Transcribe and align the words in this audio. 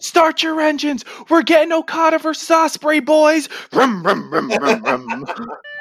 Start 0.00 0.42
your 0.42 0.60
engines. 0.60 1.04
We're 1.28 1.42
getting 1.42 1.72
Okada 1.72 2.18
versus 2.18 2.48
Ospreay, 2.48 3.04
boys. 3.04 3.48
Rum, 3.72 4.02
rum, 4.02 4.30
rum, 4.32 4.50
rum, 4.50 4.82
rum. 4.82 5.26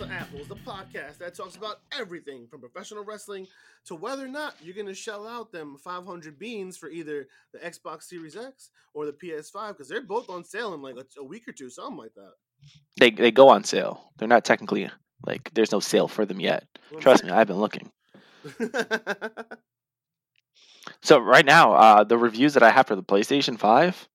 to 0.00 0.10
Apples, 0.10 0.48
the 0.48 0.56
podcast 0.56 1.18
that 1.18 1.34
talks 1.34 1.56
about 1.56 1.80
everything 1.92 2.46
from 2.46 2.60
professional 2.60 3.04
wrestling 3.04 3.46
to 3.84 3.94
whether 3.94 4.24
or 4.24 4.28
not 4.28 4.54
you're 4.62 4.74
going 4.74 4.86
to 4.86 4.94
shell 4.94 5.28
out 5.28 5.52
them 5.52 5.76
500 5.76 6.38
beans 6.38 6.78
for 6.78 6.88
either 6.88 7.28
the 7.52 7.58
Xbox 7.58 8.04
Series 8.04 8.34
X 8.34 8.70
or 8.94 9.04
the 9.04 9.12
PS5 9.12 9.68
because 9.68 9.88
they're 9.88 10.00
both 10.00 10.30
on 10.30 10.42
sale 10.42 10.72
in 10.72 10.80
like 10.80 10.96
a, 10.96 11.04
a 11.20 11.24
week 11.24 11.46
or 11.46 11.52
two, 11.52 11.68
something 11.68 11.98
like 11.98 12.14
that. 12.14 12.32
They 12.98 13.10
they 13.10 13.30
go 13.30 13.50
on 13.50 13.64
sale. 13.64 14.12
They're 14.16 14.26
not 14.28 14.44
technically 14.44 14.90
like 15.26 15.50
there's 15.52 15.72
no 15.72 15.80
sale 15.80 16.08
for 16.08 16.24
them 16.24 16.40
yet. 16.40 16.64
Trust 16.98 17.22
me, 17.22 17.30
I've 17.30 17.46
been 17.46 17.60
looking. 17.60 17.90
So 21.02 21.18
right 21.18 21.44
now, 21.44 21.72
uh, 21.74 22.04
the 22.04 22.18
reviews 22.18 22.54
that 22.54 22.62
I 22.62 22.70
have 22.70 22.86
for 22.86 22.96
the 22.96 23.02
PlayStation 23.02 23.58
Five, 23.58 24.08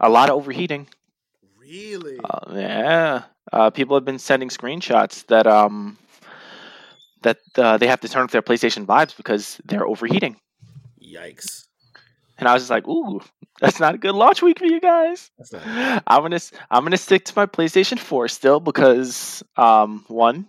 a 0.00 0.08
lot 0.08 0.30
of 0.30 0.36
overheating. 0.36 0.88
Really? 1.62 2.18
Uh, 2.22 2.52
yeah, 2.54 3.22
uh, 3.52 3.70
people 3.70 3.96
have 3.96 4.04
been 4.04 4.18
sending 4.18 4.48
screenshots 4.48 5.26
that 5.26 5.46
um 5.46 5.96
that 7.22 7.38
uh, 7.56 7.76
they 7.78 7.86
have 7.86 8.00
to 8.00 8.08
turn 8.08 8.24
off 8.24 8.32
their 8.32 8.42
PlayStation 8.42 8.86
Fives 8.86 9.14
because 9.14 9.60
they're 9.64 9.86
overheating. 9.86 10.36
Yikes. 11.00 11.66
And 12.38 12.48
I 12.48 12.54
was 12.54 12.62
just 12.62 12.70
like, 12.70 12.88
"Ooh, 12.88 13.20
that's 13.60 13.78
not 13.78 13.94
a 13.94 13.98
good 13.98 14.14
launch 14.14 14.42
week 14.42 14.58
for 14.58 14.64
you 14.66 14.80
guys." 14.80 15.30
That's 15.38 15.52
not 15.52 16.02
I'm 16.06 16.22
gonna 16.22 16.40
I'm 16.70 16.84
gonna 16.84 16.96
stick 16.96 17.24
to 17.26 17.32
my 17.36 17.46
PlayStation 17.46 17.98
4 17.98 18.28
still 18.28 18.58
because 18.60 19.42
um 19.56 20.04
one, 20.08 20.46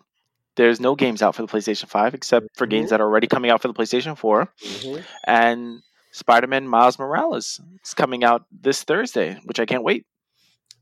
there's 0.56 0.80
no 0.80 0.96
games 0.96 1.22
out 1.22 1.36
for 1.36 1.44
the 1.44 1.48
PlayStation 1.48 1.88
5 1.88 2.16
except 2.16 2.48
for 2.56 2.66
games 2.66 2.88
Mhm. 2.88 2.90
that 2.92 3.02
are 3.02 3.06
already 3.06 3.28
coming 3.28 3.52
out 3.52 3.62
for 3.62 3.68
the 3.68 3.74
PlayStation 3.76 4.18
4, 4.18 4.50
Mhm. 4.66 5.04
and 5.28 5.82
Spider-Man 6.12 6.68
Miles 6.68 6.98
Morales 6.98 7.60
is 7.84 7.94
coming 7.94 8.24
out 8.24 8.46
this 8.52 8.84
Thursday, 8.84 9.40
which 9.46 9.60
I 9.60 9.66
can't 9.66 9.84
wait. 9.84 10.06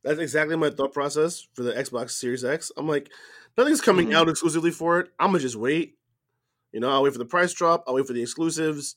That's 0.04 0.20
exactly 0.20 0.56
my 0.56 0.70
thought 0.72 0.94
process 0.94 1.48
for 1.54 1.64
the 1.64 1.74
Xbox 1.74 2.12
Series 2.12 2.44
X. 2.44 2.72
I'm 2.76 2.88
like, 2.88 3.10
nothing's 3.58 3.82
coming 3.82 4.10
Mhm. 4.10 4.16
out 4.16 4.30
exclusively 4.30 4.72
for 4.72 5.00
it. 5.00 5.10
I'm 5.20 5.28
gonna 5.28 5.40
just 5.40 5.56
wait. 5.56 5.96
You 6.72 6.80
know, 6.80 6.90
I'll 6.90 7.04
wait 7.04 7.14
for 7.14 7.20
the 7.20 7.26
price 7.26 7.54
drop. 7.54 7.84
I'll 7.88 7.94
wait 7.94 8.08
for 8.08 8.14
the 8.14 8.22
exclusives, 8.22 8.96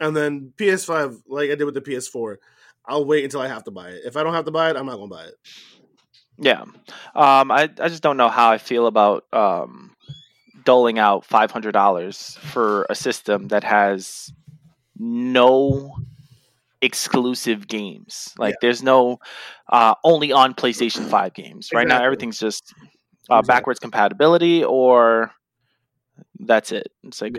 and 0.00 0.16
then 0.16 0.52
PS5, 0.56 1.22
like 1.26 1.50
I 1.50 1.54
did 1.54 1.64
with 1.64 1.74
the 1.74 1.80
PS4, 1.82 2.38
I'll 2.86 3.04
wait 3.04 3.24
until 3.24 3.40
I 3.40 3.48
have 3.48 3.64
to 3.64 3.70
buy 3.70 3.90
it. 3.90 4.02
If 4.04 4.16
I 4.16 4.22
don't 4.22 4.34
have 4.34 4.44
to 4.46 4.50
buy 4.50 4.70
it, 4.70 4.76
I'm 4.76 4.86
not 4.86 4.96
gonna 4.96 5.08
buy 5.08 5.24
it. 5.24 5.34
Yeah, 6.38 6.62
um, 7.14 7.50
I 7.50 7.68
I 7.80 7.88
just 7.88 8.02
don't 8.02 8.16
know 8.16 8.28
how 8.28 8.50
I 8.50 8.58
feel 8.58 8.86
about 8.86 9.24
um 9.32 9.94
doling 10.64 10.98
out 10.98 11.24
five 11.26 11.50
hundred 11.50 11.72
dollars 11.72 12.38
for 12.40 12.86
a 12.88 12.94
system 12.94 13.48
that 13.48 13.64
has 13.64 14.32
no 14.96 15.96
exclusive 16.82 17.66
games. 17.68 18.32
Like 18.38 18.52
Yeah. 18.52 18.58
there's 18.62 18.82
no 18.82 19.18
uh, 19.70 19.94
only 20.04 20.32
on 20.32 20.54
PlayStation 20.54 21.08
Five 21.08 21.34
games. 21.34 21.70
Right 21.72 21.86
now, 21.86 22.02
everything's 22.02 22.38
just 22.38 22.72
uh, 23.30 23.38
Exactly. 23.38 23.46
backwards 23.46 23.78
compatibility, 23.80 24.64
or 24.64 25.32
that's 26.40 26.72
it. 26.72 26.92
It's 27.04 27.20
like, 27.20 27.36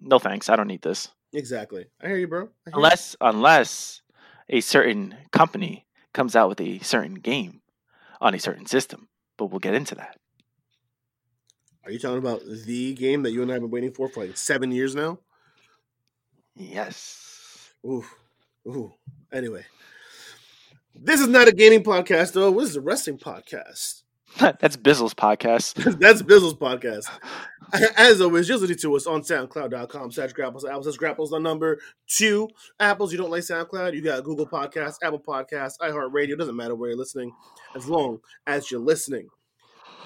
no 0.00 0.18
thanks, 0.18 0.48
I 0.48 0.56
don't 0.56 0.66
need 0.68 0.82
this. 0.82 1.08
Exactly. 1.32 1.86
I 2.02 2.06
hear 2.08 2.16
you, 2.16 2.26
bro. 2.28 2.40
Hear 2.40 2.50
you. 2.66 2.72
Unless 2.74 3.16
unless 3.20 4.02
a 4.48 4.60
certain 4.60 5.14
company 5.32 5.86
comes 6.14 6.34
out 6.34 6.48
with 6.48 6.60
a 6.60 6.78
certain 6.80 7.14
game 7.14 7.60
on 8.20 8.34
a 8.34 8.38
certain 8.38 8.66
system, 8.66 9.08
but 9.36 9.46
we'll 9.46 9.60
get 9.60 9.74
into 9.74 9.94
that. 9.94 10.18
Are 11.84 11.90
you 11.90 11.98
talking 11.98 12.18
about 12.18 12.42
the 12.66 12.92
game 12.94 13.22
that 13.22 13.30
you 13.30 13.40
and 13.42 13.50
I 13.50 13.54
have 13.54 13.62
been 13.62 13.70
waiting 13.70 13.92
for 13.92 14.08
for 14.08 14.26
like 14.26 14.36
seven 14.36 14.70
years 14.72 14.94
now? 14.94 15.18
Yes. 16.54 17.72
Ooh, 17.86 18.04
ooh. 18.68 18.92
Anyway, 19.32 19.64
this 20.94 21.20
is 21.20 21.28
not 21.28 21.48
a 21.48 21.52
gaming 21.52 21.82
podcast, 21.82 22.32
though. 22.32 22.50
This 22.52 22.70
is 22.70 22.76
a 22.76 22.80
wrestling 22.80 23.18
podcast. 23.18 24.02
That's 24.38 24.76
Bizzle's 24.76 25.14
podcast. 25.14 25.74
That's 25.98 26.22
Bizzle's 26.22 26.54
podcast. 26.54 27.08
As 27.96 28.20
always, 28.20 28.46
just 28.46 28.60
listen 28.62 28.76
to 28.78 28.96
us 28.96 29.06
on 29.06 29.22
SoundCloud.com 29.22 30.12
slash 30.12 30.32
grapples. 30.32 30.64
Apples 30.64 30.84
That's 30.84 30.96
grapples 30.96 31.30
the 31.30 31.38
number 31.38 31.78
two. 32.06 32.48
Apples, 32.78 33.12
you 33.12 33.18
don't 33.18 33.30
like 33.30 33.42
SoundCloud, 33.42 33.94
you 33.94 34.02
got 34.02 34.24
Google 34.24 34.46
Podcasts, 34.46 34.96
Apple 35.02 35.20
Podcasts, 35.20 35.78
iHeartRadio. 35.80 36.38
Doesn't 36.38 36.56
matter 36.56 36.74
where 36.74 36.90
you're 36.90 36.98
listening, 36.98 37.32
as 37.74 37.88
long 37.88 38.20
as 38.46 38.70
you're 38.70 38.80
listening. 38.80 39.28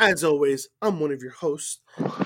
As 0.01 0.25
always, 0.25 0.69
I'm 0.81 0.99
one 0.99 1.13
of 1.13 1.23
your 1.23 1.33
hosts, 1.33 1.81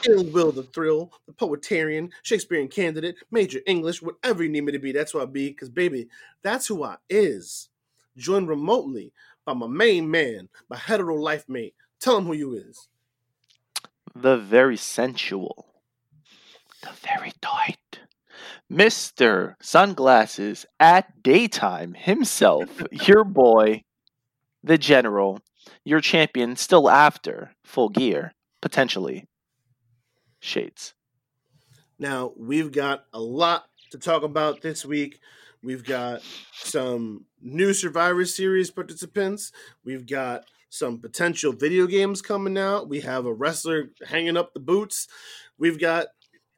Ill 0.09 0.25
Will 0.25 0.53
the 0.53 0.63
Thrill, 0.63 1.13
the 1.27 1.33
Poetarian, 1.33 2.11
Shakespearean 2.23 2.69
candidate, 2.69 3.17
Major 3.31 3.61
English, 3.67 4.01
whatever 4.01 4.43
you 4.43 4.49
need 4.49 4.63
me 4.63 4.73
to 4.73 4.79
be, 4.79 4.93
that's 4.93 5.13
who 5.13 5.21
I 5.21 5.27
be, 5.27 5.49
because 5.51 5.69
baby, 5.69 6.09
that's 6.43 6.67
who 6.67 6.85
I 6.85 6.97
is. 7.11 7.69
Joined 8.17 8.49
remotely 8.49 9.13
by 9.45 9.53
my 9.53 9.67
main 9.67 10.11
man, 10.11 10.49
my 10.71 10.77
hetero 10.77 11.17
life 11.17 11.45
mate. 11.49 11.75
Tell 12.01 12.17
him 12.17 12.25
who 12.25 12.33
you 12.33 12.55
is. 12.55 12.89
The 14.15 14.39
very 14.39 14.77
sensual. 14.77 15.67
The 16.83 16.93
very 17.03 17.33
tight. 17.41 17.77
Mr. 18.73 19.55
Sunglasses 19.61 20.67
at 20.81 21.23
daytime 21.23 21.95
himself, 21.95 22.69
your 23.07 23.25
boy, 23.25 23.83
the 24.65 24.79
general, 24.79 25.41
your 25.85 26.01
champion 26.01 26.57
still 26.57 26.89
after 26.91 27.53
full 27.65 27.89
gear, 27.89 28.33
potentially. 28.61 29.27
Shades. 30.41 30.95
Now, 31.99 32.33
we've 32.37 32.73
got 32.73 33.05
a 33.13 33.21
lot 33.21 33.65
to 33.91 33.99
talk 33.99 34.23
about 34.23 34.61
this 34.61 34.85
week. 34.85 35.21
We've 35.63 35.85
got 35.85 36.23
some 36.53 37.25
new 37.41 37.73
Survivor 37.73 38.25
Series 38.25 38.71
participants. 38.71 39.53
We've 39.85 40.07
got 40.07 40.45
some 40.69 40.99
potential 40.99 41.53
video 41.53 41.87
games 41.87 42.21
coming 42.21 42.59
out. 42.59 42.89
We 42.89 43.01
have 43.01 43.27
a 43.27 43.33
wrestler 43.33 43.91
hanging 44.07 44.37
up 44.37 44.53
the 44.53 44.61
boots. 44.61 45.09
We've 45.59 45.81
got 45.81 46.09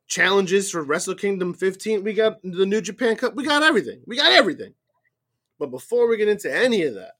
challenges 0.08 0.70
for 0.70 0.82
Wrestle 0.82 1.14
Kingdom 1.14 1.54
15. 1.54 2.02
We 2.02 2.14
got 2.14 2.42
the 2.42 2.66
New 2.66 2.80
Japan 2.80 3.16
Cup. 3.16 3.34
We 3.34 3.44
got 3.44 3.62
everything. 3.62 4.02
We 4.06 4.16
got 4.16 4.32
everything. 4.32 4.74
But 5.58 5.70
before 5.70 6.08
we 6.08 6.16
get 6.16 6.28
into 6.28 6.54
any 6.54 6.82
of 6.82 6.94
that, 6.94 7.12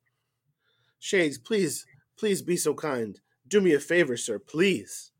Shades, 0.99 1.39
please, 1.39 1.87
please 2.17 2.43
be 2.43 2.57
so 2.57 2.75
kind. 2.75 3.21
Do 3.47 3.61
me 3.61 3.73
a 3.75 3.81
favor, 3.81 4.17
sir. 4.17 4.39
Please 4.39 5.13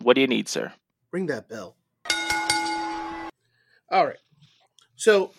What 0.00 0.14
do 0.14 0.20
you 0.20 0.26
need, 0.26 0.48
sir? 0.48 0.72
ring 1.12 1.26
that 1.26 1.48
bell. 1.48 1.76
All 3.90 4.04
right. 4.06 4.18
So 4.96 5.30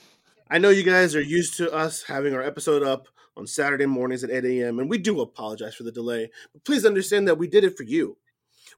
I 0.49 0.57
know 0.57 0.69
you 0.69 0.83
guys 0.83 1.15
are 1.15 1.21
used 1.21 1.57
to 1.57 1.71
us 1.73 2.03
having 2.03 2.33
our 2.33 2.41
episode 2.41 2.81
up 2.83 3.07
on 3.35 3.45
Saturday 3.45 3.85
mornings 3.85 4.23
at 4.23 4.29
8 4.31 4.45
a.m., 4.45 4.79
and 4.79 4.89
we 4.89 4.97
do 4.97 5.19
apologize 5.19 5.75
for 5.75 5.83
the 5.83 5.91
delay. 5.91 6.29
But 6.53 6.63
please 6.63 6.85
understand 6.85 7.27
that 7.27 7.37
we 7.37 7.47
did 7.47 7.65
it 7.65 7.75
for 7.75 7.83
you. 7.83 8.17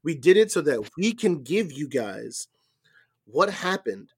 We 0.04 0.16
did 0.16 0.38
it 0.38 0.52
so 0.52 0.62
that 0.62 0.90
we 0.98 1.14
can 1.14 1.44
give 1.44 1.72
you 1.72 1.88
guys 1.88 2.48
what 3.26 3.50
happened 3.52 4.14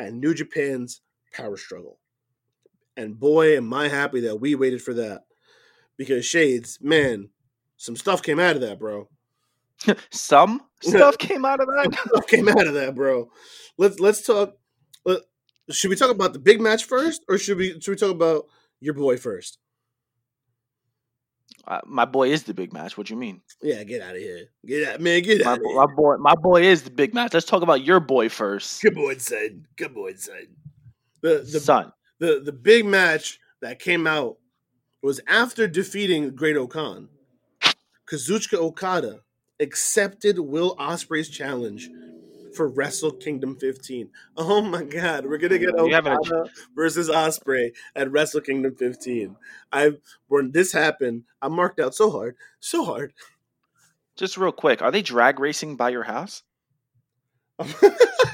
at 0.00 0.12
New 0.12 0.34
Japan's 0.34 1.00
Power 1.32 1.56
Struggle. 1.56 1.98
And 2.96 3.18
boy, 3.18 3.56
am 3.56 3.72
I 3.72 3.88
happy 3.88 4.20
that 4.20 4.40
we 4.40 4.54
waited 4.56 4.82
for 4.82 4.94
that. 4.94 5.22
Because 5.96 6.24
Shades, 6.26 6.78
man, 6.80 7.28
some 7.76 7.96
stuff 7.96 8.22
came 8.22 8.40
out 8.40 8.56
of 8.56 8.62
that, 8.62 8.78
bro. 8.78 9.08
Some 10.10 10.62
stuff 10.80 11.18
came 11.18 11.44
out 11.44 11.60
of 11.60 11.66
that. 11.66 11.98
stuff 12.08 12.26
came 12.26 12.48
out 12.48 12.66
of 12.66 12.74
that, 12.74 12.94
bro. 12.94 13.28
Let's 13.76 13.98
let's 13.98 14.24
talk. 14.24 14.56
Let, 15.04 15.20
should 15.70 15.90
we 15.90 15.96
talk 15.96 16.10
about 16.10 16.32
the 16.32 16.38
big 16.38 16.60
match 16.60 16.84
first, 16.84 17.24
or 17.28 17.38
should 17.38 17.58
we 17.58 17.80
should 17.80 17.90
we 17.90 17.96
talk 17.96 18.10
about 18.12 18.46
your 18.80 18.94
boy 18.94 19.16
first? 19.16 19.58
Uh, 21.66 21.80
my 21.86 22.04
boy 22.04 22.30
is 22.30 22.42
the 22.42 22.52
big 22.52 22.72
match. 22.72 22.98
What 22.98 23.06
do 23.06 23.14
you 23.14 23.18
mean? 23.18 23.40
Yeah, 23.62 23.82
get 23.84 24.02
out 24.02 24.14
of 24.14 24.20
here. 24.20 24.48
Get 24.66 24.86
out, 24.86 25.00
man. 25.00 25.22
Get 25.22 25.42
out 25.46 25.58
here. 25.64 25.76
my 25.76 25.86
boy, 25.86 26.16
my 26.18 26.34
boy 26.34 26.62
is 26.62 26.82
the 26.82 26.90
big 26.90 27.14
match. 27.14 27.32
Let's 27.32 27.46
talk 27.46 27.62
about 27.62 27.84
your 27.84 28.00
boy 28.00 28.28
first, 28.28 28.82
Good 28.82 28.94
boy, 28.94 29.16
son. 29.16 29.66
Good 29.76 29.94
boy, 29.94 30.14
son. 30.14 30.46
The 31.22 31.46
the 31.50 31.60
son. 31.60 31.92
the 32.18 32.42
the 32.44 32.52
big 32.52 32.84
match 32.84 33.40
that 33.62 33.78
came 33.78 34.06
out 34.06 34.36
was 35.04 35.20
after 35.28 35.68
defeating 35.68 36.34
Great-O-Khan. 36.34 37.10
Kazuchika 38.06 38.54
Okada 38.54 39.20
accepted 39.60 40.38
Will 40.38 40.74
Ospreay's 40.76 41.28
challenge 41.28 41.90
for 42.54 42.68
Wrestle 42.68 43.12
Kingdom 43.12 43.56
15. 43.56 44.08
Oh 44.38 44.62
my 44.62 44.82
God, 44.82 45.26
we're 45.26 45.36
gonna 45.36 45.58
get 45.58 45.74
Okada 45.74 46.44
versus 46.74 47.10
Ospreay 47.10 47.72
at 47.94 48.10
Wrestle 48.10 48.40
Kingdom 48.40 48.76
15. 48.76 49.36
I 49.70 49.92
when 50.28 50.52
this 50.52 50.72
happened, 50.72 51.24
I 51.42 51.48
marked 51.48 51.80
out 51.80 51.94
so 51.94 52.10
hard, 52.10 52.36
so 52.60 52.84
hard. 52.86 53.12
Just 54.16 54.38
real 54.38 54.52
quick, 54.52 54.80
are 54.80 54.90
they 54.90 55.02
drag 55.02 55.38
racing 55.38 55.76
by 55.76 55.90
your 55.90 56.04
house? 56.04 56.44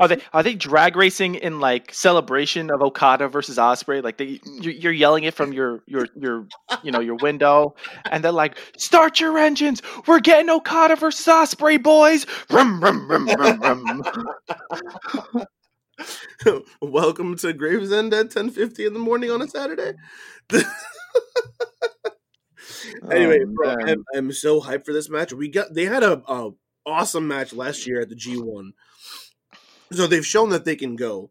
Are 0.00 0.08
they 0.08 0.20
are 0.32 0.42
they 0.42 0.54
drag 0.56 0.96
racing 0.96 1.36
in 1.36 1.60
like 1.60 1.94
celebration 1.94 2.68
of 2.68 2.82
Okada 2.82 3.28
versus 3.28 3.58
Ospreay? 3.58 4.02
Like 4.02 4.16
they 4.16 4.40
you're, 4.60 4.92
yelling 4.92 5.22
it 5.22 5.34
from 5.34 5.52
your 5.52 5.84
your 5.86 6.08
your 6.16 6.48
you 6.82 6.90
know 6.90 6.98
your 6.98 7.14
window, 7.14 7.76
and 8.10 8.24
they're 8.24 8.32
like, 8.32 8.58
"Start 8.76 9.20
your 9.20 9.38
engines! 9.38 9.80
We're 10.08 10.18
getting 10.18 10.50
Okada 10.50 10.96
versus 10.96 11.24
Ospreay, 11.26 11.80
boys!" 11.80 12.26
Rum, 12.50 12.82
rum, 12.82 13.08
rum, 13.08 13.28
rum, 13.28 13.60
rum. 13.60 15.46
Welcome 16.82 17.36
to 17.36 17.52
Gravesend 17.52 18.12
at 18.14 18.32
ten 18.32 18.50
fifty 18.50 18.84
in 18.84 18.94
the 18.94 18.98
morning 18.98 19.30
on 19.30 19.42
a 19.42 19.48
Saturday. 19.48 19.92
Oh, 23.04 23.08
anyway, 23.08 23.40
Oh, 23.42 23.52
bro. 23.54 23.76
I'm, 23.86 24.04
I'm 24.14 24.32
so 24.32 24.60
hyped 24.60 24.84
for 24.84 24.92
this 24.92 25.08
match. 25.08 25.32
We 25.32 25.48
got 25.48 25.74
they 25.74 25.84
had 25.84 26.02
a, 26.02 26.22
a 26.26 26.50
awesome 26.86 27.28
match 27.28 27.52
last 27.52 27.86
year 27.86 28.00
at 28.00 28.08
the 28.08 28.16
G1, 28.16 28.70
so 29.94 30.06
they've 30.06 30.26
shown 30.26 30.50
that 30.50 30.64
they 30.64 30.76
can 30.76 30.96
go. 30.96 31.30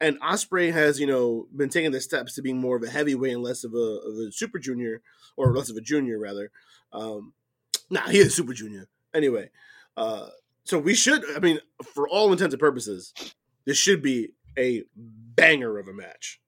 And 0.00 0.20
Ospreay 0.20 0.72
has, 0.72 0.98
you 0.98 1.06
know, 1.06 1.46
been 1.54 1.68
taking 1.68 1.92
the 1.92 2.00
steps 2.00 2.34
to 2.34 2.42
being 2.42 2.58
more 2.58 2.76
of 2.76 2.82
a 2.82 2.90
heavyweight 2.90 3.34
and 3.34 3.42
less 3.42 3.62
of 3.62 3.72
a, 3.74 3.76
of 3.76 4.14
a 4.28 4.32
super 4.32 4.58
junior, 4.58 5.00
or 5.36 5.54
less 5.54 5.70
of 5.70 5.76
a 5.76 5.80
junior 5.80 6.18
rather. 6.18 6.50
Um, 6.92 7.32
nah, 7.90 8.08
he 8.08 8.18
is 8.18 8.34
super 8.34 8.52
junior. 8.52 8.88
Anyway, 9.14 9.50
uh, 9.96 10.28
so 10.64 10.78
we 10.78 10.94
should. 10.94 11.22
I 11.36 11.38
mean, 11.38 11.60
for 11.94 12.08
all 12.08 12.32
intents 12.32 12.54
and 12.54 12.60
purposes, 12.60 13.12
this 13.64 13.76
should 13.76 14.02
be 14.02 14.30
a 14.58 14.82
banger 14.96 15.78
of 15.78 15.88
a 15.88 15.92
match. 15.92 16.40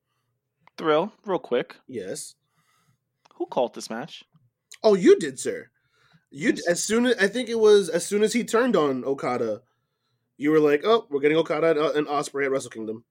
Thrill, 0.77 1.13
real 1.25 1.39
quick. 1.39 1.77
Yes. 1.87 2.35
Who 3.37 3.47
called 3.47 3.75
this 3.75 3.91
match? 3.91 4.25
Oh, 4.83 4.95
you 4.95 5.19
did, 5.19 5.39
sir. 5.39 5.71
You 6.31 6.55
as 6.69 6.83
soon 6.83 7.07
as 7.07 7.17
I 7.19 7.29
think 7.29 7.49
it 7.49 7.59
was 7.59 7.89
as 7.89 8.05
soon 8.05 8.23
as 8.23 8.33
he 8.33 8.43
turned 8.43 8.75
on 8.75 9.05
Okada, 9.05 9.63
you 10.37 10.51
were 10.51 10.61
like, 10.61 10.83
"Oh, 10.85 11.07
we're 11.11 11.21
getting 11.21 11.37
Okada 11.39 11.71
and, 11.71 11.79
uh, 11.79 11.93
and 11.95 12.07
Ospreay 12.07 12.45
at 12.45 12.51
Wrestle 12.51 12.71
Kingdom." 12.71 13.05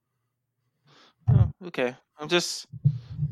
Oh, 1.29 1.49
okay, 1.67 1.95
I'm 2.19 2.27
just 2.27 2.67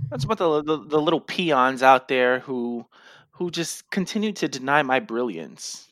that's 0.09 0.23
about 0.23 0.38
the, 0.38 0.63
the 0.63 0.77
the 0.85 1.01
little 1.01 1.21
peons 1.21 1.83
out 1.83 2.07
there 2.07 2.39
who 2.39 2.85
who 3.31 3.49
just 3.51 3.89
continue 3.91 4.31
to 4.33 4.47
deny 4.47 4.83
my 4.83 4.99
brilliance. 4.99 5.88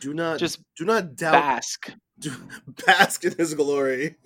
Do 0.00 0.14
not 0.14 0.38
Just 0.38 0.60
do 0.76 0.84
not 0.84 1.14
doubt 1.16 1.32
bask, 1.32 1.92
do, 2.18 2.30
bask 2.86 3.24
in 3.24 3.34
his 3.36 3.54
glory. 3.54 4.16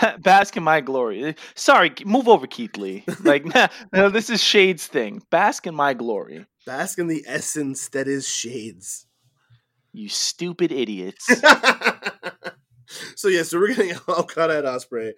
ba- 0.00 0.18
bask 0.20 0.56
in 0.56 0.62
my 0.62 0.80
glory. 0.80 1.34
Sorry, 1.54 1.92
move 2.04 2.28
over, 2.28 2.46
Keith 2.46 2.76
Lee. 2.76 3.04
Like, 3.22 3.44
nah, 3.46 3.68
no, 3.92 4.08
this 4.10 4.30
is 4.30 4.42
Shades 4.42 4.86
thing. 4.86 5.22
Bask 5.30 5.66
in 5.66 5.74
my 5.74 5.94
glory, 5.94 6.46
Bask 6.66 6.98
in 6.98 7.06
the 7.06 7.24
essence 7.26 7.88
that 7.88 8.06
is 8.06 8.28
shades. 8.28 9.06
You 9.92 10.08
stupid 10.08 10.72
idiots. 10.72 11.26
so 13.16 13.28
yeah, 13.28 13.42
so 13.42 13.58
we're 13.58 13.74
getting 13.74 13.96
Okada 14.08 14.58
at 14.58 14.64
Ospreay. 14.64 15.12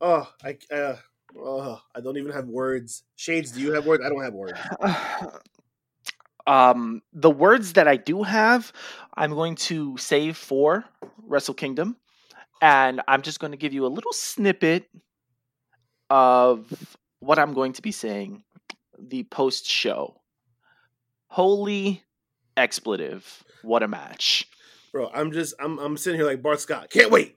Oh, 0.00 0.28
I 0.42 0.56
uh, 0.72 0.96
oh, 1.36 1.80
I 1.94 2.00
don't 2.00 2.16
even 2.16 2.32
have 2.32 2.46
words. 2.46 3.04
Shades, 3.16 3.52
do 3.52 3.60
you 3.60 3.72
have 3.72 3.86
words? 3.86 4.02
I 4.04 4.08
don't 4.08 4.22
have 4.22 4.34
words. 4.34 4.58
um, 6.46 7.02
the 7.12 7.30
words 7.30 7.74
that 7.74 7.86
I 7.86 7.96
do 7.96 8.22
have, 8.22 8.72
I'm 9.14 9.32
going 9.32 9.56
to 9.56 9.96
save 9.98 10.36
for 10.36 10.84
Wrestle 11.22 11.54
Kingdom, 11.54 11.96
and 12.62 13.02
I'm 13.06 13.22
just 13.22 13.40
going 13.40 13.52
to 13.52 13.58
give 13.58 13.72
you 13.72 13.86
a 13.86 13.88
little 13.88 14.12
snippet 14.12 14.88
of 16.10 16.96
what 17.20 17.38
I'm 17.38 17.54
going 17.54 17.72
to 17.74 17.82
be 17.82 17.92
saying 17.92 18.44
the 18.98 19.24
post 19.24 19.66
show. 19.66 20.20
Holy 21.26 22.02
expletive! 22.56 23.44
What 23.62 23.82
a 23.82 23.88
match! 23.88 24.48
Bro, 24.92 25.10
I'm 25.14 25.32
just 25.32 25.54
I'm 25.60 25.78
I'm 25.78 25.96
sitting 25.96 26.18
here 26.20 26.26
like 26.26 26.42
Bart 26.42 26.60
Scott. 26.60 26.90
Can't 26.90 27.10
wait. 27.10 27.36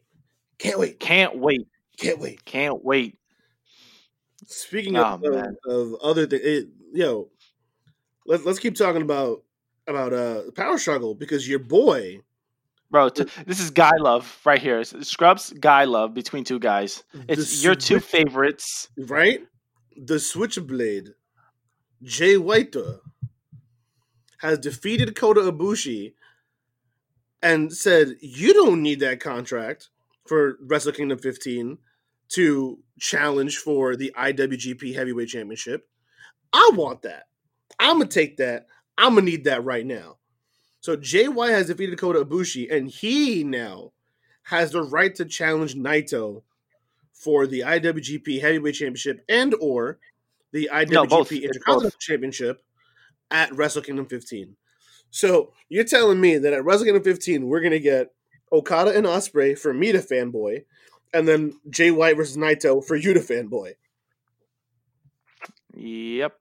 Can't 0.60 0.80
wait. 0.80 1.00
Can't 1.00 1.38
wait! 1.38 1.68
Can't 1.98 2.20
wait. 2.20 2.44
Can't 2.46 2.84
wait! 2.84 3.18
Speaking 4.46 4.96
Oh, 4.98 5.04
of, 5.04 5.24
of, 5.24 5.46
of 5.68 5.96
other 6.02 6.26
things, 6.28 6.68
yo, 6.94 7.30
let's 8.26 8.46
let's 8.46 8.60
keep 8.60 8.76
talking 8.76 9.02
about 9.02 9.44
about 9.88 10.14
uh 10.14 10.42
power 10.56 10.78
struggle 10.78 11.16
because 11.16 11.48
your 11.48 11.60
boy, 11.60 12.20
Bro, 12.92 13.10
t- 13.10 13.26
this 13.46 13.60
is 13.60 13.70
guy 13.72 13.92
love 14.00 14.40
right 14.46 14.62
here. 14.62 14.80
It's 14.80 15.08
Scrubs 15.08 15.52
guy 15.60 15.84
love 15.86 16.14
between 16.14 16.44
two 16.44 16.60
guys. 16.60 17.04
It's 17.28 17.64
your 17.64 17.76
two 17.76 18.00
favorites. 18.00 18.90
right? 19.08 19.42
The 19.98 20.20
Switchblade, 20.20 21.10
Jay 22.04 22.38
White, 22.38 22.76
has 24.38 24.60
defeated 24.60 25.16
Kota 25.16 25.42
Ibushi 25.42 26.14
and 27.42 27.72
said, 27.74 28.18
"You 28.22 28.54
don't 28.54 28.82
need 28.82 29.00
that 29.02 29.20
contract 29.20 29.90
for 30.26 30.58
Wrestle 30.62 30.92
Kingdom 30.92 31.20
15 31.20 31.78
to 32.30 32.80
challenge 33.00 33.58
for 33.58 33.96
the 33.96 34.12
IWGP 34.16 34.94
Heavyweight 34.94 35.30
Championship. 35.30 35.88
I 36.52 36.72
want 36.74 37.04
that. 37.04 37.28
I'm 37.80 38.00
gonna 38.00 38.10
take 38.10 38.38
that. 38.38 38.68
I'm 38.98 39.16
gonna 39.16 39.26
need 39.26 39.44
that 39.46 39.64
right 39.64 39.86
now." 39.86 40.18
So 40.82 40.96
JY 40.96 41.50
has 41.52 41.68
defeated 41.68 41.98
Kota 42.00 42.24
Ibushi, 42.24 42.72
and 42.72 42.90
he 42.90 43.44
now 43.44 43.94
has 44.44 44.72
the 44.72 44.82
right 44.82 45.14
to 45.16 45.26
challenge 45.26 45.76
Naito 45.76 46.44
for 47.14 47.48
the 47.48 47.64
IWGP 47.64 48.40
Heavyweight 48.40 48.76
Championship 48.76 49.24
and 49.28 49.54
or 49.60 50.00
the 50.52 50.70
No. 50.72 51.06
IWGP 51.06 51.38
It's 51.38 51.58
Intercontinental. 51.58 52.00
Championship 52.00 52.64
at 53.32 53.54
Wrestle 53.56 53.82
Kingdom 53.82 54.06
15. 54.06 54.56
So 55.10 55.54
you're 55.70 55.84
telling 55.84 56.20
me 56.20 56.38
that 56.38 56.54
at 56.54 56.64
Wrestle 56.64 56.86
Kingdom 56.86 57.04
15 57.04 57.48
we're 57.48 57.62
gonna 57.62 57.80
get 57.80 58.14
Okada 58.52 58.96
and 58.96 59.06
Ospreay 59.06 59.58
for 59.58 59.74
me 59.74 59.92
to 59.92 60.00
fanboy, 60.00 60.64
and 61.14 61.28
then 61.28 61.60
Jay 61.70 61.92
White 61.92 62.18
versus 62.18 62.38
Naito 62.38 62.84
for 62.84 62.96
you 62.96 63.14
to 63.14 63.20
fanboy. 63.20 63.74
Yep. 65.76 66.36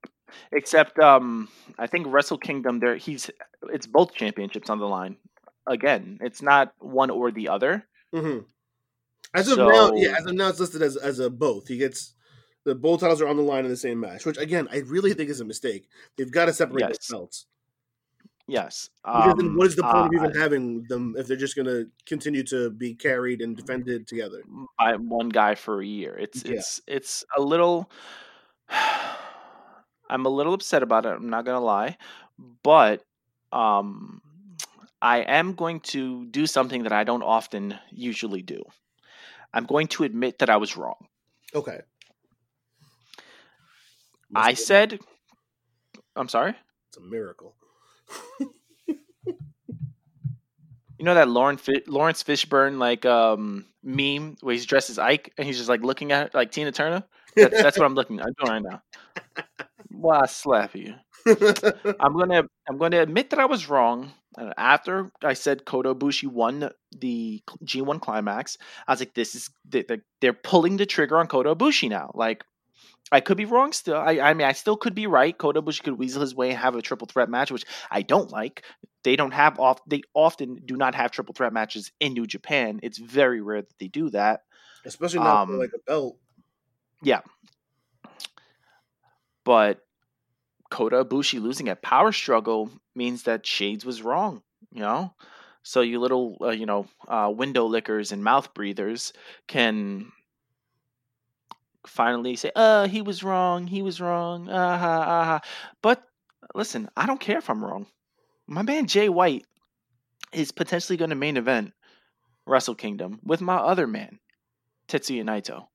Except 0.53 0.99
um 0.99 1.49
I 1.79 1.87
think 1.87 2.07
Wrestle 2.09 2.39
Kingdom 2.39 2.81
there 2.81 2.97
he's 2.97 3.31
it's 3.71 3.87
both 3.87 4.15
championships 4.15 4.71
on 4.71 4.79
the 4.79 4.87
line. 4.87 5.17
Again, 5.67 6.19
it's 6.21 6.43
not 6.43 6.73
one 6.79 7.11
or 7.11 7.31
the 7.31 7.49
other. 7.49 7.85
Mm-hmm. 8.15 8.45
As 9.35 9.49
of 9.49 9.59
now, 9.59 9.93
yeah, 9.95 10.17
as 10.19 10.27
of 10.27 10.35
now 10.35 10.49
it's 10.49 10.61
listed 10.61 10.83
as 10.83 10.97
as 10.97 11.19
a 11.19 11.29
both. 11.29 11.69
He 11.69 11.77
gets 11.77 12.15
the 12.67 12.75
both 12.75 13.01
titles 13.01 13.23
are 13.23 13.29
on 13.29 13.37
the 13.37 13.43
line 13.43 13.65
in 13.65 13.71
the 13.71 13.77
same 13.77 13.99
match, 14.01 14.27
which 14.27 14.37
again 14.37 14.69
I 14.71 14.79
really 14.81 15.15
think 15.15 15.31
is 15.31 15.41
a 15.41 15.45
mistake. 15.45 15.89
They've 16.17 16.31
got 16.31 16.47
to 16.47 16.53
separate 16.53 16.81
Yes. 16.83 17.07
the 17.07 17.15
belts. 17.15 17.47
Yes. 18.49 18.91
Because 19.03 19.35
then 19.39 19.47
Um, 19.47 19.57
what 19.57 19.67
is 19.67 19.77
the 19.77 19.83
point 19.83 19.97
of 19.97 20.05
uh, 20.07 20.27
even 20.27 20.35
having 20.41 20.83
them 20.85 21.15
if 21.19 21.27
they're 21.27 21.37
just 21.37 21.57
going 21.57 21.67
to 21.67 21.91
continue 22.07 22.43
to 22.45 22.71
be 22.71 22.95
carried 22.95 23.41
and 23.41 23.57
defended 23.57 24.07
together? 24.07 24.43
by 24.79 24.95
one 24.97 25.31
guy 25.31 25.55
for 25.55 25.81
a 25.81 25.87
year. 25.87 26.17
It's 26.19 26.45
Yeah. 26.45 26.53
it's 26.59 26.81
it's 26.87 27.25
a 27.37 27.41
little 27.41 27.91
I'm 30.09 30.27
a 30.27 30.29
little 30.29 30.55
upset 30.55 30.83
about 30.83 31.07
it, 31.07 31.11
I'm 31.15 31.31
not 31.31 31.45
going 31.45 31.59
to 31.59 31.65
lie, 31.65 31.97
but 32.63 33.03
um 33.53 34.21
I 35.03 35.19
am 35.19 35.55
going 35.55 35.81
to 35.93 36.27
do 36.27 36.47
something 36.47 36.83
that 36.85 36.93
I 36.93 37.05
don't 37.05 37.23
often 37.23 37.79
usually 37.91 38.43
do. 38.43 38.63
I'm 39.55 39.67
going 39.67 39.89
to 39.89 40.05
admit 40.05 40.39
that 40.41 40.51
I 40.51 40.57
was 40.57 40.77
wrong. 40.77 41.07
Okay. 41.55 41.81
I 44.35 44.55
said 44.55 44.99
I'm 46.15 46.29
sorry? 46.29 46.55
it's 46.89 46.97
a 46.97 47.01
miracle. 47.01 47.55
You 50.99 51.05
know 51.05 51.15
that 51.15 51.29
Lauren 51.29 51.59
Lawrence 51.87 52.23
Fishburne 52.23 52.79
like 52.79 53.05
um 53.05 53.67
meme 53.83 54.37
where 54.41 54.55
he's 54.55 54.65
dressed 54.65 54.89
as 54.89 54.99
Ike 54.99 55.31
and 55.37 55.47
he's 55.47 55.59
just 55.59 55.69
like 55.69 55.83
looking 55.83 56.11
at 56.11 56.35
like 56.35 56.51
Tina 56.53 56.73
Turner? 56.73 57.05
That, 57.37 57.51
that's 57.51 57.79
what 57.79 57.85
I'm 57.85 57.95
looking 57.95 58.19
At. 58.19 58.27
I'm 58.29 58.33
doing 58.47 58.65
right 58.65 58.73
now. 58.73 58.83
Well, 59.93 60.23
I 60.23 60.27
slap 60.27 60.75
you. 60.75 60.95
I'm 61.27 62.17
gonna 62.17 62.45
I'm 62.67 62.79
gonna 62.79 63.01
admit 63.03 63.29
that 63.31 63.39
I 63.39 63.45
was 63.45 63.69
wrong. 63.69 64.11
And 64.39 64.55
after 64.57 65.11
I 65.23 65.35
said 65.35 65.67
Kota 65.67 65.95
Ibushi 65.95 66.29
won 66.29 66.71
the 66.99 67.43
G1 67.65 68.01
climax, 68.01 68.57
I 68.89 68.93
was 68.93 69.01
like, 69.01 69.13
"This 69.15 69.35
is 69.35 69.51
they- 69.69 69.83
they- 69.83 70.01
they're 70.23 70.33
pulling 70.35 70.77
the 70.79 70.87
trigger 70.87 71.19
on 71.19 71.27
Kota 71.27 71.55
Ibushi 71.55 71.89
now." 71.91 72.11
Like, 72.15 72.45
I 73.13 73.21
could 73.21 73.37
be 73.37 73.45
wrong 73.45 73.73
still. 73.73 73.97
I 73.97 74.19
I 74.21 74.35
mean, 74.35 74.47
I 74.47 74.53
still 74.53 74.77
could 74.77 74.95
be 74.95 75.07
right. 75.07 75.37
Kota 75.37 75.63
Ibushi 75.63 75.83
could 75.85 75.99
weasel 75.99 76.23
his 76.23 76.35
way 76.35 76.51
and 76.51 76.59
have 76.59 76.75
a 76.75 76.83
triple 76.83 77.07
threat 77.07 77.29
match, 77.29 77.51
which 77.51 77.65
I 77.91 78.03
don't 78.03 78.31
like. 78.31 78.65
They 79.05 79.17
don't 79.17 79.33
have 79.33 79.59
off. 79.61 79.81
They 79.87 80.03
often 80.15 80.57
do 80.65 80.77
not 80.77 80.95
have 80.95 81.13
triple 81.13 81.35
threat 81.35 81.53
matches 81.53 81.93
in 82.01 82.15
New 82.15 82.27
Japan. 82.27 82.81
It's 82.83 82.99
very 82.99 83.41
rare 83.41 83.63
that 83.63 83.79
they 83.79 83.89
do 83.89 84.11
that. 84.11 84.43
Especially 84.85 85.21
not 85.21 85.43
Um, 85.43 85.59
like 85.59 85.71
a 85.75 85.79
belt. 85.87 86.19
Yeah, 87.03 87.21
but 89.45 89.81
Kota 90.71 91.05
Ibushi 91.05 91.41
losing 91.41 91.69
at 91.69 91.83
Power 91.83 92.13
Struggle 92.13 92.71
means 92.95 93.25
that 93.25 93.47
Shades 93.47 93.85
was 93.85 94.03
wrong, 94.03 94.43
you 94.73 94.81
know. 94.81 95.15
So 95.63 95.81
you 95.81 96.01
little, 96.01 96.37
uh, 96.41 96.51
you 96.51 96.67
know, 96.67 96.87
uh, 97.09 97.33
window 97.35 97.67
lickers 97.67 98.13
and 98.13 98.23
mouth 98.23 98.55
breathers 98.55 99.13
can 99.49 100.13
finally 101.87 102.37
say, 102.37 102.51
"Uh, 102.55 102.89
he 102.89 103.03
was 103.03 103.23
wrong. 103.23 103.67
He 103.67 103.83
was 103.83 104.01
wrong." 104.01 104.49
Uh-huh, 104.49 104.87
uh-huh. 104.87 105.41
But 105.83 106.03
listen, 106.55 106.89
I 106.97 107.07
don't 107.07 107.21
care 107.21 107.39
if 107.39 107.51
I'm 107.51 107.65
wrong. 107.65 107.87
My 108.47 108.63
man 108.63 108.87
Jay 108.87 109.09
White 109.09 109.47
is 110.33 110.53
potentially 110.53 110.97
going 110.97 111.11
to 111.11 111.17
main 111.17 111.37
event 111.37 111.73
Wrestle 112.47 112.75
Kingdom 112.75 113.21
with 113.25 113.41
my 113.41 113.57
other 113.57 113.87
man, 113.87 114.19
Tetsuya 114.89 115.25
Naito. 115.25 115.67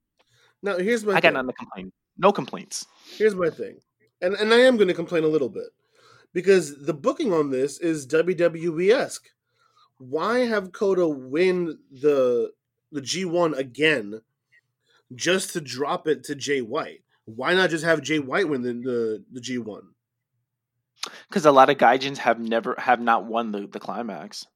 Now 0.62 0.78
here's 0.78 1.04
my 1.04 1.14
I 1.14 1.20
got 1.20 1.34
nothing 1.34 1.48
to 1.48 1.54
complain. 1.54 1.92
No 2.18 2.32
complaints. 2.32 2.86
Here's 3.16 3.34
my 3.34 3.50
thing, 3.50 3.76
and 4.20 4.34
and 4.34 4.52
I 4.52 4.58
am 4.58 4.76
going 4.76 4.88
to 4.88 4.94
complain 4.94 5.24
a 5.24 5.28
little 5.28 5.48
bit 5.48 5.68
because 6.32 6.84
the 6.84 6.94
booking 6.94 7.32
on 7.32 7.50
this 7.50 7.78
is 7.78 8.06
WWE 8.06 8.92
esque. 8.94 9.28
Why 9.98 10.40
have 10.40 10.72
Kota 10.72 11.06
win 11.06 11.78
the 11.90 12.52
the 12.90 13.00
G1 13.00 13.56
again, 13.56 14.20
just 15.14 15.52
to 15.52 15.60
drop 15.60 16.06
it 16.06 16.24
to 16.24 16.34
Jay 16.34 16.60
White? 16.60 17.02
Why 17.24 17.54
not 17.54 17.70
just 17.70 17.84
have 17.84 18.02
Jay 18.02 18.18
White 18.18 18.48
win 18.48 18.62
the 18.62 18.72
the, 18.72 19.24
the 19.32 19.40
G1? 19.40 19.82
Because 21.28 21.46
a 21.46 21.52
lot 21.52 21.70
of 21.70 21.78
Gaijins 21.78 22.18
have 22.18 22.38
never 22.38 22.74
have 22.78 23.00
not 23.00 23.26
won 23.26 23.52
the, 23.52 23.66
the 23.66 23.80
climax. 23.80 24.46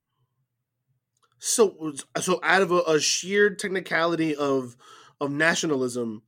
So 1.39 1.93
so 2.21 2.41
out 2.43 2.63
of 2.63 2.73
a, 2.73 2.81
a 2.87 3.01
sheer 3.01 3.55
technicality 3.55 4.35
of 4.35 4.77
of 5.21 5.31
nationalism, 5.31 6.23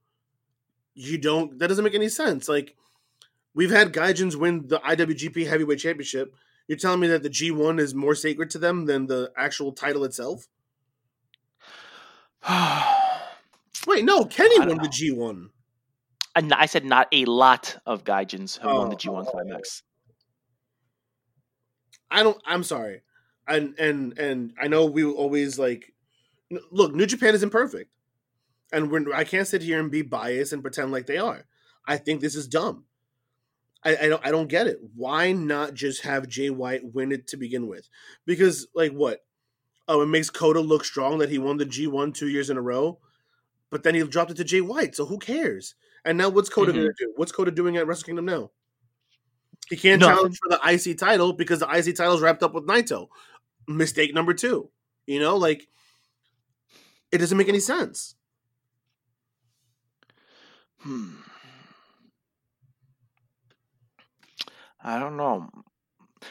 you 0.94 1.18
don't 1.18 1.58
that 1.58 1.68
doesn't 1.68 1.84
make 1.84 1.94
any 1.94 2.08
sense. 2.08 2.48
Like 2.48 2.76
we've 3.54 3.70
had 3.70 3.92
Gaijins 3.92 4.36
win 4.36 4.68
the 4.68 4.80
IWGP 4.80 5.46
Heavyweight 5.46 5.78
Championship. 5.78 6.34
You're 6.66 6.78
telling 6.78 7.00
me 7.00 7.08
that 7.08 7.22
the 7.22 7.30
G1 7.30 7.80
is 7.80 7.94
more 7.94 8.14
sacred 8.14 8.50
to 8.50 8.58
them 8.58 8.84
than 8.84 9.06
the 9.06 9.32
actual 9.36 9.72
title 9.72 10.04
itself? 10.04 10.48
Wait, 13.88 14.04
no, 14.04 14.24
Kenny 14.26 14.58
won 14.58 14.68
don't 14.68 14.82
the 14.82 14.88
G1. 14.88 15.48
and 16.36 16.52
I 16.52 16.66
said 16.66 16.84
not 16.84 17.08
a 17.10 17.24
lot 17.24 17.78
of 17.86 18.04
Gaijins 18.04 18.58
have 18.58 18.70
won 18.70 18.90
the 18.90 18.94
Oh. 18.94 18.98
G1 18.98 19.26
climax. 19.30 19.82
I 22.10 22.22
don't 22.22 22.40
I'm 22.46 22.62
sorry. 22.62 23.02
And 23.46 23.74
and 23.78 24.18
and 24.18 24.52
I 24.60 24.68
know 24.68 24.86
we 24.86 25.04
always 25.04 25.58
like 25.58 25.94
look, 26.70 26.94
New 26.94 27.06
Japan 27.06 27.34
isn't 27.34 27.50
perfect. 27.50 27.90
And 28.72 28.90
we're, 28.90 29.12
I 29.14 29.24
can't 29.24 29.46
sit 29.48 29.62
here 29.62 29.80
and 29.80 29.90
be 29.90 30.02
biased 30.02 30.52
and 30.52 30.62
pretend 30.62 30.92
like 30.92 31.06
they 31.06 31.16
are. 31.16 31.44
I 31.86 31.96
think 31.96 32.20
this 32.20 32.34
is 32.34 32.46
dumb. 32.46 32.84
I, 33.82 33.96
I 33.96 34.08
don't 34.08 34.26
I 34.26 34.30
don't 34.30 34.48
get 34.48 34.66
it. 34.66 34.78
Why 34.94 35.32
not 35.32 35.72
just 35.74 36.02
have 36.02 36.28
Jay 36.28 36.50
White 36.50 36.82
win 36.92 37.12
it 37.12 37.26
to 37.28 37.36
begin 37.38 37.66
with? 37.68 37.88
Because 38.26 38.66
like 38.74 38.92
what? 38.92 39.20
Oh, 39.86 40.02
it 40.02 40.06
makes 40.06 40.28
Kota 40.28 40.60
look 40.60 40.84
strong 40.84 41.18
that 41.18 41.30
he 41.30 41.38
won 41.38 41.56
the 41.56 41.64
G 41.64 41.86
one 41.86 42.12
two 42.12 42.28
years 42.28 42.50
in 42.50 42.58
a 42.58 42.62
row, 42.62 42.98
but 43.70 43.82
then 43.82 43.94
he 43.94 44.02
dropped 44.04 44.30
it 44.30 44.36
to 44.38 44.44
Jay 44.44 44.60
White. 44.60 44.94
So 44.96 45.04
who 45.06 45.18
cares? 45.18 45.74
And 46.04 46.16
now 46.18 46.28
what's 46.28 46.48
Kota 46.48 46.72
Mm-hmm. 46.72 46.80
gonna 46.80 46.92
do? 46.98 47.12
What's 47.16 47.32
Kota 47.32 47.50
doing 47.50 47.76
at 47.76 47.86
Wrestle 47.86 48.06
Kingdom 48.06 48.24
now? 48.26 48.50
He 49.68 49.76
can't 49.76 50.00
Nothing. 50.00 50.16
challenge 50.16 50.38
for 50.38 50.48
the 50.56 50.90
IC 50.90 50.98
title 50.98 51.32
because 51.34 51.60
the 51.60 51.66
IC 51.68 51.96
title 51.96 52.14
is 52.14 52.20
wrapped 52.22 52.42
up 52.42 52.54
with 52.54 52.66
Naito. 52.66 53.08
Mistake 53.66 54.14
number 54.14 54.32
two. 54.32 54.70
You 55.06 55.20
know, 55.20 55.36
like 55.36 55.66
it 57.12 57.18
doesn't 57.18 57.36
make 57.36 57.48
any 57.48 57.60
sense. 57.60 58.14
Hmm. 60.78 61.16
I 64.82 64.98
don't 64.98 65.16
know. 65.16 65.48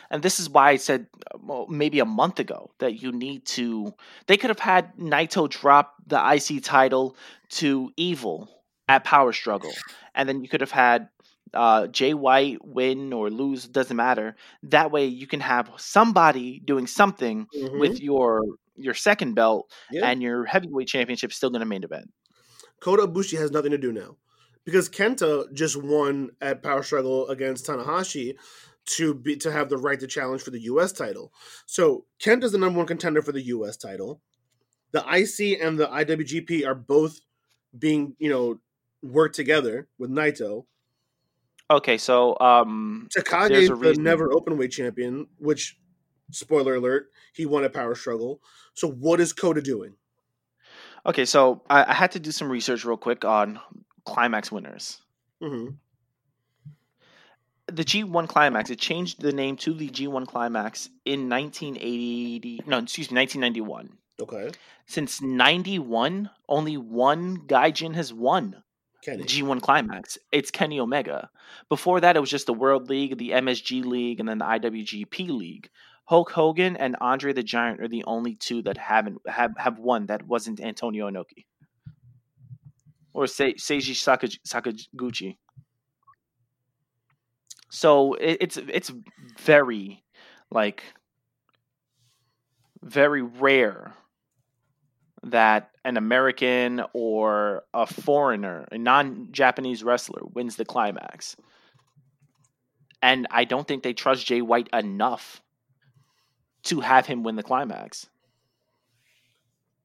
And 0.10 0.24
this 0.24 0.40
is 0.40 0.50
why 0.50 0.70
I 0.72 0.76
said 0.78 1.08
uh, 1.34 1.38
well, 1.42 1.68
maybe 1.70 2.00
a 2.00 2.06
month 2.06 2.40
ago 2.40 2.72
that 2.80 3.02
you 3.02 3.12
need 3.12 3.46
to. 3.58 3.94
They 4.28 4.38
could 4.38 4.50
have 4.50 4.60
had 4.60 4.96
Naito 4.98 5.50
drop 5.50 5.96
the 6.06 6.18
IC 6.20 6.64
title 6.64 7.16
to 7.50 7.92
Evil 7.98 8.50
at 8.88 9.04
Power 9.04 9.34
Struggle, 9.34 9.74
and 10.16 10.28
then 10.28 10.42
you 10.44 10.50
could 10.50 10.62
have 10.62 10.72
had 10.72 11.10
uh, 11.54 11.88
Jay 11.88 12.14
White 12.14 12.66
win 12.66 13.14
or 13.14 13.30
lose. 13.30 13.68
Doesn't 13.68 13.96
matter. 13.96 14.36
That 14.64 14.92
way, 14.92 15.06
you 15.06 15.28
can 15.28 15.40
have 15.40 15.72
somebody 15.78 16.60
doing 16.60 16.88
something 16.88 17.48
Mhm. 17.56 17.80
with 17.80 18.00
your 18.02 18.42
your 18.80 18.94
second 18.94 19.34
belt, 19.34 19.72
Yeah. 19.92 20.06
and 20.08 20.22
your 20.22 20.46
heavyweight 20.46 20.88
championship 20.88 21.34
still 21.34 21.50
going 21.50 21.62
to 21.62 21.66
main 21.66 21.84
event. 21.84 22.12
Kota 22.80 23.08
Ibushi 23.08 23.36
has 23.40 23.50
nothing 23.50 23.72
to 23.72 23.78
do 23.80 23.92
now 23.92 24.18
because 24.66 24.88
Kenta 24.88 25.52
just 25.52 25.76
won 25.82 26.30
at 26.42 26.62
Power 26.62 26.84
Struggle 26.84 27.28
against 27.28 27.66
Tanahashi 27.66 28.36
to 28.88 29.14
be 29.14 29.36
to 29.38 29.52
have 29.52 29.70
the 29.70 29.78
right 29.78 30.00
to 30.00 30.08
challenge 30.08 30.42
for 30.42 30.52
the 30.52 30.62
U.S. 30.62 30.92
title. 30.92 31.32
So 31.66 32.06
Kent 32.20 32.44
is 32.44 32.52
the 32.52 32.58
number 32.58 32.78
one 32.78 32.88
contender 32.88 33.22
for 33.22 33.32
the 33.32 33.42
U.S. 33.44 33.78
title. 33.78 34.22
The 34.92 35.00
IC 35.00 35.62
and 35.62 35.78
the 35.78 35.88
IWGP 35.88 36.66
are 36.66 36.76
both 36.76 37.20
being 37.78 38.16
you 38.20 38.30
know 38.30 38.60
worked 39.02 39.36
together 39.36 39.88
with 39.98 40.10
Naito. 40.10 40.66
Okay, 41.70 41.98
so 41.98 42.38
um, 42.40 43.08
Takagi 43.16 43.50
There's 43.50 43.64
is 43.64 43.70
a 43.70 43.76
the 43.76 43.78
reason. 43.90 44.04
never 44.04 44.30
openweight 44.30 44.72
champion, 44.72 45.28
which 45.38 45.78
spoiler 46.32 46.76
alert, 46.76 47.12
he 47.34 47.46
won 47.46 47.66
a 47.66 47.70
Power 47.70 47.96
Struggle. 47.96 48.42
So 48.74 48.90
what 48.90 49.20
is 49.20 49.34
Kota 49.34 49.62
doing? 49.62 49.96
Okay, 51.06 51.26
so 51.26 51.62
I, 51.70 51.86
I 51.86 51.94
had 51.94 52.12
to 52.14 52.20
do 52.20 52.32
some 52.32 52.50
research 52.50 52.86
real 52.86 52.98
quick 52.98 53.26
on 53.26 53.60
climax 54.06 54.52
winners. 54.52 55.02
hmm 55.42 55.70
The 57.70 57.84
G1 57.84 58.28
climax, 58.30 58.70
it 58.70 58.80
changed 58.80 59.22
the 59.22 59.34
name 59.34 59.58
to 59.58 59.74
the 59.74 59.90
G1 59.90 60.26
climax 60.28 60.90
in 61.06 61.28
1980. 61.30 62.62
No, 62.66 62.78
excuse 62.80 63.12
me, 63.12 63.18
1991. 63.20 63.90
Okay, 64.20 64.50
Since 64.88 65.22
91, 65.22 66.30
only 66.50 66.78
one 66.78 67.38
Gaijin 67.46 67.94
has 67.96 68.12
won 68.14 68.64
Kenny. 69.04 69.18
the 69.18 69.24
G1 69.28 69.62
climax. 69.62 70.18
It's 70.32 70.50
Kenny 70.50 70.80
Omega. 70.80 71.30
Before 71.70 72.00
that, 72.00 72.16
it 72.16 72.20
was 72.20 72.30
just 72.32 72.48
the 72.48 72.54
World 72.54 72.90
League, 72.90 73.18
the 73.18 73.32
MSG 73.32 73.84
League, 73.86 74.20
and 74.20 74.28
then 74.28 74.40
the 74.40 74.46
IWGP 74.46 75.30
League. 75.30 75.70
Hulk 76.06 76.32
Hogan 76.32 76.78
and 76.78 76.96
Andre 77.02 77.34
the 77.34 77.44
Giant 77.44 77.82
are 77.82 77.88
the 77.90 78.06
only 78.06 78.34
two 78.36 78.62
that 78.64 78.78
haven't 78.78 79.20
have, 79.28 79.52
have 79.58 79.78
won 79.78 80.06
that 80.08 80.26
wasn't 80.26 80.62
Antonio 80.62 81.10
Inoki 81.12 81.46
or 83.14 83.28
Se- 83.28 83.56
Seiji 83.56 83.94
Saka- 83.96 84.28
Sakaguchi. 84.48 85.36
So 87.70 88.14
it, 88.14 88.38
it's 88.42 88.58
it's 88.58 88.92
very 89.40 90.04
like 90.52 90.84
very 92.82 93.22
rare 93.22 93.94
that 95.24 95.72
an 95.84 95.98
American 95.98 96.84
or 96.94 97.64
a 97.74 97.86
foreigner, 97.86 98.68
a 98.72 98.78
non-Japanese 98.78 99.84
wrestler, 99.84 100.22
wins 100.34 100.56
the 100.56 100.66
climax. 100.66 101.36
And 103.02 103.28
I 103.30 103.46
don't 103.46 103.68
think 103.68 103.84
they 103.84 103.94
trust 103.94 104.26
Jay 104.26 104.42
White 104.42 104.70
enough 104.74 105.42
to 106.64 106.82
have 106.82 107.06
him 107.06 107.24
win 107.24 107.36
the 107.36 107.44
climax. 107.44 108.08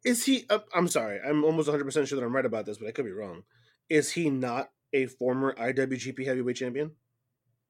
Is 0.05 0.25
he? 0.25 0.45
Uh, 0.51 0.61
I'm 0.75 0.89
sorry. 0.89 1.21
I'm 1.25 1.45
almost 1.45 1.69
100 1.69 1.85
percent 1.85 2.09
sure 2.09 2.19
that 2.19 2.25
I'm 2.27 2.35
right 2.35 2.47
about 2.47 2.67
this, 2.67 2.79
but 2.79 2.89
I 2.89 2.93
could 2.93 3.05
be 3.05 3.13
wrong. 3.13 3.45
Is 3.89 4.13
he 4.13 4.31
not 4.31 4.71
a 4.93 5.07
former 5.07 5.55
IWGP 5.55 6.25
Heavyweight 6.25 6.57
Champion? 6.57 6.93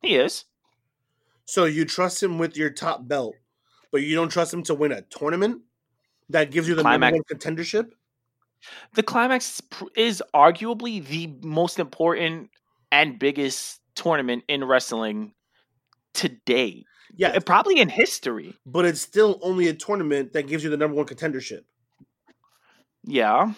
He 0.02 0.16
is. 0.16 0.44
So 1.44 1.64
you 1.64 1.84
trust 1.84 2.22
him 2.22 2.38
with 2.38 2.56
your 2.56 2.70
top 2.70 3.06
belt, 3.06 3.34
but 3.90 4.02
you 4.02 4.14
don't 4.14 4.28
trust 4.30 4.52
him 4.52 4.62
to 4.64 4.74
win 4.74 4.92
a 4.92 5.02
tournament 5.02 5.62
that 6.28 6.50
gives 6.50 6.68
you 6.68 6.74
the 6.74 6.82
Climax. 6.82 7.12
number 7.12 7.24
one 7.28 7.38
contendership. 7.38 7.90
The 8.94 9.02
climax 9.02 9.60
is 9.96 10.22
arguably 10.32 11.04
the 11.04 11.34
most 11.42 11.80
important 11.80 12.50
and 12.92 13.18
biggest 13.18 13.80
tournament 13.96 14.44
in 14.48 14.64
wrestling 14.64 15.32
today. 16.14 16.84
Yeah, 17.14 17.38
Probably 17.40 17.80
in 17.80 17.88
history. 17.88 18.54
but 18.64 18.84
it's 18.86 19.00
still 19.00 19.38
only 19.42 19.66
a 19.68 19.74
tournament 19.74 20.32
that 20.32 20.46
gives 20.46 20.62
you 20.64 20.70
the 20.70 20.76
number 20.76 20.96
one 20.96 21.06
contendership. 21.06 21.62
Yeah. 23.04 23.52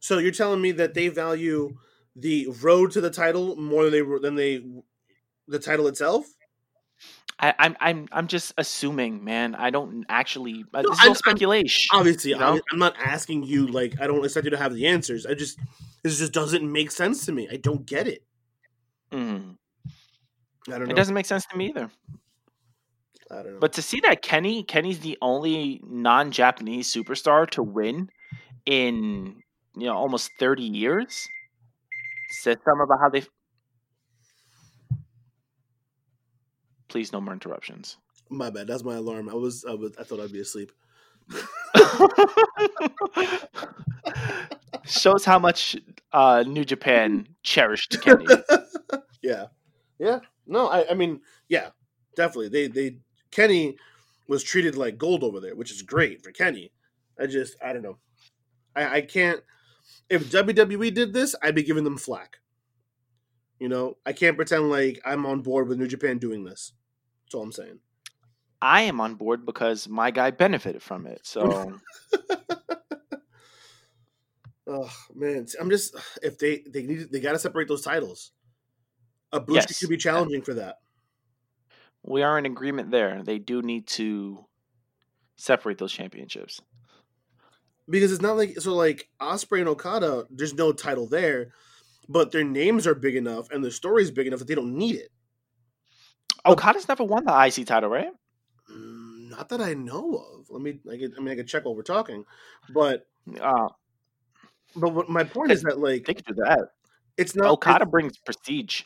So 0.00 0.18
you're 0.18 0.32
telling 0.32 0.60
me 0.60 0.72
that 0.72 0.94
they 0.94 1.08
value 1.08 1.76
the 2.16 2.48
road 2.60 2.90
to 2.92 3.00
the 3.00 3.10
title 3.10 3.54
more 3.56 3.84
than 3.84 3.92
they 3.92 4.02
than 4.20 4.34
they 4.34 4.64
the 5.50 5.58
title 5.58 5.86
itself? 5.88 6.26
I, 7.38 7.54
I'm 7.58 7.76
I'm 7.80 8.08
I'm 8.12 8.26
just 8.28 8.52
assuming, 8.58 9.24
man. 9.24 9.54
I 9.54 9.70
don't 9.70 10.04
actually. 10.08 10.64
Uh, 10.74 10.82
No, 10.82 10.90
this 10.90 10.98
is 10.98 11.00
I'm- 11.00 11.08
all 11.08 11.12
I'm- 11.12 11.14
speculation. 11.16 11.88
Obviously, 11.92 12.30
You 12.32 12.38
know? 12.38 12.60
I'm 12.72 12.78
not 12.78 12.94
asking 12.98 13.44
you 13.44 13.66
like 13.66 14.00
I 14.00 14.06
don't 14.06 14.22
expect 14.24 14.44
you 14.44 14.50
to 14.50 14.56
have 14.58 14.74
the 14.74 14.86
answers. 14.86 15.24
I 15.26 15.34
just 15.34 15.58
this 16.02 16.18
just 16.18 16.32
doesn't 16.32 16.70
make 16.70 16.90
sense 16.90 17.24
to 17.26 17.32
me. 17.32 17.48
I 17.50 17.56
don't 17.56 17.84
get 17.86 18.06
it. 18.08 18.22
Mhm. 19.12 19.56
I 20.68 20.70
don't 20.78 20.84
know. 20.88 20.92
It 20.92 20.96
doesn't 20.96 21.14
make 21.14 21.26
sense 21.26 21.46
to 21.46 21.56
me 21.56 21.68
either. 21.70 21.90
I 23.30 23.42
don't 23.42 23.54
know. 23.54 23.58
But 23.60 23.72
to 23.74 23.82
see 23.82 24.00
that 24.00 24.20
Kenny 24.22 24.62
Kenny's 24.62 25.00
the 25.00 25.16
only 25.22 25.80
non-Japanese 25.84 26.92
superstar 26.92 27.48
to 27.50 27.62
win 27.62 28.10
in 28.66 29.40
you 29.76 29.86
know 29.86 29.96
almost 29.96 30.30
30 30.38 30.62
years 30.64 31.26
says 32.42 32.56
something 32.64 32.82
about 32.84 33.00
how 33.00 33.08
they. 33.08 33.22
Please, 36.90 37.12
no 37.12 37.20
more 37.20 37.32
interruptions. 37.32 37.96
my 38.28 38.50
bad. 38.50 38.66
That's 38.66 38.84
my 38.84 38.96
alarm. 38.96 39.28
I 39.30 39.34
was 39.34 39.64
I 39.64 39.72
was 39.74 39.92
I 39.98 40.02
thought 40.02 40.20
I'd 40.20 40.32
be 40.32 40.40
asleep. 40.40 40.72
Shows 44.84 45.24
how 45.24 45.38
much 45.38 45.76
uh, 46.12 46.42
New 46.46 46.64
Japan 46.64 47.28
cherished 47.44 48.00
Kenny. 48.02 48.26
yeah, 49.22 49.46
yeah. 49.98 50.18
No, 50.46 50.68
I 50.68 50.90
I 50.90 50.94
mean 50.94 51.20
yeah, 51.48 51.68
definitely. 52.16 52.48
They 52.48 52.66
they 52.66 52.96
Kenny 53.30 53.76
was 54.26 54.42
treated 54.42 54.74
like 54.76 54.98
gold 54.98 55.22
over 55.22 55.38
there, 55.40 55.54
which 55.54 55.70
is 55.70 55.82
great 55.82 56.22
for 56.22 56.32
Kenny. 56.32 56.72
I 57.20 57.26
just 57.26 57.56
I 57.62 57.72
don't 57.72 57.82
know. 57.82 57.98
I, 58.74 58.96
I 58.96 59.00
can't. 59.02 59.40
If 60.08 60.30
WWE 60.30 60.92
did 60.92 61.12
this, 61.12 61.36
I'd 61.42 61.54
be 61.54 61.62
giving 61.62 61.84
them 61.84 61.98
flack. 61.98 62.38
You 63.60 63.68
know, 63.68 63.96
I 64.04 64.12
can't 64.12 64.36
pretend 64.36 64.70
like 64.70 65.00
I'm 65.04 65.24
on 65.26 65.42
board 65.42 65.68
with 65.68 65.78
New 65.78 65.86
Japan 65.86 66.18
doing 66.18 66.42
this. 66.44 66.72
That's 67.30 67.36
all 67.36 67.42
I'm 67.44 67.52
saying. 67.52 67.78
I 68.60 68.82
am 68.82 69.00
on 69.00 69.14
board 69.14 69.46
because 69.46 69.88
my 69.88 70.10
guy 70.10 70.32
benefited 70.32 70.82
from 70.82 71.06
it. 71.06 71.20
So 71.24 71.78
Oh 74.66 74.90
man, 75.14 75.46
I'm 75.60 75.70
just 75.70 75.96
if 76.22 76.38
they 76.38 76.62
they 76.68 76.82
need 76.82 77.10
they 77.10 77.20
got 77.20 77.32
to 77.32 77.38
separate 77.38 77.68
those 77.68 77.82
titles. 77.82 78.32
Ibushi 79.32 79.54
Yes. 79.54 79.80
could 79.80 79.88
be 79.88 79.96
challenging 79.96 80.42
for 80.42 80.54
that. 80.54 80.76
we 82.02 82.22
are 82.22 82.38
in 82.38 82.46
agreement 82.46 82.90
there. 82.90 83.22
They 83.22 83.38
do 83.38 83.62
need 83.62 83.86
to 83.88 84.44
separate 85.36 85.78
those 85.78 85.92
championships. 85.92 86.60
because 87.88 88.12
it's 88.12 88.22
not 88.22 88.36
like 88.36 88.60
so 88.60 88.74
like 88.74 89.08
Ospreay 89.20 89.60
and 89.60 89.68
Okada. 89.68 90.26
There's 90.30 90.54
no 90.54 90.72
title 90.72 91.06
there, 91.08 91.52
but 92.08 92.32
their 92.32 92.44
names 92.44 92.86
are 92.86 92.94
big 92.94 93.16
enough 93.16 93.50
and 93.50 93.64
the 93.64 93.70
story's 93.70 94.10
big 94.10 94.26
enough 94.26 94.40
that 94.40 94.48
they 94.48 94.54
don't 94.54 94.76
need 94.76 94.96
it. 94.96 95.10
Okada's 96.46 96.88
never 96.88 97.04
won 97.04 97.24
the 97.24 97.32
IC 97.46 97.66
title, 97.66 97.90
right? 97.90 98.10
Mm, 98.70 99.30
Not 99.30 99.48
that 99.50 99.60
I 99.60 99.74
know 99.74 100.14
of. 100.34 100.46
Let 100.50 100.62
me. 100.62 100.78
I, 100.90 100.96
get, 100.96 101.12
I 101.16 101.20
mean, 101.20 101.32
I 101.32 101.36
can 101.36 101.46
check 101.46 101.64
while 101.64 101.74
we're 101.74 101.82
talking, 101.82 102.24
but 102.72 103.06
Uh, 103.40 103.68
but 104.76 104.90
what, 104.94 105.08
my 105.08 105.24
point 105.24 105.50
is 105.52 105.62
that 105.62 105.78
like 105.78 106.04
they 106.06 106.14
could 106.14 106.24
do 106.26 106.34
that. 106.34 106.68
it's 107.16 107.34
not 107.36 107.46
Okada 107.50 107.86
brings 107.86 108.16
prestige. 108.18 108.82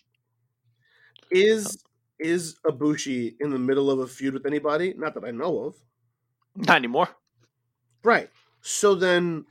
is 1.30 1.78
is 2.18 2.56
Ibushi 2.66 3.34
in 3.40 3.50
the 3.50 3.58
middle 3.58 3.90
of 3.90 3.98
a 3.98 4.06
feud 4.06 4.34
with 4.34 4.46
anybody? 4.46 4.94
Not 4.96 5.14
that 5.14 5.24
I 5.24 5.30
know 5.30 5.64
of. 5.64 5.74
Not 6.56 6.76
anymore. 6.76 7.08
Right. 8.02 8.30
So 8.62 8.94
then, 8.94 9.44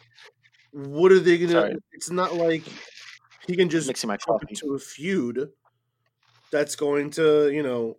what 0.71 1.11
are 1.11 1.19
they 1.19 1.37
gonna? 1.37 1.51
Sorry. 1.51 1.75
It's 1.91 2.09
not 2.09 2.35
like 2.35 2.63
he 3.47 3.55
can 3.55 3.69
just 3.69 3.87
jump 3.93 4.19
coffee. 4.25 4.47
into 4.49 4.73
a 4.75 4.79
feud 4.79 5.49
that's 6.53 6.75
going 6.77 7.09
to, 7.11 7.49
you 7.51 7.63
know, 7.63 7.97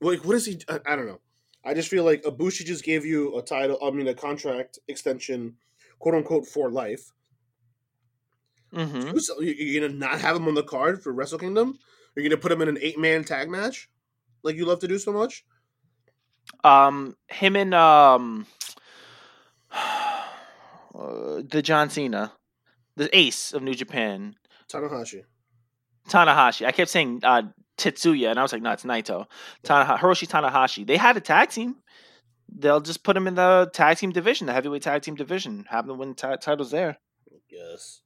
like 0.00 0.24
what 0.24 0.36
is 0.36 0.46
he? 0.46 0.60
I, 0.68 0.78
I 0.86 0.94
don't 0.96 1.06
know. 1.06 1.20
I 1.64 1.74
just 1.74 1.88
feel 1.88 2.04
like 2.04 2.22
Ibushi 2.22 2.64
just 2.64 2.84
gave 2.84 3.04
you 3.04 3.36
a 3.36 3.42
title. 3.42 3.78
I 3.82 3.90
mean, 3.90 4.06
a 4.08 4.14
contract 4.14 4.78
extension, 4.88 5.56
quote 5.98 6.14
unquote, 6.14 6.46
for 6.46 6.70
life. 6.70 7.10
hmm 8.72 8.86
Who's- 8.86 9.30
you- 9.40 9.46
You're 9.58 9.88
gonna 9.88 9.98
not 9.98 10.20
have 10.20 10.36
him 10.36 10.46
on 10.48 10.54
the 10.54 10.62
card 10.62 11.02
for 11.02 11.12
Wrestle 11.12 11.38
Kingdom. 11.38 11.78
You're 12.14 12.22
gonna 12.28 12.40
put 12.40 12.52
him 12.52 12.62
in 12.62 12.68
an 12.68 12.78
eight 12.80 12.98
man 12.98 13.24
tag 13.24 13.48
match, 13.50 13.88
like 14.42 14.56
you 14.56 14.64
love 14.66 14.78
to 14.80 14.88
do 14.88 14.98
so 14.98 15.12
much. 15.12 15.44
Um, 16.64 17.16
him 17.28 17.56
and 17.56 17.74
um, 17.74 18.46
uh, 19.72 21.42
the 21.48 21.60
John 21.62 21.90
Cena, 21.90 22.32
the 22.96 23.14
ace 23.16 23.52
of 23.52 23.62
New 23.62 23.74
Japan, 23.74 24.36
Tanahashi. 24.68 25.24
Tanahashi. 26.08 26.66
I 26.66 26.72
kept 26.72 26.90
saying 26.90 27.20
uh, 27.22 27.42
Tetsuya, 27.76 28.30
and 28.30 28.38
I 28.38 28.42
was 28.42 28.52
like, 28.52 28.62
no, 28.62 28.72
it's 28.72 28.84
Naito. 28.84 29.26
Tanaha- 29.64 29.98
Hiroshi 29.98 30.28
Tanahashi. 30.28 30.86
They 30.86 30.96
had 30.96 31.16
a 31.16 31.20
tag 31.20 31.50
team. 31.50 31.76
They'll 32.52 32.80
just 32.80 33.04
put 33.04 33.16
him 33.16 33.26
in 33.26 33.34
the 33.36 33.70
tag 33.72 33.98
team 33.98 34.10
division, 34.10 34.46
the 34.46 34.52
heavyweight 34.52 34.82
tag 34.82 35.02
team 35.02 35.14
division. 35.14 35.66
Have 35.70 35.86
them 35.86 35.98
win 35.98 36.14
ti- 36.14 36.36
titles 36.40 36.70
there. 36.70 36.98
Yes. 37.48 38.00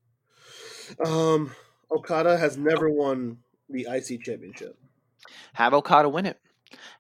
Um, 1.05 1.53
Okada 1.91 2.37
has 2.37 2.57
never 2.59 2.91
won 2.91 3.39
the 3.71 3.87
IC 3.91 4.23
championship. 4.23 4.79
Have 5.55 5.73
Okada 5.73 6.09
win 6.09 6.27
it. 6.27 6.39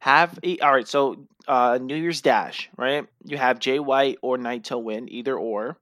Have 0.00 0.38
a, 0.42 0.58
all 0.60 0.72
right. 0.72 0.88
So 0.88 1.26
uh, 1.46 1.78
New 1.80 1.96
Year's 1.96 2.22
Dash, 2.22 2.70
right? 2.76 3.06
You 3.24 3.36
have 3.36 3.58
Jay 3.58 3.78
White 3.78 4.18
or 4.22 4.38
Naito 4.38 4.82
win, 4.82 5.10
either 5.12 5.36
or, 5.36 5.76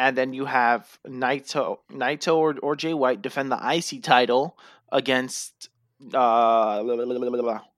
and 0.00 0.16
then 0.16 0.32
you 0.32 0.46
have 0.46 0.98
Naito, 1.06 1.78
Naito 1.92 2.34
or, 2.36 2.56
or 2.62 2.74
Jay 2.74 2.94
White 2.94 3.20
defend 3.20 3.52
the 3.52 3.60
IC 3.76 4.02
title 4.02 4.56
against 4.90 5.68
uh, 6.14 6.82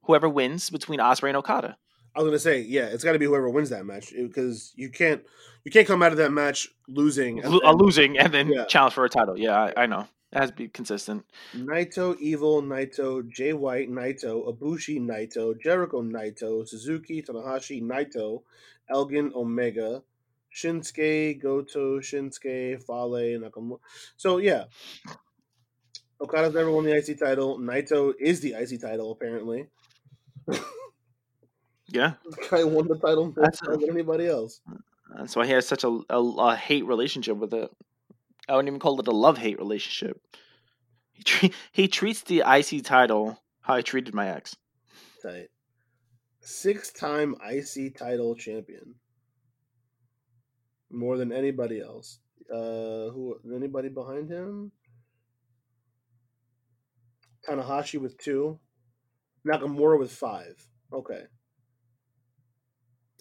whoever 0.05 0.29
wins 0.29 0.71
between 0.71 1.01
Ospreay 1.01 1.29
and 1.29 1.37
Okada. 1.39 1.77
I 2.15 2.21
was 2.21 2.29
gonna 2.29 2.39
say, 2.39 2.61
yeah, 2.61 2.87
it's 2.87 3.03
got 3.03 3.13
to 3.13 3.19
be 3.19 3.25
whoever 3.25 3.49
wins 3.51 3.71
that 3.71 3.85
match 3.87 4.13
because 4.15 4.73
you 4.77 4.91
can't 4.91 5.23
you 5.65 5.71
can't 5.73 5.87
come 5.87 6.03
out 6.03 6.13
of 6.13 6.19
that 6.19 6.31
match 6.31 6.69
losing. 6.87 7.43
and 7.43 7.61
uh, 7.65 7.73
losing 7.73 8.19
and 8.19 8.33
then 8.33 8.49
Yeah. 8.49 8.67
challenge 8.67 8.95
for 8.95 9.05
a 9.05 9.09
title. 9.09 9.37
Yeah, 9.37 9.59
I, 9.77 9.83
I 9.83 9.87
know. 9.87 10.07
It 10.33 10.39
has 10.39 10.51
to 10.51 10.57
be 10.57 10.69
consistent. 10.69 11.25
Naito, 11.55 12.17
Evil, 12.19 12.63
Naito, 12.63 13.29
Jay 13.29 13.53
White, 13.53 13.91
Naito, 13.91 14.33
Ibushi, 14.51 14.99
Naito, 15.01 15.61
Jericho, 15.61 16.03
Naito, 16.03 16.67
Suzuki, 16.67 17.21
Tanahashi, 17.23 17.83
Naito, 17.83 18.43
Elgin, 18.89 19.33
Omega, 19.35 20.03
Shinsuke, 20.55 21.41
Goto, 21.41 21.99
Shinsuke, 22.01 22.83
Fale, 22.83 23.41
Nakamura. 23.41 23.79
So 24.17 24.39
yeah, 24.39 24.65
Okada's 26.21 26.55
never 26.55 26.71
won 26.71 26.85
the 26.85 26.97
IC 26.97 27.19
title. 27.19 27.59
Naito 27.59 28.13
is 28.21 28.41
the 28.41 28.55
IC 28.55 28.81
title 28.81 29.11
apparently. 29.13 29.67
Yeah, 31.89 32.15
This 32.25 32.49
guy 32.49 32.65
won 32.65 32.89
the 32.89 32.97
title 32.99 33.35
more 33.37 33.77
than 33.77 33.91
anybody 33.91 34.27
else. 34.27 34.61
that's 35.17 35.37
why 35.37 35.47
he 35.47 35.53
has 35.53 35.67
such 35.67 35.85
a, 35.85 36.01
a, 36.09 36.19
a 36.19 36.57
hate 36.57 36.87
relationship 36.87 37.37
with 37.37 37.53
it. 37.53 37.71
I 38.49 38.57
wouldn't 38.57 38.69
even 38.69 38.81
call 38.81 38.99
it 39.01 39.09
a 39.09 39.13
love 39.13 39.39
hate 39.39 39.59
relationship. 39.59 40.21
He 41.13 41.23
tre- 41.23 41.53
he 41.73 41.89
treats 41.89 42.23
the 42.23 42.43
IC 42.47 42.85
title 42.85 43.39
how 43.61 43.75
I 43.75 43.83
treated 43.83 44.15
my 44.15 44.29
ex. 44.29 44.57
Tight. 45.23 45.49
Six 46.41 46.93
time 46.93 47.37
IC 47.49 47.97
title 47.97 48.35
champion. 48.35 48.95
More 50.93 51.17
than 51.17 51.33
anybody 51.33 51.81
else. 51.81 52.19
Uh 52.53 53.11
who 53.11 53.39
anybody 53.55 53.89
behind 53.89 54.29
him? 54.29 54.73
Tanahashi 57.49 58.01
with 58.01 58.19
two. 58.19 58.59
Nakamura 59.47 59.99
with 59.99 60.13
five. 60.13 60.65
Okay. 60.93 61.23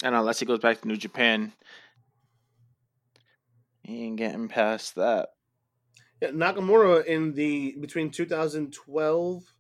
And 0.04 0.16
unless 0.16 0.40
he 0.40 0.46
goes 0.46 0.60
back 0.60 0.82
to 0.82 0.88
New 0.88 0.98
Japan, 0.98 1.54
he 3.84 4.04
ain't 4.04 4.18
getting 4.18 4.48
past 4.48 4.96
that. 4.96 5.30
Yeah, 6.22 6.30
Nakamura 6.30 7.06
in 7.06 7.34
the 7.34 7.76
between 7.80 8.12
2012 8.12 9.54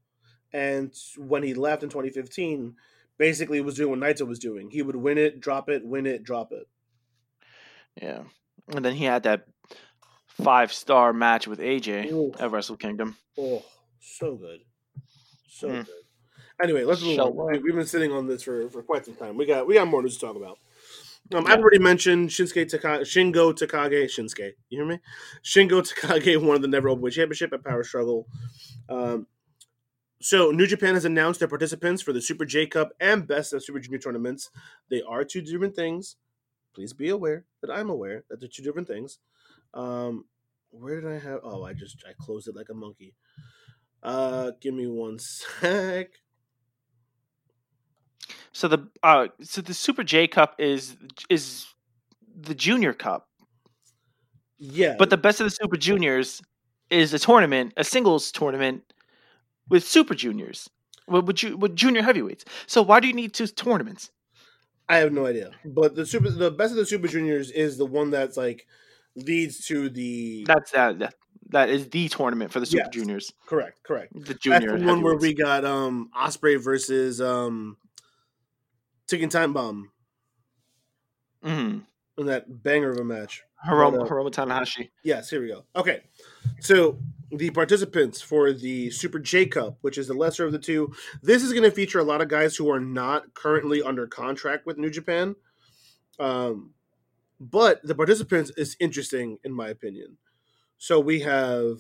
and 0.54 0.94
when 1.18 1.44
he 1.44 1.54
left 1.54 1.84
in 1.84 1.90
2015 1.90 2.76
basically 3.18 3.62
was 3.62 3.76
doing 3.76 3.90
what 3.90 4.00
Naito 4.00 4.28
was 4.28 4.40
doing. 4.40 4.70
He 4.72 4.82
would 4.82 4.96
win 4.96 5.18
it, 5.18 5.40
drop 5.40 5.70
it, 5.70 5.86
win 5.86 6.06
it, 6.06 6.24
drop 6.24 6.52
it. 6.52 6.68
Yeah. 8.00 8.24
And 8.74 8.86
then 8.86 8.94
he 8.96 9.06
had 9.06 9.24
that 9.24 9.48
five 10.28 10.72
star 10.72 11.14
match 11.14 11.48
with 11.48 11.60
AJ 11.60 12.12
Ooh. 12.12 12.34
at 12.40 12.52
Wrestle 12.52 12.78
Kingdom. 12.78 13.18
Oh, 13.38 13.64
so 14.00 14.36
good. 14.36 14.62
So 15.50 15.68
Mm. 15.70 15.86
good. 15.86 15.96
Anyway, 16.64 16.84
let's 16.84 17.02
move 17.04 17.16
So 17.16 17.26
on. 17.40 17.52
We- 17.54 17.60
We've 17.60 17.76
been 17.76 17.86
sitting 17.86 18.12
on 18.12 18.28
this 18.28 18.44
for, 18.44 18.70
for 18.70 18.84
quite 18.84 19.06
some 19.06 19.16
time. 19.16 19.36
We 19.36 19.46
got 19.46 19.68
we 19.68 19.74
got 19.76 19.88
more 19.88 20.02
news 20.02 20.18
to 20.18 20.26
talk 20.26 20.36
about. 20.36 20.58
Um, 21.34 21.46
Yeah. 21.46 21.54
I've 21.54 21.60
already 21.60 21.80
mentioned 21.80 22.30
Shinsuke 22.30 22.68
Taka- 22.70 23.02
Shingo 23.06 23.54
Takagi. 23.54 24.06
Shinsuke, 24.06 24.54
you 24.70 24.78
hear 24.80 24.86
me? 24.86 25.00
Shingo 25.44 25.82
Takagi 25.82 26.38
won 26.46 26.62
the 26.62 26.68
Never 26.68 26.90
Openweight 26.90 27.14
Championship 27.14 27.54
at 27.54 27.64
Power 27.64 27.84
Struggle. 27.84 28.28
Um, 28.90 29.28
so 30.22 30.52
New 30.52 30.68
Japan 30.68 30.94
has 30.94 31.06
announced 31.06 31.40
their 31.40 31.48
participants 31.50 32.02
for 32.02 32.14
the 32.14 32.22
Super 32.22 32.46
J 32.46 32.68
Cup 32.68 32.92
and 33.00 33.28
Best 33.28 33.54
of 33.54 33.64
Super 33.64 33.80
Junior 33.80 34.00
tournaments. 34.00 34.50
They 34.90 35.02
are 35.02 35.24
two 35.24 35.42
different 35.42 35.76
things. 35.76 36.16
Please 36.74 36.94
be 36.94 37.10
aware 37.10 37.46
that 37.62 37.72
I'm 37.72 37.90
aware 37.90 38.24
that 38.30 38.40
they're 38.40 38.50
two 38.50 38.64
different 38.64 38.88
things. 38.88 39.20
Um, 39.74 40.26
where 40.70 41.02
did 41.02 41.10
I 41.10 41.20
have? 41.20 41.42
Oh, 41.44 41.64
I 41.64 41.74
just 41.74 42.04
I 42.08 42.14
closed 42.20 42.48
it 42.48 42.56
like 42.56 42.70
a 42.70 42.74
monkey. 42.74 43.16
Uh, 44.04 44.52
give 44.60 44.74
me 44.74 44.88
one 44.88 45.20
sec. 45.20 46.12
So 48.54 48.68
the 48.68 48.90
uh 49.04 49.28
so 49.42 49.62
the 49.62 49.74
Super 49.74 50.04
J 50.04 50.28
Cup 50.28 50.56
is 50.60 50.98
is 51.30 51.68
the 52.36 52.56
junior 52.56 52.94
cup. 52.94 53.28
Yeah, 54.60 54.96
But 54.98 55.10
the 55.10 55.18
best 55.18 55.40
of 55.40 55.46
the 55.46 55.50
Super 55.52 55.78
Juniors 55.78 56.42
is 56.90 57.14
a 57.14 57.20
tournament, 57.20 57.74
a 57.78 57.84
singles 57.84 58.32
tournament 58.32 58.94
with 59.70 59.84
Super 59.84 60.14
Juniors. 60.16 60.70
With, 61.08 61.26
with, 61.26 61.36
ju- 61.38 61.58
with 61.58 61.76
junior 61.76 62.04
heavyweights. 62.04 62.46
So 62.68 62.82
why 62.82 63.00
do 63.00 63.08
you 63.08 63.14
need 63.14 63.34
two 63.34 63.48
tournaments? 63.48 64.12
I 64.92 64.98
have 64.98 65.14
no 65.14 65.26
idea. 65.26 65.52
But 65.64 65.96
the 65.96 66.06
super, 66.06 66.30
the 66.30 66.52
best 66.52 66.72
of 66.72 66.78
the 66.78 66.86
Super 66.86 67.08
Juniors 67.08 67.50
is 67.50 67.78
the 67.78 67.86
one 67.86 68.10
that's 68.12 68.36
like 68.36 68.68
leads 69.16 69.66
to 69.68 69.90
the 69.90 70.44
That's 70.46 70.72
that 70.72 71.00
that, 71.00 71.16
that 71.52 71.70
is 71.70 71.88
the 71.90 72.10
tournament 72.10 72.52
for 72.52 72.60
the 72.60 72.66
Super 72.66 72.84
Yes. 72.88 72.94
Juniors. 72.94 73.34
correct, 73.46 73.82
correct. 73.84 74.12
The 74.14 74.34
That's 74.34 74.40
junior 74.40 74.78
the 74.78 74.86
one 74.86 75.02
where 75.02 75.16
we 75.16 75.34
got 75.34 75.64
um 75.64 76.10
Ospreay 76.14 76.62
versus 76.62 77.22
um 77.22 77.78
Ticking 79.08 79.30
Time 79.30 79.54
Bomb 79.54 79.92
Mm 81.42 81.50
Mhm. 81.52 81.82
in 82.18 82.26
that 82.26 82.62
banger 82.62 82.92
of 82.92 82.98
a 82.98 83.06
match. 83.06 83.44
Hiromu, 83.66 84.04
uh, 84.04 84.10
Hiromu 84.10 84.30
Tanahashi. 84.30 84.90
Yes, 85.04 85.30
here 85.30 85.42
we 85.42 85.48
go. 85.48 85.64
Okay. 85.74 86.02
So 86.60 87.00
the 87.32 87.50
participants 87.52 88.22
for 88.22 88.54
the 88.54 88.90
Super 88.92 89.20
J 89.20 89.46
Cup, 89.46 89.78
which 89.82 89.98
is 89.98 90.08
the 90.08 90.14
lesser 90.14 90.46
of 90.46 90.52
the 90.52 90.60
two, 90.60 90.94
this 91.22 91.44
is 91.44 91.54
going 91.54 91.64
to 91.64 91.72
feature 91.72 92.00
a 92.00 92.04
lot 92.04 92.22
of 92.22 92.28
guys 92.28 92.56
who 92.56 92.70
are 92.70 92.80
not 92.80 93.34
currently 93.34 93.82
under 93.82 94.08
contract 94.08 94.66
with 94.66 94.78
New 94.78 94.90
Japan. 94.90 95.36
Um, 96.20 96.74
But 97.40 97.82
the 97.84 97.96
participants 97.96 98.52
is 98.56 98.78
interesting 98.80 99.40
in 99.44 99.52
my 99.52 99.70
opinion. 99.70 100.18
So 100.78 101.00
we 101.00 101.22
have 101.22 101.78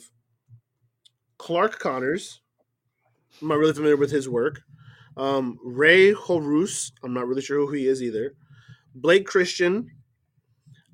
Clark 1.37 1.77
Connors. 1.79 2.41
I'm 3.41 3.47
not 3.47 3.59
really 3.59 3.73
familiar 3.73 3.97
with 3.97 4.11
his 4.11 4.27
work. 4.27 4.61
Um, 5.17 5.59
Rey 5.63 6.13
Horus. 6.13 6.91
I'm 7.03 7.13
not 7.13 7.27
really 7.27 7.41
sure 7.41 7.59
who 7.59 7.73
he 7.73 7.87
is 7.87 8.01
either. 8.01 8.33
Blake 8.95 9.27
Christian. 9.27 9.91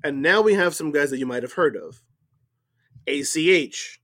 And 0.04 0.20
now 0.22 0.42
we 0.42 0.54
have 0.54 0.74
some 0.74 0.92
guys 0.92 1.10
that 1.10 1.18
you 1.18 1.26
might 1.26 1.42
have 1.42 1.54
heard 1.54 1.76
of. 1.76 2.02
ACH, 3.06 4.00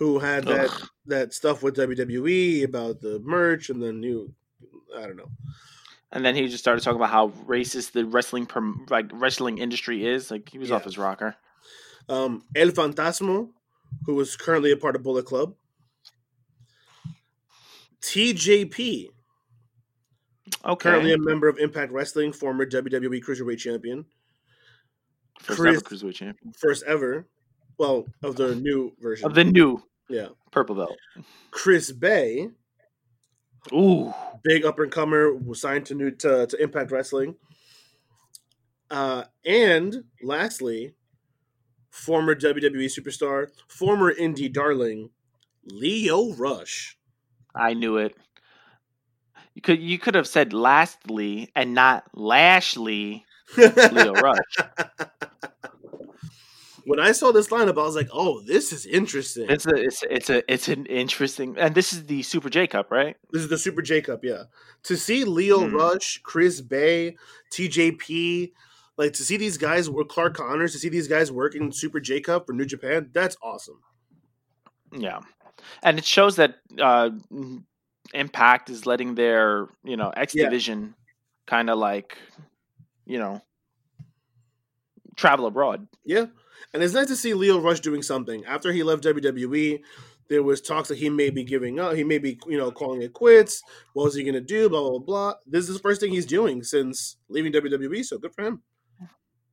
who 0.00 0.18
had 0.18 0.44
that 0.46 0.70
Ugh. 0.70 0.88
that 1.06 1.32
stuff 1.34 1.62
with 1.62 1.76
WWE 1.76 2.64
about 2.64 3.00
the 3.02 3.20
merch 3.20 3.68
and 3.70 3.80
the 3.82 3.92
new, 3.92 4.34
I 4.96 5.02
don't 5.02 5.16
know. 5.16 5.30
And 6.10 6.24
then 6.24 6.34
he 6.34 6.46
just 6.48 6.58
started 6.64 6.82
talking 6.82 6.96
about 6.98 7.10
how 7.10 7.28
racist 7.46 7.92
the 7.92 8.04
wrestling 8.06 8.46
prom- 8.46 8.86
like 8.90 9.10
wrestling 9.12 9.58
industry 9.58 10.04
is. 10.06 10.30
Like 10.30 10.48
he 10.48 10.58
was 10.58 10.72
off 10.72 10.84
his 10.84 10.96
rocker. 10.98 11.36
Um, 12.08 12.42
El 12.56 12.68
Fantasmo, 12.68 13.50
who 14.06 14.18
is 14.20 14.36
currently 14.36 14.72
a 14.72 14.76
part 14.76 14.96
of 14.96 15.02
Bullet 15.02 15.26
Club. 15.26 15.54
TJP, 18.02 19.08
Okay. 20.64 20.90
currently 20.90 21.12
a 21.12 21.18
member 21.18 21.48
of 21.48 21.58
Impact 21.58 21.92
Wrestling, 21.92 22.32
former 22.32 22.64
WWE 22.64 23.20
Cruiserweight 23.22 23.58
Champion, 23.58 24.06
First 25.40 25.60
Chris- 25.60 25.76
ever 25.76 25.84
cruiserweight 25.84 26.14
champion 26.14 26.52
first 26.58 26.82
ever, 26.86 27.26
well, 27.78 28.06
of 28.22 28.36
the 28.36 28.54
new 28.56 28.92
version. 29.00 29.26
of 29.26 29.34
the 29.34 29.44
new 29.44 29.82
yeah. 30.10 30.28
purple 30.50 30.74
belt. 30.74 30.96
Chris 31.50 31.92
Bey, 31.92 32.50
Ooh, 33.72 34.12
big 34.42 34.64
up 34.64 34.78
and 34.78 34.90
comer, 34.90 35.34
was 35.34 35.60
signed 35.60 35.86
to 35.86 35.94
new 35.94 36.10
to, 36.10 36.46
to 36.46 36.62
Impact 36.62 36.90
Wrestling. 36.90 37.36
Uh, 38.90 39.24
and 39.44 40.04
lastly, 40.22 40.94
former 41.90 42.34
WWE 42.34 42.86
superstar, 42.86 43.48
former 43.68 44.12
indie 44.12 44.52
darling, 44.52 45.10
Lio 45.64 46.32
Rush. 46.34 46.98
I 47.54 47.74
knew 47.74 47.96
it. 47.96 48.16
You 49.54 49.62
could 49.62 49.80
you 49.80 49.98
could 49.98 50.14
have 50.14 50.26
said 50.26 50.52
lastly 50.52 51.50
and 51.54 51.74
not 51.74 52.04
Lashley 52.14 53.24
Lio 53.56 54.12
Rush. 54.14 54.56
When 56.84 57.00
I 57.00 57.12
saw 57.12 57.32
this 57.32 57.48
lineup, 57.48 57.78
I 57.78 57.84
was 57.84 57.96
like, 57.96 58.08
"Oh, 58.12 58.40
this 58.42 58.72
is 58.72 58.86
interesting." 58.86 59.46
It's 59.48 59.66
a 59.66 59.74
it's 59.74 60.02
it's 60.10 60.30
a 60.30 60.52
it's 60.52 60.68
an 60.68 60.86
interesting 60.86 61.56
and 61.58 61.74
this 61.74 61.92
is 61.92 62.06
the 62.06 62.22
Super 62.22 62.48
J 62.48 62.66
Cup, 62.66 62.90
right? 62.90 63.16
This 63.32 63.42
is 63.42 63.48
the 63.48 63.58
Super 63.58 63.82
J 63.82 64.00
Cup, 64.02 64.24
yeah. 64.24 64.44
To 64.84 64.96
see 64.96 65.24
Lio 65.24 65.68
Hmm. 65.68 65.74
Rush, 65.74 66.20
Chris 66.22 66.60
Bey, 66.60 67.16
TJP, 67.52 68.52
like 68.96 69.12
to 69.14 69.22
see 69.24 69.36
these 69.36 69.58
guys 69.58 69.88
work 69.90 70.08
Clark 70.08 70.34
Connors, 70.36 70.72
to 70.72 70.78
see 70.78 70.88
these 70.88 71.08
guys 71.08 71.30
working 71.32 71.72
Super 71.72 72.00
J 72.00 72.20
Cup 72.20 72.46
for 72.46 72.52
New 72.52 72.64
Japan, 72.66 73.10
that's 73.12 73.36
awesome. 73.42 73.80
Yeah, 74.92 75.20
and 75.82 75.98
it 75.98 76.04
shows 76.04 76.36
that 76.36 76.56
uh, 76.78 77.10
Impact 78.14 78.70
is 78.70 78.86
letting 78.86 79.14
their 79.14 79.68
you 79.84 79.96
know 79.96 80.10
X 80.10 80.34
Yeah. 80.34 80.44
division 80.44 80.94
kind 81.46 81.70
of 81.70 81.78
like 81.78 82.18
you 83.06 83.18
know 83.18 83.40
travel 85.16 85.46
abroad. 85.46 85.86
Yeah. 86.04 86.26
And 86.72 86.82
it's 86.82 86.94
nice 86.94 87.08
to 87.08 87.16
see 87.16 87.34
Lio 87.34 87.60
Rush 87.60 87.80
doing 87.80 88.02
something. 88.02 88.44
After 88.44 88.72
he 88.72 88.82
left 88.82 89.04
WWE, 89.04 89.80
there 90.28 90.42
was 90.42 90.60
talks 90.60 90.88
that 90.88 90.98
he 90.98 91.08
may 91.10 91.30
be 91.30 91.42
giving 91.42 91.80
up. 91.80 91.94
He 91.94 92.04
may 92.04 92.18
be, 92.18 92.38
you 92.46 92.56
know, 92.58 92.70
calling 92.70 93.02
it 93.02 93.12
quits. 93.12 93.62
What 93.94 94.04
was 94.04 94.14
he 94.14 94.22
going 94.22 94.34
to 94.34 94.40
do? 94.40 94.68
Blah, 94.68 94.88
blah, 94.90 94.98
blah. 94.98 95.34
This 95.46 95.68
is 95.68 95.74
the 95.76 95.82
first 95.82 96.00
thing 96.00 96.12
he's 96.12 96.26
doing 96.26 96.62
since 96.62 97.16
leaving 97.28 97.52
WWE, 97.52 98.04
so 98.04 98.18
good 98.18 98.32
for 98.34 98.42
him. 98.44 98.62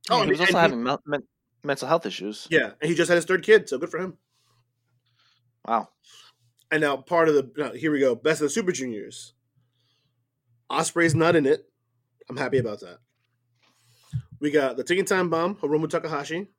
Oh, 0.09 0.21
and- 0.21 0.25
he 0.25 0.31
was 0.31 0.39
also 0.41 0.57
having 0.57 0.83
mel- 0.83 1.01
men- 1.05 1.23
mental 1.63 1.87
health 1.87 2.05
issues. 2.05 2.47
Yeah, 2.51 2.71
and 2.81 2.89
he 2.89 2.95
just 2.95 3.09
had 3.09 3.15
his 3.15 3.25
third 3.25 3.43
kid, 3.43 3.67
so 3.67 3.77
good 3.77 3.89
for 3.89 3.99
him. 3.99 4.17
Wow. 5.67 5.89
And 6.71 6.81
now 6.81 6.97
part 6.97 7.29
of 7.29 7.35
the 7.35 7.51
now, 7.57 7.71
here 7.73 7.91
we 7.91 7.99
go. 7.99 8.13
Best 8.15 8.41
of 8.41 8.45
the 8.45 8.49
Super 8.49 8.71
Juniors. 8.71 9.33
Ospreay's 10.69 11.15
not 11.15 11.35
in 11.35 11.45
it. 11.45 11.65
I'm 12.29 12.37
happy 12.37 12.57
about 12.57 12.81
that. 12.81 12.99
We 14.39 14.51
got 14.51 14.77
the 14.77 14.83
Ticking 14.83 15.05
Time 15.05 15.29
Bomb, 15.29 15.55
Hiromu 15.55 15.89
Takahashi. 15.89 16.49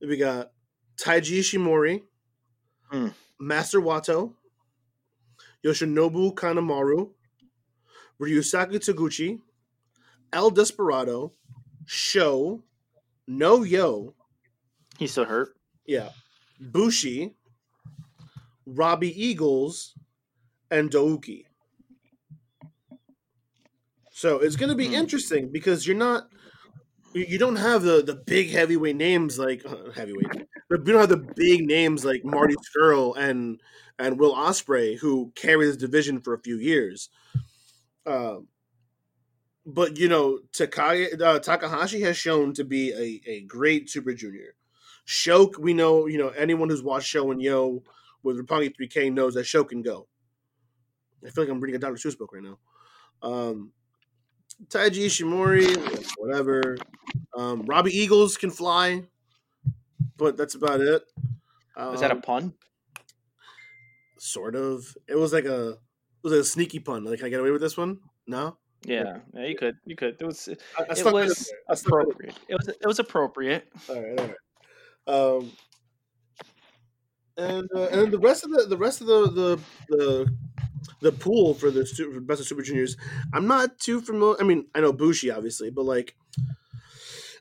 We 0.00 0.16
got 0.16 0.52
Taiji 0.96 1.38
Ishimori, 1.40 2.02
Hmm. 2.90 3.08
Master 3.40 3.80
Wato, 3.80 4.34
Yoshinobu 5.64 6.34
Kanemaru, 6.34 7.12
Ryusuke 8.20 8.76
Taguchi, 8.76 9.40
El 10.32 10.50
Desperado, 10.50 11.32
Sho, 11.86 12.62
No 13.26 13.62
Yo, 13.62 14.14
He's 14.98 15.12
still 15.12 15.24
hurt. 15.24 15.56
yeah, 15.86 16.10
Bushi, 16.60 17.34
Robbie 18.64 19.20
Eagles, 19.22 19.94
and 20.70 20.90
Douki. 20.90 21.44
So 24.12 24.38
it's 24.38 24.56
going 24.56 24.70
to 24.70 24.74
be 24.76 24.88
Hmm. 24.88 24.94
interesting 24.94 25.50
because 25.52 25.86
you're 25.86 25.96
not, 25.96 26.28
you 27.20 27.38
don't 27.38 27.56
have 27.56 27.82
the 27.82 28.02
the 28.02 28.14
big 28.14 28.50
heavyweight 28.50 28.96
names 28.96 29.38
like 29.38 29.64
uh, 29.64 29.90
heavyweight, 29.94 30.46
you 30.70 30.78
don't 30.78 31.00
have 31.00 31.08
the 31.08 31.32
big 31.36 31.66
names 31.66 32.04
like 32.04 32.24
Marty 32.24 32.54
Scurll 32.56 33.16
and 33.16 33.60
and 33.98 34.18
Will 34.18 34.34
Ospreay 34.34 34.98
who 34.98 35.32
carry 35.34 35.66
this 35.66 35.76
division 35.76 36.20
for 36.20 36.34
a 36.34 36.40
few 36.40 36.56
years. 36.58 37.08
Um, 38.04 38.48
but 39.64 39.98
you 39.98 40.08
know, 40.08 40.40
Takai, 40.52 41.06
uh, 41.12 41.38
Takahashi 41.40 42.00
has 42.02 42.16
shown 42.16 42.52
to 42.54 42.64
be 42.64 42.92
a, 42.92 43.30
a 43.30 43.40
great 43.42 43.90
Super 43.90 44.14
Junior. 44.14 44.54
Shoke, 45.04 45.56
we 45.58 45.72
know, 45.72 46.06
you 46.06 46.18
know, 46.18 46.28
anyone 46.28 46.68
who's 46.68 46.82
watched 46.82 47.08
Sho 47.08 47.30
and 47.30 47.40
Yoh 47.40 47.82
with 48.22 48.38
Roppongi 48.38 48.74
3K 48.76 49.12
knows 49.12 49.34
that 49.34 49.44
Sho 49.44 49.64
can 49.64 49.82
go. 49.82 50.08
I 51.24 51.30
feel 51.30 51.44
like 51.44 51.50
I'm 51.50 51.60
reading 51.60 51.76
a 51.76 51.78
Dr. 51.78 51.94
Seuss 51.94 52.18
book 52.18 52.32
right 52.32 52.42
now. 52.42 52.58
Um, 53.22 53.72
Taiji 54.68 55.06
Ishimori, 55.06 56.06
whatever. 56.18 56.76
Um, 57.36 57.62
Robbie 57.66 57.96
Eagles 57.96 58.36
can 58.36 58.50
fly, 58.50 59.02
but 60.16 60.36
that's 60.36 60.54
about 60.54 60.80
it. 60.80 61.02
Um, 61.76 61.94
Is 61.94 62.00
that 62.00 62.10
a 62.10 62.16
pun? 62.16 62.54
sort 64.18 64.56
of? 64.56 64.96
It 65.08 65.16
was 65.16 65.32
like 65.32 65.44
a 65.44 65.70
it 65.70 66.22
was 66.22 66.32
like 66.32 66.40
a 66.40 66.44
sneaky 66.44 66.80
pun. 66.80 67.04
Like, 67.04 67.18
can 67.18 67.26
I 67.26 67.30
get 67.30 67.40
away 67.40 67.50
with 67.50 67.60
this 67.60 67.76
one? 67.76 68.00
No. 68.26 68.56
Yeah, 68.84 69.18
yeah, 69.34 69.46
you 69.46 69.56
could, 69.56 69.76
you 69.84 69.96
could. 69.96 70.16
It 70.20 70.24
was, 70.24 70.48
I, 70.78 70.82
I 70.82 70.84
it 70.96 71.04
was 71.04 71.48
there. 71.48 71.58
I 71.68 71.74
stuck 71.74 71.92
it 71.92 72.00
appropriate. 72.02 72.34
It 72.48 72.54
was, 72.54 72.68
it 72.68 72.86
was 72.86 72.98
appropriate. 72.98 73.68
All 73.88 74.02
right, 74.02 74.20
all 74.20 74.26
right. 74.26 74.34
Um, 75.08 75.52
and 77.36 77.68
uh, 77.74 77.86
and 77.88 78.12
the 78.12 78.18
rest 78.18 78.44
of 78.44 78.50
the 78.50 78.66
the 78.68 78.76
rest 78.76 79.00
of 79.00 79.06
the 79.06 79.30
the 79.30 79.60
the, 79.88 80.36
the 81.00 81.12
pool 81.12 81.54
for 81.54 81.70
the 81.70 81.86
super, 81.86 82.20
best 82.20 82.40
of 82.40 82.46
Super 82.46 82.62
Juniors, 82.62 82.96
I'm 83.32 83.46
not 83.46 83.78
too 83.78 84.00
familiar. 84.00 84.36
I 84.40 84.44
mean, 84.44 84.66
I 84.74 84.80
know 84.80 84.92
Bushi 84.92 85.30
obviously, 85.30 85.70
but 85.70 85.84
like, 85.84 86.16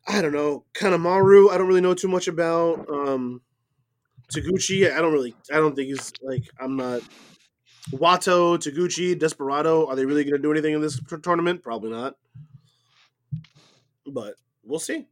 I 0.07 0.21
don't 0.21 0.33
know 0.33 0.65
Kanemaru. 0.73 1.51
I 1.51 1.57
don't 1.57 1.67
really 1.67 1.81
know 1.81 1.93
too 1.93 2.07
much 2.07 2.27
about. 2.27 2.87
Um, 2.89 3.41
Taguchi, 4.31 4.91
I 4.91 5.01
don't 5.01 5.13
really. 5.13 5.35
I 5.51 5.57
don't 5.57 5.75
think 5.75 5.87
he's 5.87 6.11
like. 6.21 6.43
I'm 6.59 6.75
not. 6.75 7.01
Wato, 7.91 8.57
Taguchi, 8.57 9.17
Desperado. 9.17 9.85
Are 9.87 9.95
they 9.95 10.05
really 10.05 10.23
going 10.23 10.35
to 10.35 10.41
do 10.41 10.51
anything 10.51 10.73
in 10.73 10.81
this 10.81 10.99
tournament? 11.21 11.63
Probably 11.63 11.91
not. 11.91 12.15
But 14.07 14.35
we'll 14.63 14.79
see. 14.79 15.07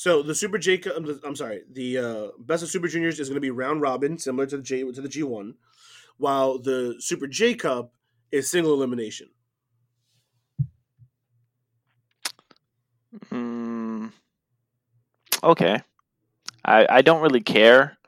So 0.00 0.22
the 0.22 0.34
Super 0.34 0.56
J, 0.56 0.78
Cup- 0.78 0.96
I'm- 0.96 1.36
sorry, 1.36 1.60
the 1.70 1.98
uh, 1.98 2.28
best 2.38 2.62
of 2.62 2.70
Super 2.70 2.88
Juniors 2.88 3.20
is 3.20 3.28
going 3.28 3.34
to 3.34 3.40
be 3.42 3.50
round 3.50 3.82
robin, 3.82 4.16
similar 4.16 4.46
to 4.46 4.56
the 4.56 4.62
J 4.62 4.90
to 4.90 4.98
the 5.02 5.10
G 5.10 5.22
one, 5.22 5.56
while 6.16 6.58
the 6.58 6.96
Super 7.00 7.26
J 7.26 7.52
Cup 7.54 7.92
is 8.32 8.50
single 8.50 8.72
elimination. 8.72 9.28
Mm, 13.30 14.12
okay. 15.44 15.82
I 16.64 16.86
I 16.88 17.02
don't 17.02 17.20
really 17.20 17.42
care 17.42 17.98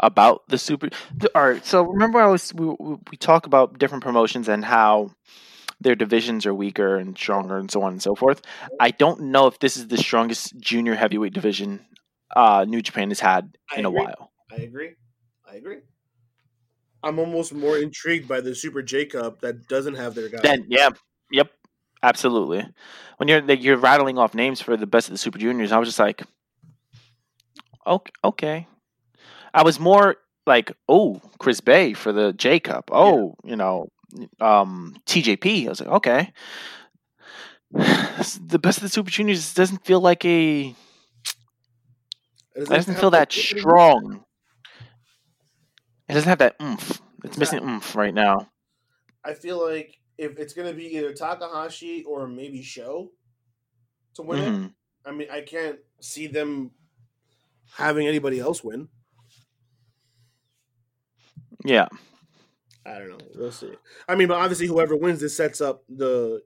about 0.00 0.48
the 0.48 0.58
super. 0.58 0.88
The, 1.14 1.30
all 1.36 1.50
right. 1.50 1.64
So 1.64 1.82
remember, 1.82 2.20
I 2.20 2.26
was 2.26 2.52
we 2.54 2.66
we 3.10 3.16
talk 3.18 3.46
about 3.46 3.78
different 3.78 4.02
promotions 4.02 4.48
and 4.48 4.64
how 4.64 5.12
their 5.80 5.94
divisions 5.94 6.46
are 6.46 6.54
weaker 6.54 6.96
and 6.96 7.16
stronger 7.16 7.58
and 7.58 7.70
so 7.70 7.82
on 7.82 7.92
and 7.92 8.02
so 8.02 8.14
forth. 8.14 8.42
I 8.80 8.90
don't 8.90 9.20
know 9.22 9.46
if 9.46 9.58
this 9.58 9.76
is 9.76 9.88
the 9.88 9.98
strongest 9.98 10.58
junior 10.58 10.94
heavyweight 10.94 11.32
division 11.32 11.84
uh, 12.34 12.64
New 12.66 12.82
Japan 12.82 13.08
has 13.10 13.20
had 13.20 13.56
in 13.76 13.84
a 13.84 13.90
while. 13.90 14.32
I 14.50 14.56
agree. 14.56 14.94
I 15.48 15.56
agree. 15.56 15.78
I'm 17.02 17.18
almost 17.18 17.54
more 17.54 17.78
intrigued 17.78 18.26
by 18.26 18.40
the 18.40 18.54
Super 18.54 18.82
J 18.82 19.06
Cup 19.06 19.40
that 19.42 19.68
doesn't 19.68 19.94
have 19.94 20.14
their 20.14 20.28
guy. 20.28 20.40
Then 20.42 20.66
yeah, 20.68 20.90
yep, 21.30 21.50
absolutely. 22.02 22.66
When 23.18 23.28
you're 23.28 23.42
like, 23.42 23.62
you're 23.62 23.76
rattling 23.76 24.18
off 24.18 24.34
names 24.34 24.60
for 24.60 24.76
the 24.76 24.86
best 24.86 25.08
of 25.08 25.12
the 25.12 25.18
Super 25.18 25.38
Juniors, 25.38 25.72
I 25.72 25.78
was 25.78 25.88
just 25.88 25.98
like, 25.98 26.22
okay, 27.86 28.12
okay. 28.24 28.66
I 29.54 29.62
was 29.62 29.78
more 29.78 30.16
like, 30.46 30.72
oh, 30.88 31.20
Chris 31.38 31.60
Bey 31.60 31.92
for 31.92 32.12
the 32.12 32.32
J 32.32 32.60
Cup. 32.60 32.90
Oh, 32.92 33.36
you 33.44 33.56
know, 33.56 33.88
um, 34.40 34.96
TJP. 35.06 35.66
I 35.66 35.68
was 35.68 35.80
like, 35.80 35.90
okay. 35.90 36.32
the 37.72 38.58
best 38.60 38.78
of 38.78 38.82
the 38.82 38.88
Super 38.88 39.10
Juniors 39.10 39.54
doesn't 39.54 39.84
feel 39.84 40.00
like 40.00 40.24
a. 40.24 40.74
It 42.54 42.62
It 42.62 42.68
doesn't 42.68 42.94
feel 42.96 43.10
that 43.10 43.32
strong. 43.32 44.24
It 46.08 46.14
doesn't 46.14 46.28
have 46.28 46.38
that 46.38 46.56
oomph. 46.62 47.02
It's 47.24 47.36
Yeah. 47.36 47.40
missing 47.40 47.60
oomph 47.62 47.94
right 47.96 48.14
now. 48.14 48.50
I 49.24 49.34
feel 49.34 49.64
like 49.64 50.00
if 50.18 50.38
it's 50.38 50.54
gonna 50.54 50.72
be 50.72 50.96
either 50.96 51.12
Takahashi 51.12 52.04
or 52.04 52.26
maybe 52.28 52.62
Sho 52.62 53.12
to 54.14 54.22
win 54.22 54.38
it, 54.42 54.50
Mhm. 54.52 54.74
I 55.04 55.12
mean, 55.12 55.28
I 55.30 55.42
can't 55.42 55.80
see 56.00 56.26
them 56.26 56.72
having 57.74 58.06
anybody 58.06 58.40
else 58.40 58.62
win. 58.64 58.88
Yeah. 61.64 61.88
I 62.86 62.98
don't 62.98 63.08
know. 63.08 63.18
We'll 63.34 63.52
see. 63.52 63.72
I 64.08 64.14
mean, 64.14 64.28
but 64.28 64.38
obviously, 64.38 64.66
whoever 64.66 64.96
wins 64.96 65.20
this 65.20 65.36
sets 65.36 65.60
up 65.60 65.82
the 65.88 66.42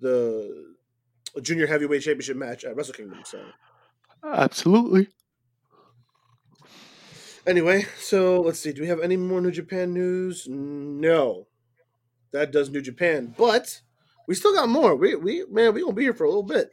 the 0.00 0.74
junior 1.42 1.66
heavyweight 1.66 2.02
championship 2.02 2.36
match 2.36 2.64
at 2.64 2.74
Wrestle 2.74 2.94
Kingdom. 2.94 3.20
So 3.24 3.44
Absolutely. 4.24 5.08
anyway, 7.46 7.86
so 7.98 8.40
let's 8.40 8.58
see. 8.58 8.72
Do 8.72 8.82
we 8.82 8.88
have 8.88 9.00
any 9.00 9.16
more 9.16 9.40
New 9.40 9.50
Japan 9.50 9.94
news? 9.94 10.46
No, 10.48 11.46
that 12.32 12.50
does 12.50 12.70
New 12.70 12.82
Japan, 12.82 13.34
but 13.36 13.80
we 14.26 14.34
still 14.34 14.54
got 14.54 14.68
more. 14.68 14.96
We 14.96 15.14
we 15.14 15.44
man, 15.50 15.72
we 15.74 15.82
gonna 15.82 15.92
be 15.92 16.02
here 16.02 16.14
for 16.14 16.24
a 16.24 16.28
little 16.28 16.42
bit. 16.42 16.70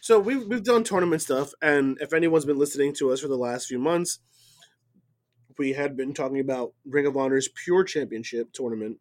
So 0.00 0.18
we've 0.18 0.46
we've 0.46 0.64
done 0.64 0.84
tournament 0.84 1.20
stuff, 1.20 1.52
and 1.60 1.98
if 2.00 2.12
anyone's 2.12 2.44
been 2.44 2.58
listening 2.58 2.94
to 2.94 3.10
us 3.12 3.20
for 3.20 3.28
the 3.28 3.36
last 3.36 3.66
few 3.66 3.78
months, 3.78 4.20
we 5.58 5.72
had 5.72 5.96
been 5.96 6.14
talking 6.14 6.40
about 6.40 6.72
Ring 6.84 7.06
of 7.06 7.16
Honor's 7.16 7.48
Pure 7.48 7.84
Championship 7.84 8.52
tournament 8.52 8.98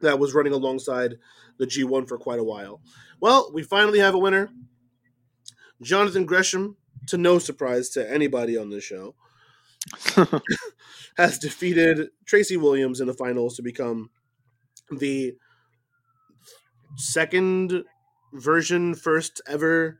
that 0.00 0.18
was 0.18 0.34
running 0.34 0.52
alongside 0.52 1.16
the 1.58 1.66
G1 1.66 2.08
for 2.08 2.18
quite 2.18 2.38
a 2.38 2.44
while. 2.44 2.80
Well, 3.20 3.50
we 3.52 3.62
finally 3.62 3.98
have 4.00 4.14
a 4.14 4.18
winner. 4.18 4.50
Jonathan 5.82 6.24
Gresham, 6.24 6.76
to 7.08 7.18
no 7.18 7.38
surprise 7.38 7.90
to 7.90 8.10
anybody 8.10 8.56
on 8.56 8.70
this 8.70 8.84
show, 8.84 9.14
has 11.16 11.38
defeated 11.38 12.08
Tracy 12.24 12.56
Williams 12.56 13.00
in 13.00 13.06
the 13.06 13.14
finals 13.14 13.56
to 13.56 13.62
become 13.62 14.10
the 14.90 15.34
second 16.96 17.84
version, 18.32 18.94
first 18.94 19.40
ever. 19.46 19.98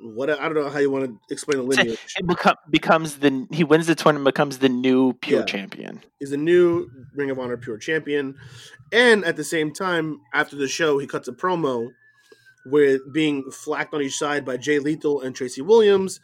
What 0.00 0.30
I 0.30 0.36
don't 0.44 0.54
know 0.54 0.68
how 0.70 0.78
you 0.78 0.90
want 0.90 1.06
to 1.06 1.18
explain 1.34 1.58
the 1.58 1.64
lineage. 1.64 1.98
it 2.16 2.26
become, 2.26 2.54
becomes 2.70 3.18
the 3.18 3.46
he 3.50 3.64
wins 3.64 3.86
the 3.86 3.94
tournament 3.94 4.24
becomes 4.24 4.58
the 4.58 4.68
new 4.68 5.12
pure 5.14 5.40
Yeah. 5.40 5.46
champion. 5.46 6.00
He's 6.20 6.30
the 6.30 6.36
new 6.36 6.88
Ring 7.14 7.30
of 7.30 7.38
Honor 7.38 7.56
Pure 7.56 7.78
Champion, 7.78 8.36
and 8.92 9.24
at 9.24 9.36
the 9.36 9.44
same 9.44 9.72
time, 9.72 10.20
after 10.32 10.56
the 10.56 10.68
show, 10.68 10.98
he 10.98 11.06
cuts 11.06 11.26
a 11.28 11.32
promo 11.32 11.88
with 12.66 13.00
being 13.12 13.50
flacked 13.50 13.94
on 13.94 14.02
each 14.02 14.16
side 14.16 14.44
by 14.44 14.56
Jay 14.56 14.78
Lethal 14.78 15.20
and 15.22 15.34
Tracy 15.34 15.62
Williams, 15.62 16.20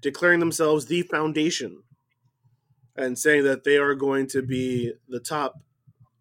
declaring 0.00 0.40
themselves 0.40 0.86
the 0.86 1.02
Foundation, 1.02 1.82
and 2.96 3.18
saying 3.18 3.44
that 3.44 3.64
they 3.64 3.76
are 3.76 3.94
going 3.94 4.26
to 4.28 4.42
be 4.42 4.92
the 5.08 5.20
top 5.20 5.54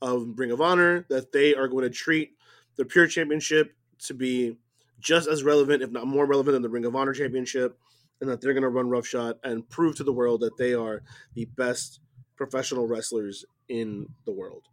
of 0.01 0.27
Ring 0.35 0.51
of 0.51 0.61
Honor, 0.61 1.05
that 1.09 1.31
they 1.31 1.55
are 1.55 1.67
going 1.67 1.83
to 1.83 1.89
treat 1.89 2.31
the 2.75 2.85
Pure 2.85 3.07
Championship 3.07 3.73
to 3.99 4.13
be 4.13 4.57
just 4.99 5.27
as 5.27 5.43
relevant, 5.43 5.83
if 5.83 5.91
not 5.91 6.07
more 6.07 6.25
relevant, 6.25 6.53
than 6.53 6.61
the 6.61 6.69
Ring 6.69 6.85
of 6.85 6.95
Honor 6.95 7.13
Championship, 7.13 7.77
and 8.21 8.29
that 8.29 8.41
they're 8.41 8.53
going 8.53 8.63
to 8.63 8.69
run 8.69 8.89
roughshod 8.89 9.37
and 9.43 9.67
prove 9.69 9.95
to 9.97 10.03
the 10.03 10.13
world 10.13 10.41
that 10.41 10.57
they 10.57 10.73
are 10.73 11.03
the 11.33 11.45
best 11.45 11.99
professional 12.35 12.87
wrestlers 12.87 13.45
in 13.69 14.07
the 14.25 14.31
world. 14.31 14.63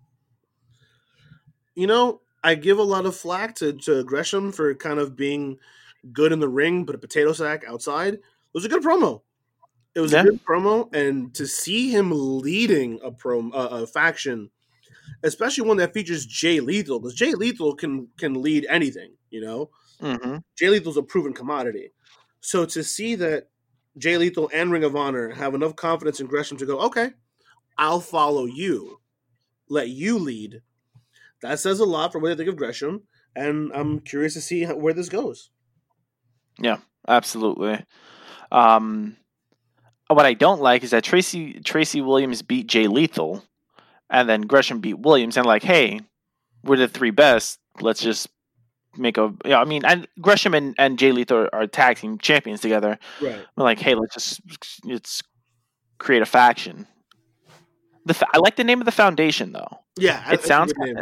You 1.75 1.87
know, 1.87 2.21
I 2.43 2.55
give 2.55 2.79
a 2.79 2.83
lot 2.83 3.07
of 3.07 3.17
flack 3.17 3.55
to, 3.57 3.73
to 3.73 4.05
Gresham 4.05 4.53
for 4.53 4.75
kind 4.75 4.99
of 4.99 5.17
being 5.17 5.59
good 6.13 6.33
in 6.33 6.39
the 6.41 6.49
ring, 6.49 6.85
but 6.85 6.95
a 6.95 6.99
potato 6.99 7.33
sack 7.33 7.65
outside. 7.67 8.15
It 8.15 8.21
was 8.53 8.65
a 8.65 8.69
good 8.69 8.83
promo. 8.83 9.23
It 9.95 10.01
was 10.01 10.13
Yeah. 10.13 10.21
a 10.21 10.25
good 10.25 10.41
promo, 10.45 10.95
and 10.95 11.35
to 11.35 11.47
see 11.47 11.91
him 11.91 12.11
leading 12.13 13.01
a 13.03 13.13
prom 13.13 13.53
uh, 13.55 13.69
a 13.83 13.87
faction, 13.87 14.51
especially 15.23 15.67
one 15.69 15.79
that 15.79 15.95
features 15.95 16.27
Jay 16.27 16.61
Lethal, 16.61 17.01
because 17.01 17.15
Jay 17.15 17.35
Lethal 17.35 17.75
can 17.75 18.09
can 18.19 18.43
lead 18.43 18.67
anything. 18.69 19.15
You 19.31 19.43
know, 19.43 19.71
hmm 20.05 20.37
Jay 20.59 20.69
Lethal's 20.69 20.97
a 20.97 21.03
proven 21.03 21.33
commodity. 21.33 21.93
So 22.41 22.67
to 22.67 22.85
see 22.85 23.15
that 23.17 23.49
Jay 23.97 24.19
Lethal 24.19 24.51
and 24.53 24.71
Ring 24.71 24.85
of 24.85 24.95
Honor 24.95 25.31
have 25.31 25.55
enough 25.55 25.77
confidence 25.77 26.21
in 26.21 26.27
Gresham 26.27 26.59
to 26.59 26.67
go, 26.67 26.79
okay, 26.81 27.13
I'll 27.79 28.01
follow 28.01 28.45
you, 28.45 29.01
let 29.69 29.89
you 29.89 30.19
lead. 30.19 30.61
That 31.43 31.59
says 31.59 31.81
a 31.81 31.85
lot 31.85 32.13
for 32.13 32.19
what 32.19 32.29
they 32.29 32.37
think 32.37 32.49
of 32.49 32.57
Gresham, 32.57 33.03
and 33.35 33.73
I'm 33.75 34.01
curious 34.01 34.35
to 34.35 34.41
see 34.41 34.65
how, 34.65 34.77
where 34.77 34.95
this 34.95 35.09
goes. 35.09 35.51
Yeah, 36.59 36.79
absolutely. 37.09 37.85
Um, 38.53 39.17
what 40.09 40.27
I 40.27 40.35
don't 40.35 40.61
like 40.61 40.85
is 40.85 40.91
that 40.91 41.05
Tracy 41.05 41.61
Tracy 41.61 42.01
Williams 42.01 42.43
beat 42.43 42.67
Jay 42.67 42.87
Lethal, 42.87 43.43
and 44.11 44.29
then 44.29 44.43
Gresham 44.43 44.81
beat 44.81 44.99
Williams, 44.99 45.37
and 45.37 45.47
like, 45.47 45.63
hey, 45.63 46.01
we're 46.63 46.77
the 46.77 46.89
three 46.89 47.11
best. 47.11 47.59
Let's 47.81 48.01
just 48.01 48.29
make 48.97 49.19
a. 49.19 49.33
Yeah, 49.45 49.61
I 49.61 49.65
mean, 49.65 49.85
and 49.85 50.07
Gresham 50.21 50.55
and, 50.55 50.75
and 50.79 50.99
Jay 50.99 51.13
Lethal 51.13 51.39
are, 51.39 51.55
are 51.55 51.67
tag 51.67 51.99
team 51.99 52.19
champions 52.19 52.61
together. 52.61 52.99
Right. 53.21 53.45
We're 53.57 53.65
like, 53.65 53.79
hey, 53.79 53.95
let's 53.95 54.15
just 54.15 54.41
let's 54.85 55.23
create 55.99 56.23
a 56.23 56.27
faction. 56.27 56.87
The 58.07 58.15
fa- 58.15 58.29
I 58.35 58.39
like 58.39 58.57
the 58.57 58.65
name 58.65 58.81
of 58.81 58.85
the 58.85 58.93
foundation 58.93 59.53
though. 59.53 59.79
Yeah. 59.99 60.31
It 60.33 60.43
sounds 60.43 60.73
name. 60.77 60.97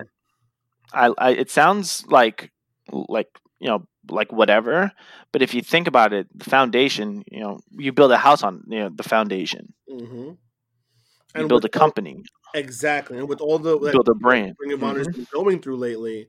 I, 0.93 1.13
I 1.19 1.31
it 1.31 1.51
sounds 1.51 2.05
like 2.09 2.51
like 2.91 3.29
you 3.59 3.69
know 3.69 3.87
like 4.11 4.33
whatever, 4.33 4.93
but 5.33 5.43
if 5.43 5.55
you 5.55 5.63
think 5.63 5.87
about 5.87 6.13
it, 6.13 6.27
the 6.35 6.45
foundation, 6.45 7.25
you 7.31 7.41
know, 7.41 7.61
you 7.71 7.93
build 7.93 8.13
a 8.13 8.19
house 8.19 8.43
on 8.43 8.65
you 8.69 8.81
know 8.81 8.91
the 8.95 9.03
foundation. 9.03 9.73
Mm-hmm. 9.91 10.31
You 11.41 11.49
build 11.49 11.65
a 11.65 11.69
all- 11.69 11.81
company, 11.81 12.25
exactly, 12.55 13.19
and 13.19 13.29
with 13.29 13.41
all 13.41 13.59
the 13.59 13.79
you 13.79 13.93
build 13.93 14.09
a 14.09 14.15
brand. 14.15 14.57
Ring 14.59 14.73
of 14.73 14.83
Honor's 14.83 15.09
been 15.09 15.27
going 15.33 15.61
through 15.61 15.77
lately, 15.77 16.29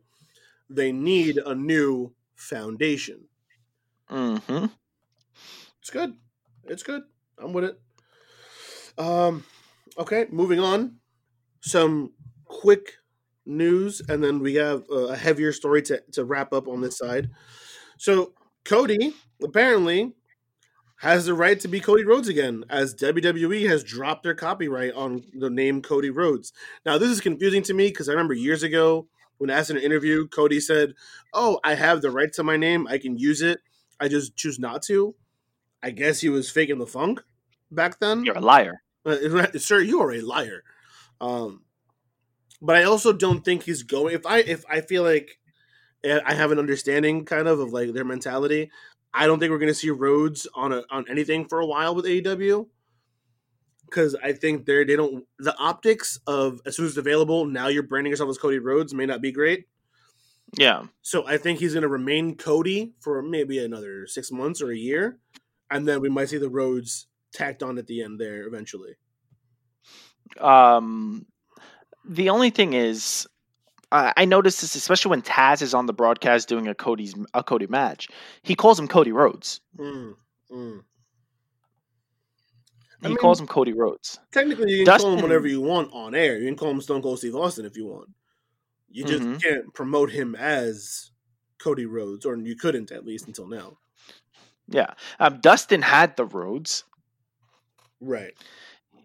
they 0.70 0.92
need 0.92 1.38
a 1.38 1.56
new 1.56 2.14
foundation. 2.36 3.26
Mm-hmm. 4.10 4.66
It's 5.80 5.90
good. 5.90 6.14
It's 6.66 6.84
good. 6.84 7.04
I'm 7.38 7.54
with 7.54 7.66
it. 7.66 7.80
Um, 8.98 9.44
okay, 9.98 10.28
moving 10.32 10.60
on. 10.60 10.98
Some 11.62 12.14
quick 12.46 12.94
news, 13.46 14.02
and 14.08 14.24
then 14.24 14.40
we 14.40 14.56
have 14.56 14.84
a 14.90 15.16
heavier 15.16 15.52
story 15.52 15.82
to, 15.84 16.02
to 16.12 16.24
wrap 16.24 16.54
up 16.54 16.68
on 16.68 16.82
this 16.82 16.98
side. 16.98 17.30
So, 17.98 18.34
Cody 18.66 19.14
apparently 19.44 20.14
has 21.00 21.26
the 21.26 21.34
right 21.34 21.60
to 21.60 21.68
be 21.68 21.82
Cody 21.82 22.06
Rhodes 22.06 22.30
again, 22.30 22.64
as 22.70 22.96
WWE 22.96 23.68
has 23.68 23.84
dropped 23.84 24.24
their 24.24 24.36
copyright 24.36 24.94
on 24.94 25.24
the 25.34 25.50
name 25.50 25.82
Cody 25.82 26.10
Rhodes. 26.10 26.54
Now, 26.86 26.98
this 26.98 27.10
is 27.10 27.20
confusing 27.20 27.62
to 27.64 27.74
me 27.74 27.90
because 27.90 28.08
I 28.08 28.14
remember 28.14 28.34
years 28.34 28.64
ago 28.64 29.08
when 29.38 29.50
asked 29.50 29.70
in 29.70 29.78
an 29.78 29.84
interview, 29.84 30.28
Cody 30.28 30.60
said, 30.60 30.94
Oh, 31.34 31.60
I 31.64 31.76
have 31.76 32.02
the 32.02 32.12
right 32.12 32.32
to 32.34 32.44
my 32.44 32.58
name. 32.58 32.88
I 32.88 32.98
can 32.98 33.18
use 33.18 33.42
it. 33.42 33.60
I 34.00 34.08
just 34.08 34.36
choose 34.36 34.60
not 34.60 34.82
to. 34.84 35.16
I 35.82 35.92
guess 35.92 36.22
he 36.22 36.30
was 36.30 36.50
faking 36.50 36.78
the 36.78 36.88
funk 36.88 37.22
back 37.72 38.00
then. 38.00 38.26
You're 38.26 38.38
a 38.38 38.42
liar. 38.42 38.84
Uh, 39.06 39.18
sir, 39.58 39.80
you 39.80 40.02
are 40.02 40.12
a 40.14 40.22
liar. 40.22 40.64
Um, 41.20 41.64
but 42.62 42.78
I 42.78 42.84
also 42.84 43.12
don't 43.12 43.44
think 43.44 43.64
he's 43.64 43.84
going. 43.84 44.16
If 44.16 44.26
I 44.26 44.40
if 44.40 44.64
I 44.70 44.82
feel 44.82 45.04
like 45.04 45.40
I 46.04 46.34
have 46.34 46.52
an 46.52 46.60
understanding 46.60 47.26
kind 47.26 47.48
of 47.48 47.60
of 47.60 47.74
like 47.74 47.94
their 47.94 48.06
mentality, 48.06 48.72
I 49.14 49.28
don't 49.28 49.40
think 49.40 49.52
we're 49.52 49.60
going 49.60 49.68
to 49.68 49.74
see 49.74 49.90
Rhodes 49.90 50.48
on 50.56 50.72
a 50.72 50.84
on 50.90 51.06
anything 51.10 51.48
for 51.48 51.60
a 51.60 51.66
while 51.66 51.94
with 51.94 52.06
AEW. 52.06 52.68
Because 53.94 54.16
I 54.24 54.34
think 54.34 54.66
they're 54.66 54.86
they 54.86 54.96
don't 54.96 55.26
the 55.38 55.56
optics 55.58 56.20
of 56.26 56.62
as 56.66 56.76
soon 56.76 56.86
as 56.86 56.92
it's 56.92 56.98
available 56.98 57.46
now 57.46 57.68
you're 57.68 57.84
branding 57.84 58.12
yourself 58.12 58.30
as 58.30 58.40
Cody 58.40 58.58
Rhodes 58.58 58.94
may 58.94 59.06
not 59.06 59.22
be 59.22 59.32
great. 59.32 59.68
Yeah. 60.58 60.86
So 61.02 61.28
I 61.28 61.38
think 61.38 61.60
he's 61.60 61.74
going 61.74 61.84
to 61.84 61.88
remain 61.88 62.36
Cody 62.36 62.94
for 63.00 63.22
maybe 63.22 63.64
another 63.64 64.08
six 64.08 64.32
months 64.32 64.62
or 64.62 64.72
a 64.72 64.76
year, 64.76 65.20
and 65.70 65.88
then 65.88 66.02
we 66.02 66.10
might 66.10 66.30
see 66.30 66.38
the 66.38 66.50
Rhodes 66.50 67.08
tacked 67.34 67.62
on 67.62 67.78
at 67.78 67.88
the 67.88 68.02
end 68.02 68.20
there 68.20 68.48
eventually. 68.48 68.96
Um, 70.40 71.26
the 72.08 72.30
only 72.30 72.50
thing 72.50 72.74
is, 72.74 73.28
I 73.92 74.14
I 74.18 74.26
noticed 74.26 74.62
this 74.62 74.76
especially 74.76 75.12
when 75.12 75.22
Taz 75.22 75.62
is 75.62 75.74
on 75.74 75.86
the 75.86 75.94
broadcast 75.94 76.50
doing 76.50 76.68
a 76.68 76.74
Cody's 76.74 77.14
a 77.34 77.44
Cody 77.44 77.68
match. 77.68 78.08
He 78.42 78.56
calls 78.56 78.80
him 78.80 78.88
Cody 78.88 79.12
Rhodes. 79.12 79.62
Mm, 79.78 80.16
mm. 80.52 80.84
He 83.04 83.08
I 83.08 83.10
mean- 83.10 83.18
calls 83.18 83.40
him 83.40 83.48
Cody 83.48 83.74
Rhodes. 83.74 84.20
Technically, 84.32 84.72
you 84.72 84.86
can 84.86 84.98
call 85.00 85.14
him 85.14 85.22
whatever 85.22 85.46
you 85.48 85.62
want 85.62 85.92
on 85.94 86.16
air. 86.16 86.40
You 86.40 86.46
can 86.48 86.56
call 86.56 86.72
him 86.72 86.82
Stone 86.82 87.02
Cold 87.02 87.20
Steve 87.20 87.36
Austin 87.36 87.66
if 87.66 87.76
you 87.78 87.86
want. 87.86 88.10
You 88.90 89.04
just 89.04 89.24
Mhm. 89.24 89.42
can't 89.42 89.74
promote 89.74 90.10
him 90.12 90.36
as 90.36 91.12
Cody 91.60 91.86
Rhodes, 91.86 92.26
or 92.26 92.36
you 92.38 92.56
couldn't 92.56 92.92
at 92.92 93.06
least 93.06 93.28
until 93.28 93.48
now. 93.48 93.78
Yeah. 94.68 94.94
Um, 95.20 95.40
Dustin 95.42 95.82
had 95.82 96.16
the 96.18 96.26
Rhodes. 96.26 96.84
Right. 98.02 98.34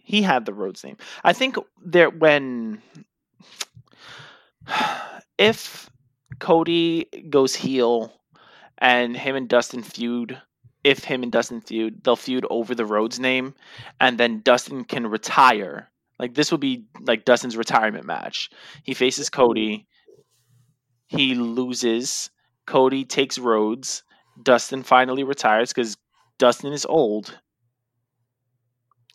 he 0.01 0.23
had 0.23 0.47
the 0.47 0.55
Rhodes 0.55 0.83
name. 0.85 0.97
I 1.23 1.35
think 1.35 1.57
there 1.85 2.09
when 2.09 2.81
if 5.39 5.91
Cody 6.39 7.05
goes 7.29 7.55
heel 7.55 8.13
and 8.79 9.17
him 9.17 9.37
and 9.37 9.49
Dustin 9.49 9.83
feud. 9.83 10.41
If 10.89 11.05
him 11.05 11.23
and 11.23 11.31
Dustin 11.31 11.61
feud, 11.61 12.03
they'll 12.03 12.17
feud 12.17 12.47
over 12.49 12.75
the 12.75 12.87
Rhodes 12.87 13.21
name, 13.21 13.55
and 14.01 14.17
then 14.17 14.41
Dustin 14.41 14.85
can 14.85 15.07
retire. 15.07 15.91
Like 16.19 16.33
this 16.35 16.51
will 16.51 16.59
be 16.59 16.87
like 17.01 17.27
Dustin's 17.27 17.57
retirement 17.59 18.07
match. 18.07 18.49
He 18.85 18.95
faces 18.95 19.29
Cody. 19.29 19.87
He 21.07 21.35
loses. 21.35 22.31
Cody 22.67 23.05
takes 23.05 23.39
Rhodes. 23.39 24.03
Dustin 24.43 24.83
finally 24.83 25.25
retires 25.25 25.73
because 25.75 25.97
Dustin 26.39 26.73
is 26.73 26.87
old, 26.87 27.39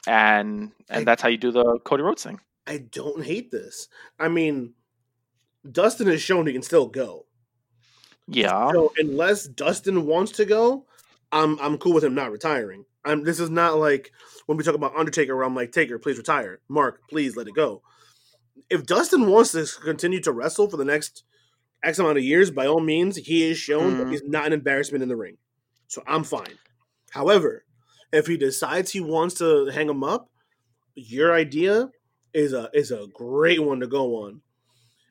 and 0.05 0.71
and 0.89 1.01
I- 1.01 1.03
that's 1.05 1.21
how 1.21 1.29
you 1.29 1.37
do 1.37 1.51
the 1.51 1.79
Cody 1.85 2.03
Rhodes 2.03 2.23
thing. 2.23 2.39
I 2.67 2.77
don't 2.77 3.25
hate 3.25 3.51
this. 3.51 3.87
I 4.19 4.27
mean, 4.27 4.73
Dustin 5.69 6.07
has 6.07 6.21
shown 6.21 6.45
he 6.47 6.53
can 6.53 6.61
still 6.61 6.87
go. 6.87 7.25
Yeah, 8.27 8.71
So 8.71 8.93
unless 8.97 9.47
Dustin 9.47 10.05
wants 10.05 10.31
to 10.33 10.45
go, 10.45 10.85
I'm 11.33 11.59
I'm 11.59 11.77
cool 11.77 11.93
with 11.93 12.03
him 12.03 12.15
not 12.15 12.31
retiring. 12.31 12.85
I'm 13.03 13.23
this 13.23 13.39
is 13.39 13.49
not 13.49 13.77
like 13.77 14.11
when 14.45 14.57
we 14.57 14.63
talk 14.63 14.75
about 14.75 14.95
Undertaker 14.95 15.35
where 15.35 15.45
I'm 15.45 15.55
like, 15.55 15.71
Taker, 15.71 15.99
please 15.99 16.17
retire. 16.17 16.59
Mark, 16.69 17.01
please 17.09 17.35
let 17.35 17.47
it 17.47 17.55
go. 17.55 17.81
If 18.69 18.85
Dustin 18.85 19.27
wants 19.27 19.51
to 19.53 19.65
continue 19.81 20.21
to 20.21 20.31
wrestle 20.31 20.69
for 20.69 20.77
the 20.77 20.85
next 20.85 21.23
X 21.83 21.99
amount 21.99 22.17
of 22.17 22.23
years, 22.23 22.51
by 22.51 22.67
all 22.67 22.79
means, 22.79 23.17
he 23.17 23.49
is 23.49 23.57
shown 23.57 23.97
that 23.97 24.07
Mhm. 24.07 24.11
he's 24.11 24.23
not 24.23 24.45
an 24.45 24.53
embarrassment 24.53 25.01
in 25.03 25.09
the 25.09 25.17
ring. 25.17 25.37
So 25.87 26.03
I'm 26.07 26.23
fine. 26.23 26.57
However, 27.09 27.65
if 28.13 28.27
he 28.27 28.37
decides 28.37 28.91
he 28.91 29.01
wants 29.01 29.35
to 29.35 29.65
hang 29.67 29.89
him 29.89 30.03
up, 30.03 30.29
your 30.95 31.33
idea 31.33 31.89
is 32.33 32.53
a 32.53 32.69
is 32.73 32.91
a 32.91 33.07
great 33.13 33.61
one 33.61 33.79
to 33.79 33.87
go 33.87 34.23
on. 34.23 34.41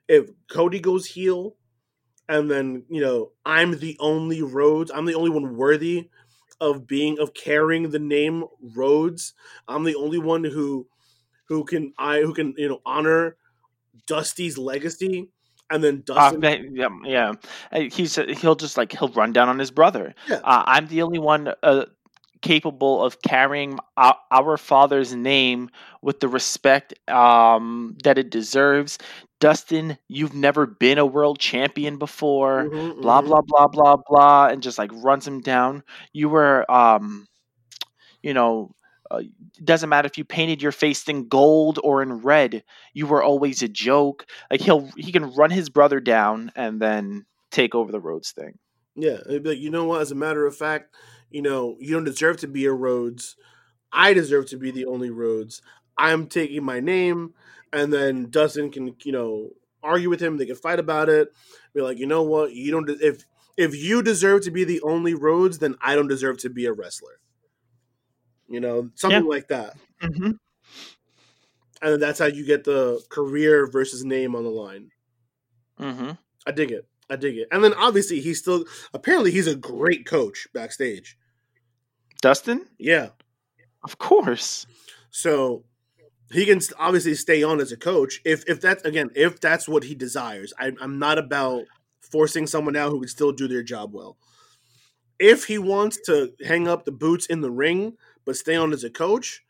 If 0.08 0.30
Cody 0.50 0.80
goes 0.80 1.06
heel, 1.06 1.56
and 2.28 2.50
then 2.50 2.84
you 2.88 3.00
know 3.00 3.32
I'm 3.44 3.78
the 3.78 3.96
only 4.00 4.42
Rhodes, 4.42 4.90
I'm 4.90 5.04
the 5.06 5.14
only 5.14 5.30
one 5.30 5.56
worthy 5.56 6.08
of 6.60 6.86
being 6.86 7.18
of 7.18 7.34
carrying 7.34 7.90
the 7.90 7.98
name 7.98 8.44
Rhodes. 8.76 9.34
I'm 9.68 9.84
the 9.84 9.96
only 9.96 10.18
one 10.18 10.44
who 10.44 10.86
who 11.46 11.64
can 11.64 11.92
I 11.98 12.20
who 12.20 12.32
can 12.34 12.54
you 12.56 12.68
know 12.68 12.80
honor 12.86 13.36
Dusty's 14.06 14.58
legacy, 14.58 15.28
and 15.70 15.82
then 15.82 16.02
Uh, 16.10 16.32
Dustin. 16.32 16.40
ma- 16.40 16.56
yeah, 16.72 16.88
yeah. 17.04 17.32
Uh, 17.72 17.80
He's 17.92 18.16
uh, 18.18 18.26
he'll 18.26 18.54
just 18.54 18.76
like 18.76 18.92
he'll 18.92 19.08
run 19.08 19.32
down 19.32 19.48
on 19.48 19.58
his 19.58 19.70
brother. 19.70 20.14
Yeah. 20.28 20.36
Uh, 20.36 20.62
I'm 20.66 20.86
the 20.86 21.02
only 21.02 21.18
one 21.18 21.52
uh, 21.62 21.86
capable 22.42 23.02
of 23.04 23.22
carrying 23.22 23.78
our, 23.96 24.16
our 24.30 24.56
father's 24.56 25.14
name 25.14 25.70
with 26.02 26.20
the 26.20 26.28
respect 26.28 26.94
um, 27.08 27.96
that 28.04 28.18
it 28.18 28.30
deserves. 28.30 28.98
Dustin, 29.42 29.98
you've 30.08 30.34
never 30.34 30.66
been 30.66 30.98
a 30.98 31.06
world 31.06 31.40
champion 31.40 31.98
before. 31.98 32.70
Mhm, 32.70 33.00
Blah 33.02 33.22
mhm. 33.22 33.26
blah 33.26 33.42
blah 33.42 33.68
blah 33.68 33.96
blah, 34.08 34.48
and 34.48 34.62
just 34.62 34.78
like 34.78 34.90
runs 34.94 35.26
him 35.28 35.40
down. 35.42 35.84
You 36.14 36.30
were, 36.30 36.70
um, 36.70 37.28
you 38.22 38.34
know. 38.34 38.74
Uh, 39.10 39.22
doesn't 39.64 39.90
matter 39.90 40.06
if 40.06 40.18
you 40.18 40.24
painted 40.24 40.62
your 40.62 40.72
face 40.72 41.06
in 41.08 41.28
gold 41.28 41.78
or 41.84 42.02
in 42.02 42.20
red. 42.22 42.64
You 42.94 43.06
were 43.06 43.22
always 43.22 43.62
a 43.62 43.68
joke 43.68 44.26
like 44.50 44.60
he'll 44.62 44.88
he 44.96 45.12
can 45.12 45.34
run 45.34 45.50
his 45.50 45.68
brother 45.70 46.00
down 46.00 46.52
and 46.56 46.80
then 46.80 47.26
take 47.50 47.74
over 47.74 47.92
the 47.92 48.00
Rhodes 48.00 48.32
thing. 48.32 48.58
Yeah, 48.96 49.18
like, 49.26 49.58
you 49.58 49.70
know 49.70 49.84
what? 49.84 50.02
As 50.02 50.12
a 50.12 50.16
matter 50.16 50.46
of 50.46 50.56
fact, 50.56 50.94
you 51.30 51.42
know, 51.42 51.76
you 51.80 51.94
don't 51.94 52.04
deserve 52.04 52.38
to 52.38 52.48
be 52.48 52.66
a 52.66 52.72
Rhodes. 52.72 53.36
I 53.92 54.14
deserve 54.14 54.46
to 54.48 54.58
be 54.58 54.70
the 54.70 54.86
only 54.86 55.10
Rhodes. 55.10 55.62
I'm 55.96 56.26
taking 56.26 56.64
my 56.64 56.80
name, 56.80 57.34
and 57.72 57.92
then 57.92 58.30
Dustin 58.30 58.70
can, 58.70 58.96
you 59.04 59.12
know, 59.12 59.50
argue 59.82 60.10
with 60.10 60.20
him. 60.20 60.36
They 60.36 60.46
can 60.46 60.56
fight 60.56 60.78
about 60.78 61.08
it. 61.08 61.32
Be 61.74 61.80
like, 61.80 61.98
you 61.98 62.06
know 62.06 62.22
what? 62.22 62.52
You 62.52 62.70
don't. 62.70 62.88
If 62.88 63.24
if 63.56 63.74
you 63.74 64.02
deserve 64.02 64.42
to 64.42 64.50
be 64.50 64.64
the 64.64 64.80
only 64.82 65.14
Rhodes, 65.14 65.58
then 65.58 65.76
I 65.80 65.94
don't 65.94 66.08
deserve 66.08 66.38
to 66.38 66.50
be 66.50 66.66
a 66.66 66.72
wrestler. 66.72 67.20
You 68.48 68.60
know, 68.60 68.90
something 68.94 69.26
like 69.26 69.48
that. 69.48 69.76
Mm-hmm. 70.02 70.32
And 71.82 71.92
then 71.92 72.00
that's 72.00 72.18
how 72.18 72.26
you 72.26 72.46
get 72.46 72.64
the 72.64 73.02
career 73.08 73.66
versus 73.66 74.04
name 74.04 74.36
on 74.36 74.44
the 74.44 74.50
line. 74.50 74.90
Mm-hmm. 75.80 76.12
I 76.46 76.50
dig 76.52 76.70
it. 76.70 76.86
I 77.10 77.16
dig 77.16 77.36
it. 77.38 77.48
And 77.50 77.62
then 77.64 77.74
obviously 77.74 78.20
he's 78.20 78.38
still 78.38 78.64
apparently 78.94 79.30
he's 79.30 79.46
a 79.46 79.56
great 79.56 80.06
coach 80.06 80.46
backstage. 80.54 81.18
Dustin, 82.20 82.66
Yeah. 82.78 83.08
of 83.82 83.98
course. 83.98 84.66
So 85.10 85.64
he 86.32 86.46
can 86.46 86.60
obviously 86.78 87.14
stay 87.14 87.42
on 87.42 87.60
as 87.60 87.72
a 87.72 87.76
coach 87.76 88.20
if 88.24 88.48
if 88.48 88.60
that's 88.60 88.82
again 88.84 89.10
if 89.14 89.40
that's 89.40 89.68
what 89.68 89.84
he 89.84 89.94
desires. 89.94 90.52
I, 90.58 90.72
I'm 90.80 90.98
not 90.98 91.18
about 91.18 91.64
forcing 92.00 92.46
someone 92.46 92.76
out 92.76 92.90
who 92.90 93.00
can 93.00 93.08
still 93.08 93.32
do 93.32 93.48
their 93.48 93.62
job 93.62 93.94
well. 93.94 94.16
If 95.18 95.44
he 95.44 95.58
wants 95.58 96.00
to 96.06 96.32
hang 96.44 96.66
up 96.68 96.84
the 96.84 96.92
boots 96.92 97.26
in 97.26 97.40
the 97.40 97.50
ring 97.50 97.96
but 98.24 98.36
stay 98.36 98.56
on 98.56 98.72
as 98.72 98.84
a 98.84 98.90
coach, 98.90 99.42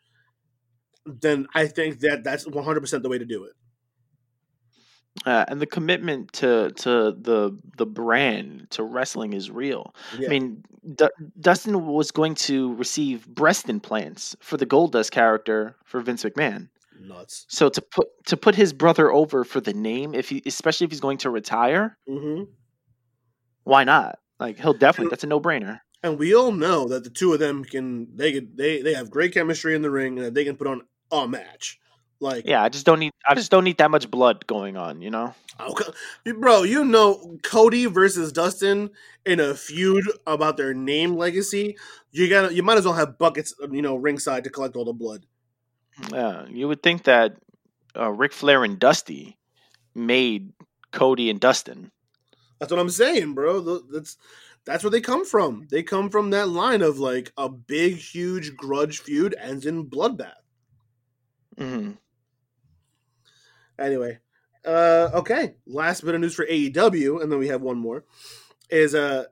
then 1.07 1.47
I 1.55 1.67
think 1.67 2.01
that 2.01 2.25
that's 2.25 2.47
100 2.47 2.81
percent 2.81 3.03
the 3.03 3.09
way 3.09 3.19
to 3.19 3.25
do 3.25 3.45
it. 3.45 3.53
Uh, 5.27 5.45
and 5.49 5.61
the 5.61 5.67
commitment 5.67 6.33
to 6.33 6.71
to 6.73 7.13
the 7.13 7.57
the 7.77 7.87
brand 7.87 8.67
to 8.71 8.83
wrestling 8.83 9.35
is 9.35 9.51
real. 9.51 9.95
Yeah. 10.19 10.27
I 10.27 10.31
mean, 10.31 10.65
D- 10.97 11.07
Dustin 11.39 11.87
was 11.87 12.11
going 12.11 12.35
to 12.37 12.75
receive 12.75 13.27
breast 13.29 13.69
implants 13.69 14.35
for 14.41 14.57
the 14.57 14.67
Goldust 14.67 15.11
character 15.11 15.77
for 15.85 16.01
Vince 16.01 16.25
McMahon. 16.25 16.69
Nuts. 17.09 17.47
So 17.49 17.69
to 17.69 17.81
put 17.81 18.09
to 18.27 18.37
put 18.37 18.55
his 18.55 18.73
brother 18.73 19.11
over 19.11 19.45
for 19.45 19.61
the 19.61 19.75
name, 19.75 20.15
if 20.15 20.29
he 20.29 20.43
especially 20.47 20.85
if 20.87 20.91
he's 20.91 21.01
going 21.01 21.19
to 21.19 21.31
retire, 21.31 21.99
hmm 22.09 22.45
why 23.65 23.85
not? 23.85 24.19
Like 24.41 24.59
he'll 24.59 24.73
definitely 24.73 25.11
that's 25.11 25.25
a 25.25 25.29
no 25.29 25.41
brainer. 25.41 25.81
And 26.03 26.19
we 26.19 26.35
all 26.35 26.51
know 26.51 26.89
that 26.89 27.05
the 27.05 27.11
two 27.11 27.33
of 27.33 27.39
them 27.39 27.65
can 27.65 28.09
they 28.17 28.33
could 28.33 28.57
they 28.57 28.83
they 28.83 28.95
have 28.95 29.11
great 29.11 29.33
chemistry 29.33 29.75
in 29.75 29.83
the 29.83 29.91
ring 29.91 30.19
and 30.19 30.27
that 30.27 30.35
they 30.35 30.45
can 30.45 30.57
put 30.57 30.67
on 30.67 30.83
a 31.13 31.29
match. 31.29 31.79
Like 32.21 32.47
Yeah, 32.47 32.63
I 32.63 32.69
just 32.69 32.87
don't 32.87 32.99
need 32.99 33.13
I 33.27 33.35
just 33.35 33.51
don't 33.51 33.65
need 33.65 33.79
that 33.79 33.91
much 33.91 34.11
blood 34.11 34.47
going 34.47 34.77
on, 34.77 35.01
you 35.01 35.11
know. 35.11 35.35
Okay. 35.61 35.85
Bro, 36.39 36.65
you 36.65 36.85
know 36.85 37.39
Cody 37.45 37.87
versus 37.87 38.33
Dustin 38.33 38.91
in 39.25 39.39
a 39.39 39.55
feud 39.55 40.05
about 40.27 40.57
their 40.57 40.75
name 40.75 41.17
legacy. 41.17 41.77
You 42.11 42.29
got 42.29 42.49
to 42.49 42.55
you 42.55 42.63
might 42.63 42.79
as 42.79 42.85
well 42.85 42.95
have 42.95 43.19
buckets, 43.19 43.55
you 43.71 43.83
know, 43.83 43.95
ringside 43.95 44.45
to 44.45 44.51
collect 44.51 44.75
all 44.75 44.85
the 44.85 44.93
blood. 44.93 45.27
Yeah, 46.13 46.47
you 46.49 46.69
would 46.69 46.83
think 46.83 47.05
that 47.05 47.37
uh, 47.97 48.11
Ric 48.11 48.33
Flair 48.33 48.65
and 48.65 48.79
Dusty 48.79 49.37
made 49.95 50.53
Cody 50.93 51.31
and 51.31 51.41
Dustin. 51.41 51.91
That's 52.59 52.71
what 52.71 52.81
I'm 52.81 52.91
saying, 52.91 53.35
bro. 53.35 53.81
That's 53.81 54.17
that's 54.65 54.85
where 54.85 54.91
they 54.91 55.01
come 55.01 55.25
from. 55.25 55.67
They 55.71 55.83
come 55.83 56.09
from 56.11 56.31
that 56.31 56.49
line 56.49 56.83
of 56.83 56.99
like 56.99 57.33
a 57.37 57.49
big, 57.49 57.97
huge 57.97 58.57
grudge 58.57 59.01
feud 59.01 59.35
ends 59.39 59.67
in 59.67 59.87
bloodbath. 59.89 60.35
hmm 61.59 61.93
Anyway, 63.79 64.19
uh, 64.65 65.11
okay. 65.15 65.55
Last 65.67 66.05
bit 66.05 66.15
of 66.15 66.21
news 66.21 66.35
for 66.35 66.47
AEW, 66.47 67.23
and 67.23 67.33
then 67.33 67.39
we 67.39 67.49
have 67.49 67.63
one 67.63 67.79
more. 67.79 68.05
Is 68.71 68.95
uh, 68.95 69.25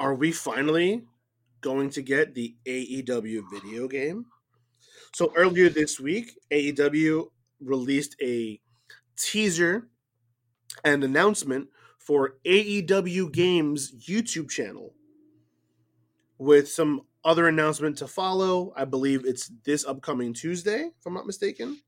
are 0.00 0.14
we 0.14 0.32
finally 0.32 1.04
going 1.60 1.90
to 1.90 2.02
get 2.02 2.34
the 2.34 2.56
AEW 2.66 3.42
video 3.52 3.88
game? 3.88 4.26
So 5.18 5.32
earlier 5.34 5.68
this 5.68 5.98
week, 5.98 6.38
AEW 6.52 7.24
released 7.60 8.14
a 8.22 8.60
teaser 9.16 9.88
and 10.84 11.02
announcement 11.02 11.70
for 11.98 12.36
AEW 12.46 13.32
Games 13.32 13.92
YouTube 14.08 14.48
channel 14.48 14.94
with 16.38 16.68
some 16.68 17.00
other 17.24 17.48
announcement 17.48 17.98
to 17.98 18.06
follow. 18.06 18.72
I 18.76 18.84
believe 18.84 19.24
it's 19.24 19.50
this 19.64 19.84
upcoming 19.84 20.34
Tuesday, 20.34 20.92
if 20.96 21.04
I'm 21.04 21.14
not 21.14 21.26
mistaken. 21.26 21.80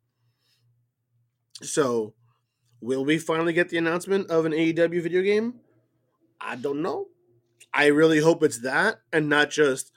So, 1.63 2.15
will 2.81 3.05
we 3.05 3.19
finally 3.19 3.53
get 3.53 3.69
the 3.69 3.79
announcement 3.79 4.29
of 4.29 4.45
an 4.45 4.51
AEW 4.51 5.05
video 5.05 5.23
game? 5.23 5.61
I 6.41 6.57
don't 6.57 6.83
know. 6.83 7.07
I 7.73 7.87
really 7.87 8.19
hope 8.19 8.43
it's 8.43 8.63
that 8.63 9.03
and 9.13 9.29
not 9.29 9.51
just 9.51 9.93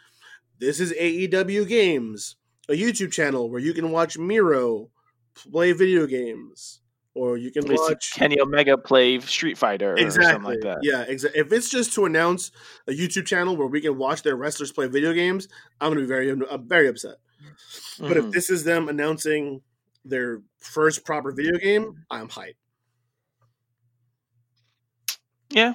this 0.59 0.79
is 0.79 0.93
AEW 0.93 1.67
Games, 1.67 2.35
a 2.69 2.73
YouTube 2.73 3.11
channel 3.11 3.49
where 3.49 3.59
you 3.59 3.73
can 3.73 3.91
watch 3.91 4.17
Miro 4.17 4.89
play 5.35 5.71
video 5.71 6.05
games 6.05 6.79
or 7.15 7.37
you 7.37 7.51
can 7.51 7.63
watch 7.67 8.13
Kenny 8.13 8.39
Omega 8.39 8.77
play 8.77 9.19
Street 9.19 9.57
Fighter 9.57 9.93
or 9.93 9.97
something 9.97 10.05
exactly 10.07 10.55
like 10.55 10.61
that. 10.61 10.77
yeah 10.81 11.01
exactly 11.07 11.41
if 11.41 11.51
it's 11.51 11.69
just 11.69 11.93
to 11.93 12.05
announce 12.05 12.51
a 12.87 12.91
youtube 12.91 13.25
channel 13.25 13.55
where 13.57 13.67
we 13.67 13.81
can 13.81 13.97
watch 13.97 14.21
their 14.23 14.35
wrestlers 14.35 14.71
play 14.71 14.87
video 14.87 15.11
games 15.13 15.47
i'm 15.81 15.89
gonna 15.91 16.01
be 16.01 16.07
very 16.07 16.29
i'm 16.29 16.67
very 16.67 16.87
upset 16.87 17.15
but 17.99 18.15
if 18.17 18.25
Mhm. 18.25 18.31
this 18.31 18.49
is 18.49 18.63
them 18.63 18.89
announcing 18.89 19.61
their 20.05 20.41
first 20.59 21.03
proper 21.05 21.31
video 21.31 21.57
game 21.59 21.95
i'm 22.11 22.27
hyped 22.29 22.55
Yeah. 25.51 25.73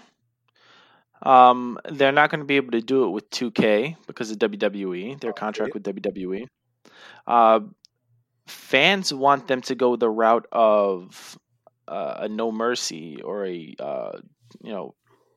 Um, 1.22 1.78
they're 1.88 2.10
not 2.12 2.30
going 2.30 2.40
to 2.40 2.44
be 2.46 2.56
able 2.56 2.72
to 2.72 2.80
do 2.80 3.04
it 3.04 3.10
with 3.10 3.28
2K 3.30 3.96
because 4.08 4.30
of 4.32 4.38
WWE, 4.38 5.20
their 5.20 5.32
contract 5.32 5.74
with 5.74 5.84
WWE. 5.84 6.46
Uh, 7.26 7.60
fans 8.46 9.12
want 9.12 9.48
them 9.48 9.60
to 9.62 9.74
go 9.74 9.96
the 9.96 10.08
route 10.10 10.46
of 10.52 11.38
uh, 11.86 12.14
a 12.20 12.28
No 12.28 12.50
Mercy 12.52 13.20
or 13.22 13.46
a 13.46 13.74
uh, 13.78 14.18
you 14.62 14.72
know 14.72 14.94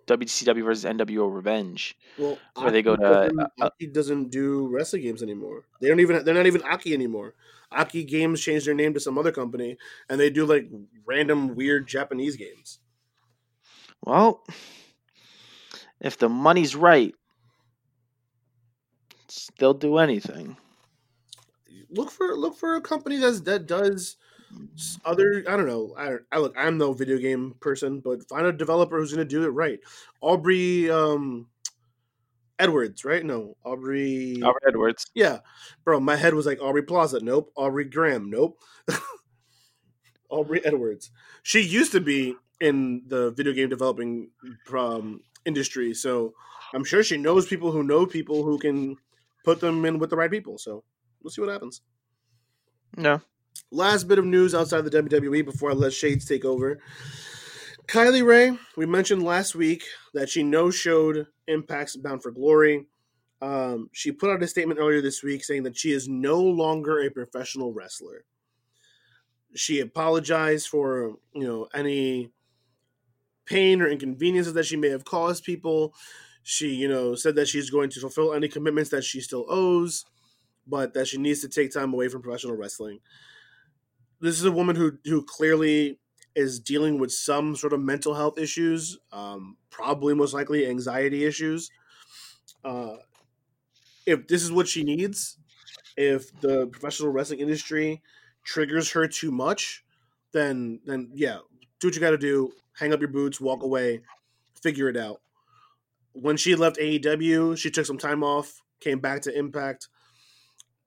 WCW 0.08 0.64
versus 0.64 0.86
NWO 0.86 1.34
Revenge. 1.34 1.98
Well, 2.18 2.38
Where 2.56 2.72
they 2.72 2.82
go 2.82 2.96
to, 2.96 3.04
uh, 3.04 3.30
uh, 3.40 3.66
Aki 3.66 3.88
doesn't 3.88 4.30
do 4.30 4.68
wrestling 4.68 5.04
games 5.04 5.24
anymore. 5.24 5.64
They 5.80 5.88
don't 5.88 6.00
even. 6.00 6.24
They're 6.24 6.34
not 6.34 6.48
even 6.48 6.64
Aki 6.64 6.94
anymore. 6.94 7.36
Aki 7.72 8.04
Games 8.04 8.42
changed 8.42 8.68
their 8.68 8.74
name 8.74 8.94
to 8.94 9.00
some 9.00 9.18
other 9.18 9.32
company, 9.32 9.78
and 10.10 10.20
they 10.20 10.30
do 10.30 10.46
like 10.46 10.70
random 11.06 11.56
weird 11.56 11.88
Japanese 11.88 12.36
games. 12.36 12.80
Well, 14.06 14.44
if 16.02 16.18
the 16.18 16.28
money's 16.28 16.76
right, 16.76 17.16
they'll 19.58 19.74
do 19.74 19.98
anything. 20.00 20.58
Look 21.92 22.12
for 22.12 22.38
look 22.38 22.58
for 22.58 22.76
a 22.76 22.82
company 22.82 23.18
that's 23.18 23.42
that 23.42 23.68
does 23.68 24.18
other. 25.06 25.44
I 25.48 25.58
don't 25.58 25.68
know. 25.68 25.94
I 25.98 26.10
don't. 26.10 26.22
I 26.32 26.38
look. 26.38 26.54
I'm 26.58 26.78
no 26.78 26.94
video 26.94 27.18
game 27.18 27.56
person, 27.60 28.00
but 28.00 28.28
find 28.28 28.46
a 28.46 28.54
developer 28.54 28.98
who's 28.98 29.14
going 29.14 29.28
to 29.28 29.30
do 29.30 29.44
it 29.44 29.50
right. 29.50 29.80
Aubrey 30.22 30.90
um, 30.90 31.48
Edwards, 32.60 33.04
right? 33.04 33.26
No, 33.26 33.58
Aubrey. 33.64 34.42
aubrey 34.44 34.62
Edwards. 34.68 35.08
Yeah, 35.14 35.40
bro. 35.84 36.00
My 36.00 36.16
head 36.16 36.34
was 36.34 36.46
like 36.46 36.62
Aubrey 36.62 36.84
Plaza. 36.84 37.20
Nope. 37.22 37.52
Aubrey 37.56 37.86
Graham. 37.86 38.30
Nope. 38.30 38.60
Aubrey 40.30 40.64
Edwards. 40.66 41.12
She 41.44 41.62
used 41.62 41.92
to 41.92 42.00
be 42.00 42.36
in 42.60 43.04
the 43.08 43.32
video 43.32 43.54
game 43.54 43.70
developing 43.70 44.30
um, 44.78 45.22
industry, 45.46 45.94
so 45.94 46.34
I'm 46.74 46.84
sure 46.84 47.04
she 47.04 47.18
knows 47.18 47.48
people 47.48 47.72
who 47.72 47.84
know 47.84 48.06
people 48.06 48.44
who 48.44 48.58
can 48.58 48.98
put 49.44 49.60
them 49.60 49.84
in 49.86 50.00
with 50.00 50.10
the 50.10 50.16
right 50.16 50.32
people. 50.32 50.58
So 50.58 50.84
we'll 51.24 51.32
see 51.32 51.42
what 51.42 51.52
happens. 51.52 51.82
No. 52.98 53.22
Last 53.72 54.08
bit 54.08 54.20
of 54.20 54.26
news 54.26 54.54
outside 54.54 54.82
the 54.82 55.04
WWE 55.04 55.46
before 55.46 55.72
I 55.72 55.74
let 55.74 55.94
Shades 55.94 56.26
take 56.26 56.46
over. 56.46 56.80
Kylie 57.88 58.26
Rae, 58.26 58.58
we 58.78 58.86
mentioned 58.86 59.24
last 59.24 59.56
week 59.56 59.84
that 60.14 60.30
she 60.30 60.44
no 60.44 60.72
showed 60.72 61.28
Impact's 61.48 61.98
Bound 61.98 62.24
for 62.24 62.32
Glory. 62.32 62.86
Um, 63.42 63.90
she 63.92 64.12
put 64.12 64.30
out 64.30 64.44
a 64.44 64.48
statement 64.48 64.80
earlier 64.80 65.02
this 65.02 65.24
week 65.24 65.44
saying 65.44 65.64
that 65.64 65.76
she 65.76 65.92
is 65.92 66.08
no 66.08 66.40
longer 66.40 67.02
a 67.02 67.10
professional 67.10 67.74
wrestler. 67.74 68.24
She 69.56 69.80
apologized 69.80 70.68
for 70.68 71.16
you 71.34 71.46
know 71.46 71.68
any 71.74 72.32
pain 73.46 73.82
or 73.82 73.90
inconveniences 73.90 74.54
that 74.54 74.66
she 74.66 74.78
may 74.78 74.90
have 74.90 75.04
caused 75.04 75.44
people. 75.44 75.94
She 76.44 76.70
you 76.70 76.88
know 76.88 77.16
said 77.16 77.36
that 77.36 77.48
she's 77.48 77.70
going 77.70 77.90
to 77.90 78.00
fulfill 78.00 78.34
any 78.34 78.48
commitments 78.48 78.92
that 78.92 79.04
she 79.04 79.20
still 79.20 79.46
owes, 79.50 80.06
but 80.68 80.94
that 80.94 81.08
she 81.08 81.18
needs 81.18 81.42
to 81.42 81.50
take 81.50 81.72
time 81.72 81.94
away 81.94 82.08
from 82.08 82.22
professional 82.22 82.56
wrestling. 82.56 83.00
This 84.20 84.38
is 84.38 84.46
a 84.46 84.52
woman 84.52 84.76
who 84.76 84.98
who 85.06 85.24
clearly 85.24 86.00
is 86.36 86.60
dealing 86.60 86.98
with 86.98 87.12
some 87.12 87.56
sort 87.56 87.74
of 87.74 87.82
mental 87.82 88.14
health 88.14 88.38
issues, 88.38 88.98
um, 89.12 89.58
probably 89.70 90.14
most 90.14 90.34
likely 90.34 90.68
anxiety 90.68 91.26
issues. 91.26 91.70
Uh, 92.64 92.98
if 94.06 94.28
this 94.28 94.44
is 94.44 94.52
what 94.52 94.68
she 94.68 94.84
needs, 94.84 95.38
if 95.98 96.40
the 96.42 96.68
professional 96.68 97.12
wrestling 97.12 97.40
industry 97.40 98.02
triggers 98.44 98.92
her 98.92 99.08
too 99.08 99.32
much, 99.32 99.84
then 100.32 100.80
then 100.86 101.10
yeah, 101.14 101.40
do 101.80 101.88
what 101.88 101.96
you 101.96 102.02
got 102.02 102.12
to 102.12 102.18
do. 102.18 102.52
Hang 102.78 102.94
up 102.94 103.02
your 103.02 103.10
boots, 103.10 103.42
walk 103.42 103.64
away, 103.64 104.02
figure 104.62 104.90
it 104.90 104.98
out. 104.98 105.22
When 106.14 106.38
she 106.38 106.56
left 106.56 106.78
AEW, 106.78 107.58
she 107.58 107.70
took 107.70 107.86
some 107.86 107.98
time 107.98 108.24
off, 108.24 108.62
came 108.80 109.00
back 109.00 109.22
to 109.24 109.38
Impact. 109.38 109.88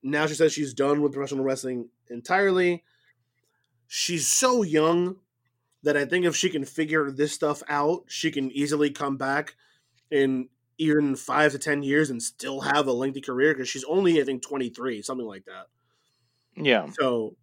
Now 0.04 0.26
she 0.26 0.34
says 0.34 0.52
she's 0.52 0.74
done 0.74 1.00
with 1.00 1.14
professional 1.14 1.44
wrestling 1.44 1.88
entirely. 2.10 2.84
She's 3.88 4.28
so 4.28 4.62
young 4.62 5.16
that 5.82 5.96
I 5.96 6.04
think 6.04 6.26
if 6.26 6.36
she 6.36 6.50
can 6.50 6.64
figure 6.66 7.10
this 7.10 7.32
stuff 7.32 7.62
out, 7.68 8.04
she 8.06 8.30
can 8.30 8.50
easily 8.52 8.90
come 8.90 9.16
back 9.16 9.56
in 10.10 10.50
even 10.76 11.16
five 11.16 11.52
to 11.52 11.58
ten 11.58 11.82
years 11.82 12.10
and 12.10 12.22
still 12.22 12.60
have 12.60 12.86
a 12.86 12.92
lengthy 12.92 13.22
career 13.22 13.54
because 13.54 13.68
she's 13.68 13.84
only 13.84 14.20
I 14.20 14.24
think 14.24 14.42
twenty 14.42 14.68
three, 14.68 15.00
something 15.00 15.26
like 15.26 15.46
that. 15.46 15.68
Yeah. 16.54 16.86
So 17.00 17.36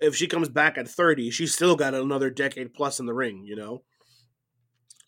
if 0.00 0.14
she 0.14 0.28
comes 0.28 0.48
back 0.48 0.78
at 0.78 0.88
thirty, 0.88 1.30
she's 1.30 1.54
still 1.54 1.74
got 1.74 1.92
another 1.92 2.30
decade 2.30 2.72
plus 2.72 3.00
in 3.00 3.06
the 3.06 3.14
ring. 3.14 3.44
You 3.44 3.56
know, 3.56 3.82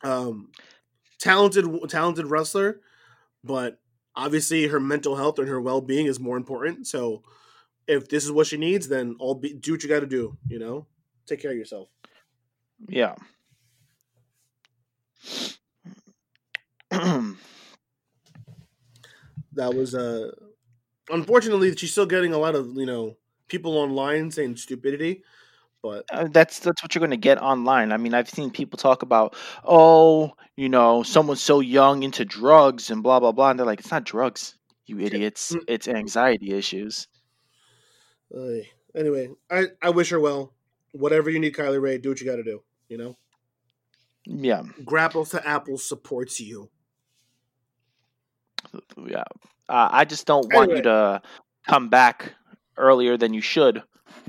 um, 0.03 0.51
talented, 1.21 1.65
talented 1.89 2.27
wrestler, 2.27 2.81
but 3.45 3.79
obviously 4.19 4.67
her 4.67 4.81
mental 4.81 5.17
health 5.17 5.39
and 5.39 5.49
her 5.49 5.61
well 5.61 5.81
being 5.81 6.07
is 6.07 6.21
more 6.21 6.37
important. 6.37 6.87
So 6.87 7.23
if 7.87 8.09
this 8.09 8.25
is 8.25 8.33
what 8.33 8.49
she 8.49 8.59
needs, 8.59 8.89
then 8.89 9.17
all 9.19 9.35
be 9.35 9.55
do 9.55 9.73
what 9.73 9.83
you 9.83 9.89
got 9.89 10.01
to 10.01 10.07
do. 10.07 10.37
You 10.49 10.59
know, 10.59 10.87
take 11.27 11.41
care 11.41 11.53
of 11.53 11.57
yourself. 11.57 11.89
Yeah. 12.89 13.15
that 16.91 17.37
was 19.75 19.95
uh 19.95 20.31
unfortunately 21.11 21.75
she's 21.77 21.93
still 21.93 22.07
getting 22.07 22.33
a 22.33 22.39
lot 22.39 22.55
of 22.55 22.77
you 22.77 22.87
know 22.87 23.17
people 23.49 23.77
online 23.77 24.31
saying 24.31 24.57
stupidity 24.57 25.23
but 25.83 26.07
Uh, 26.11 26.27
that's 26.31 26.61
that's 26.61 26.83
what 26.83 26.95
you're 26.95 27.01
going 27.01 27.11
to 27.11 27.17
get 27.19 27.41
online. 27.43 27.93
I 27.93 27.99
mean, 27.99 28.15
I've 28.15 28.31
seen 28.31 28.51
people 28.51 28.79
talk 28.79 29.03
about, 29.03 29.37
oh, 29.65 30.33
you 30.57 30.69
know, 30.69 31.03
someone's 31.03 31.43
so 31.43 31.61
young 31.61 32.03
into 32.03 32.25
drugs 32.25 32.91
and 32.91 33.03
blah 33.03 33.21
blah 33.21 33.33
blah, 33.33 33.51
and 33.51 33.59
they're 33.59 33.67
like, 33.67 33.81
it's 33.81 33.91
not 33.91 34.05
drugs, 34.05 34.57
you 34.87 34.99
idiots. 35.01 35.55
Mm. 35.55 35.65
It's 35.69 35.87
anxiety 35.89 36.53
issues. 36.55 37.07
uh, 38.35 38.61
anyway 38.95 39.29
i 39.51 39.67
i 39.83 39.91
wish 39.91 40.11
her 40.11 40.21
well 40.21 40.55
whatever 40.93 41.31
you 41.31 41.39
need 41.39 41.55
kylie 41.55 41.81
rae 41.81 41.99
do 41.99 42.09
what 42.11 42.21
you 42.21 42.27
got 42.27 42.37
to 42.37 42.43
do 42.43 42.63
you 42.89 42.97
know 42.99 43.17
Yeah, 44.27 44.63
Grapple 44.85 45.25
to 45.27 45.47
apples 45.47 45.87
supports 45.89 46.41
you 46.41 46.71
yeah. 49.07 49.25
Uh, 49.69 49.89
I 49.91 50.05
just 50.05 50.27
don't 50.27 50.53
want 50.53 50.71
Anyway. 50.71 50.77
you 50.77 50.83
to 50.83 51.23
come 51.67 51.89
back 51.89 52.35
earlier 52.77 53.17
than 53.17 53.35
you 53.35 53.41
should, 53.41 53.83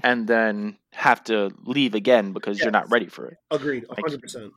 and 0.03 0.27
then 0.27 0.77
have 0.91 1.23
to 1.25 1.49
leave 1.63 1.95
again 1.95 2.33
because 2.33 2.59
you're 2.59 2.71
not 2.71 2.89
ready 2.91 3.07
for 3.07 3.27
it. 3.27 3.37
agreed 3.51 3.85
Like- 3.89 3.99
100% 3.99 4.51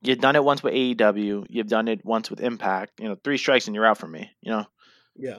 You've 0.00 0.20
done 0.20 0.36
it 0.36 0.44
once 0.44 0.62
with 0.62 0.74
AEW. 0.74 1.46
You've 1.48 1.66
done 1.66 1.88
it 1.88 2.04
once 2.04 2.30
with 2.30 2.40
Impact. 2.40 3.00
You 3.00 3.08
know, 3.08 3.16
three 3.24 3.36
strikes 3.36 3.66
and 3.66 3.74
you're 3.74 3.86
out 3.86 3.98
for 3.98 4.06
me. 4.06 4.30
You 4.40 4.52
know. 4.52 4.66
yeah 5.16 5.38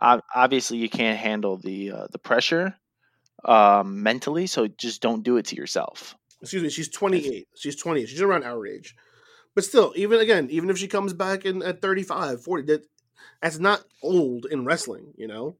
ob- 0.00 0.22
obviously 0.34 0.78
you 0.78 0.88
can't 0.88 1.18
handle 1.18 1.58
the 1.58 1.90
uh, 1.92 2.06
the 2.10 2.18
pressure 2.18 2.74
um, 3.44 4.02
mentally, 4.02 4.46
so 4.46 4.66
just 4.66 5.02
don't 5.02 5.22
do 5.22 5.36
it 5.36 5.46
to 5.46 5.56
yourself. 5.56 6.16
excuse 6.40 6.62
me 6.62 6.70
she's 6.70 6.88
28 6.88 7.48
she's 7.56 7.76
20 7.76 8.06
she's 8.06 8.22
around 8.22 8.44
our 8.44 8.64
age 8.66 8.94
but 9.54 9.64
still 9.64 9.92
even 9.96 10.20
again 10.20 10.48
even 10.50 10.70
if 10.70 10.78
she 10.78 10.86
comes 10.88 11.12
back 11.12 11.44
in 11.44 11.62
at 11.62 11.82
35 11.82 12.42
40 12.44 12.62
that 12.66 12.82
that's 13.42 13.58
not 13.58 13.82
old 14.02 14.46
in 14.46 14.64
wrestling 14.64 15.12
you 15.16 15.26
know 15.26 15.56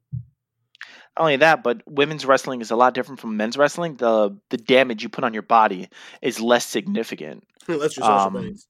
Not 1.18 1.24
only 1.24 1.36
that, 1.38 1.64
but 1.64 1.82
women's 1.84 2.24
wrestling 2.24 2.60
is 2.60 2.70
a 2.70 2.76
lot 2.76 2.94
different 2.94 3.18
from 3.20 3.36
men's 3.36 3.56
wrestling. 3.56 3.96
The 3.96 4.38
the 4.50 4.56
damage 4.56 5.02
you 5.02 5.08
put 5.08 5.24
on 5.24 5.34
your 5.34 5.42
body 5.42 5.88
is 6.22 6.40
less 6.40 6.64
significant 6.64 7.42
unless 7.68 7.96
you're 7.96 8.06
Sasha 8.06 8.26
Um, 8.28 8.34
Banks. 8.34 8.66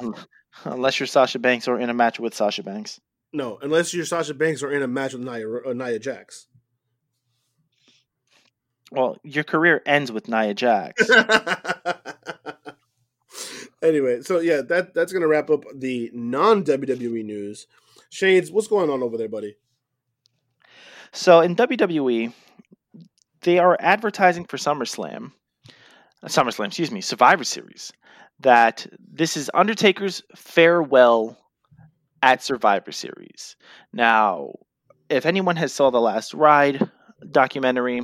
unless 0.64 0.98
you're 0.98 1.06
Sasha 1.06 1.38
Banks 1.38 1.68
or 1.68 1.78
in 1.78 1.90
a 1.90 1.94
match 1.94 2.18
with 2.18 2.34
Sasha 2.34 2.62
Banks. 2.62 2.98
No, 3.34 3.58
unless 3.60 3.92
you're 3.92 4.06
Sasha 4.06 4.32
Banks 4.32 4.62
or 4.62 4.72
in 4.72 4.82
a 4.82 4.88
match 4.88 5.12
with 5.12 5.20
Nia, 5.22 5.46
uh, 5.46 5.74
Nia 5.74 5.98
Jax. 5.98 6.46
Well, 8.90 9.18
your 9.22 9.44
career 9.44 9.82
ends 9.84 10.10
with 10.10 10.26
Nia 10.26 10.54
Jax. 10.54 11.06
anyway, 13.82 14.22
so 14.22 14.40
yeah, 14.40 14.62
that 14.62 14.94
that's 14.94 15.12
gonna 15.12 15.28
wrap 15.28 15.50
up 15.50 15.64
the 15.74 16.10
non 16.14 16.64
WWE 16.64 17.26
news. 17.26 17.66
Shades, 18.08 18.50
what's 18.50 18.68
going 18.68 18.88
on 18.88 19.02
over 19.02 19.18
there, 19.18 19.28
buddy? 19.28 19.56
So 21.12 21.40
in 21.40 21.54
WWE, 21.56 22.32
they 23.42 23.58
are 23.58 23.76
advertising 23.80 24.44
for 24.46 24.56
SummerSlam, 24.56 25.32
SummerSlam, 26.24 26.66
excuse 26.66 26.90
me, 26.90 27.00
Survivor 27.00 27.44
Series, 27.44 27.92
that 28.40 28.86
this 28.98 29.36
is 29.36 29.50
Undertaker's 29.52 30.22
farewell 30.34 31.36
at 32.22 32.42
Survivor 32.42 32.92
Series. 32.92 33.56
Now, 33.92 34.54
if 35.10 35.26
anyone 35.26 35.56
has 35.56 35.72
saw 35.72 35.90
the 35.90 36.00
Last 36.00 36.32
Ride 36.32 36.88
documentary, 37.30 38.00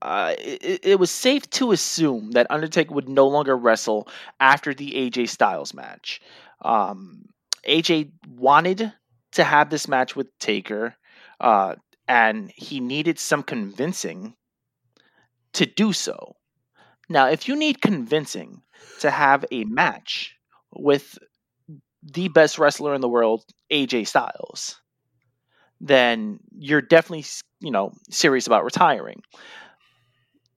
uh, 0.00 0.34
it, 0.38 0.80
it 0.82 0.98
was 0.98 1.12
safe 1.12 1.48
to 1.50 1.70
assume 1.70 2.32
that 2.32 2.48
Undertaker 2.50 2.92
would 2.92 3.08
no 3.08 3.28
longer 3.28 3.56
wrestle 3.56 4.08
after 4.40 4.74
the 4.74 4.90
AJ 4.92 5.28
Styles 5.28 5.74
match. 5.74 6.20
Um, 6.62 7.26
AJ 7.68 8.10
wanted 8.26 8.92
to 9.32 9.44
have 9.44 9.70
this 9.70 9.88
match 9.88 10.16
with 10.16 10.28
Taker, 10.38 10.94
uh, 11.40 11.76
and 12.08 12.52
he 12.56 12.80
needed 12.80 13.18
some 13.18 13.42
convincing 13.42 14.36
to 15.54 15.66
do 15.66 15.92
so. 15.92 16.36
Now, 17.08 17.28
if 17.28 17.48
you 17.48 17.56
need 17.56 17.82
convincing 17.82 18.62
to 19.00 19.10
have 19.10 19.44
a 19.52 19.64
match 19.64 20.36
with 20.74 21.18
the 22.02 22.28
best 22.28 22.58
wrestler 22.58 22.94
in 22.94 23.00
the 23.00 23.08
world, 23.08 23.44
AJ 23.70 24.04
Styles, 24.04 24.80
then 25.80 26.38
you're 26.58 26.80
definitely, 26.80 27.24
you 27.60 27.70
know, 27.70 27.92
serious 28.10 28.46
about 28.46 28.64
retiring. 28.64 29.22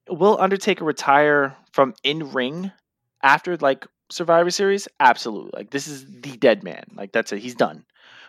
Will 0.09 0.39
Undertaker 0.39 0.83
retire 0.85 1.55
from 1.71 1.93
in 2.03 2.31
ring 2.31 2.71
after 3.23 3.57
like 3.57 3.85
Survivor 4.11 4.51
Series, 4.51 4.87
absolutely. 4.99 5.51
Like 5.53 5.71
this 5.71 5.87
is 5.87 6.05
the 6.21 6.37
dead 6.37 6.63
man. 6.63 6.83
Like 6.95 7.11
that's 7.11 7.31
it. 7.31 7.39
He's 7.39 7.55
done. 7.55 7.85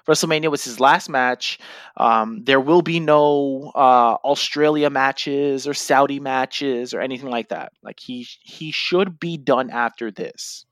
WrestleMania 0.07 0.51
was 0.51 0.65
his 0.65 0.79
last 0.81 1.09
match. 1.09 1.59
Um, 1.97 2.45
there 2.45 2.61
will 2.61 2.83
be 2.83 3.01
no 3.01 3.73
uh, 3.75 4.17
Australia 4.25 4.91
matches 4.91 5.67
or 5.67 5.75
Saudi 5.75 6.21
matches 6.21 6.95
or 6.95 7.01
anything 7.01 7.31
like 7.31 7.49
that. 7.49 7.73
Like 7.83 7.99
he 8.01 8.27
he 8.43 8.71
should 8.71 9.19
be 9.19 9.37
done 9.37 9.71
after 9.71 10.11
this. 10.11 10.65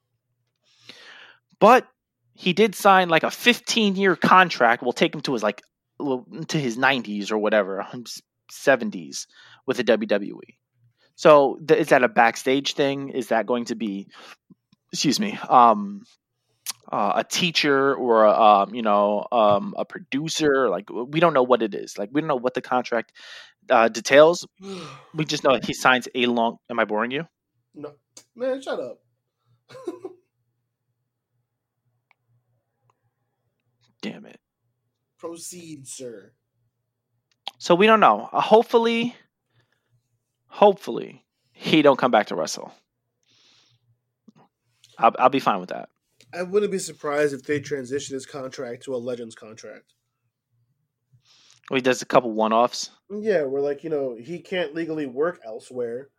But 1.59 1.87
he 2.35 2.53
did 2.53 2.75
sign 2.75 3.09
like 3.09 3.23
a 3.23 3.31
15 3.31 3.97
year 3.97 4.17
contract. 4.17 4.83
Will 4.83 4.93
take 4.93 5.15
him 5.15 5.21
to 5.23 5.33
his 5.33 5.43
like 5.43 5.63
to 6.49 6.59
his 6.59 6.77
90s 6.77 7.31
or 7.31 7.39
whatever, 7.39 7.87
70s 8.51 9.27
with 9.67 9.77
the 9.77 9.85
WWE. 9.85 10.57
So 11.17 11.59
th- 11.67 11.81
is 11.81 11.89
that 11.89 12.03
a 12.03 12.09
backstage 12.09 12.75
thing? 12.75 13.11
Is 13.11 13.29
that 13.29 13.47
going 13.47 13.67
to 13.67 13.75
be, 13.75 14.09
excuse 14.93 15.21
me, 15.21 15.39
um, 15.49 16.03
uh, 16.91 17.13
a 17.17 17.25
teacher 17.25 17.95
or 17.95 18.25
a, 18.25 18.31
um, 18.31 18.75
you 18.75 18.83
know 18.83 19.27
um, 19.33 19.75
a 19.77 19.85
producer? 19.85 20.69
Like 20.69 20.89
we 20.91 21.21
don't 21.21 21.35
know 21.35 21.43
what 21.43 21.63
it 21.63 21.75
is. 21.75 21.99
Like 21.99 22.11
we 22.13 22.21
don't 22.21 22.29
know 22.29 22.37
what 22.37 22.55
the 22.55 22.63
contract 22.63 23.13
uh, 23.71 23.89
details. 23.89 24.47
We 25.15 25.25
just 25.25 25.45
know 25.45 25.59
he 25.63 25.75
signs 25.75 26.09
a 26.13 26.27
long. 26.27 26.57
Am 26.69 26.81
I 26.81 26.85
boring 26.85 27.13
you? 27.13 27.29
No, 27.75 27.93
man, 28.35 28.61
shut 28.61 28.81
up. 28.81 28.99
Damn 34.03 34.27
it. 34.27 34.41
Proceed, 35.19 35.87
sir. 35.87 36.33
So 37.59 37.75
we 37.75 37.87
don't 37.87 38.01
know. 38.01 38.29
Uh, 38.33 38.41
hopefully, 38.41 39.15
hopefully 40.49 41.25
he 41.53 41.81
don't 41.83 41.99
come 41.99 42.11
back 42.11 42.27
to 42.27 42.35
wrestle. 42.35 42.73
I'll, 44.99 45.15
I'll 45.19 45.29
be 45.31 45.41
fine 45.41 45.61
with 45.61 45.71
that. 45.71 45.89
I 46.37 46.43
wouldn't 46.43 46.73
be 46.73 46.79
surprised 46.79 47.35
if 47.35 47.43
they 47.43 47.61
transition 47.61 48.15
his 48.15 48.27
contract 48.27 48.85
to 48.85 48.95
a 48.95 48.97
Legends 48.97 49.35
contract. 49.35 49.95
Well, 51.71 51.77
he 51.77 51.83
does 51.83 52.03
a 52.03 52.07
couple 52.07 52.33
one 52.33 52.53
offs. 52.53 52.91
Yeah, 53.11 53.43
where 53.43 53.63
like 53.63 53.85
you 53.85 53.91
know 53.91 54.17
he 54.19 54.39
can't 54.41 54.75
legally 54.75 55.07
work 55.07 55.41
elsewhere, 55.45 56.11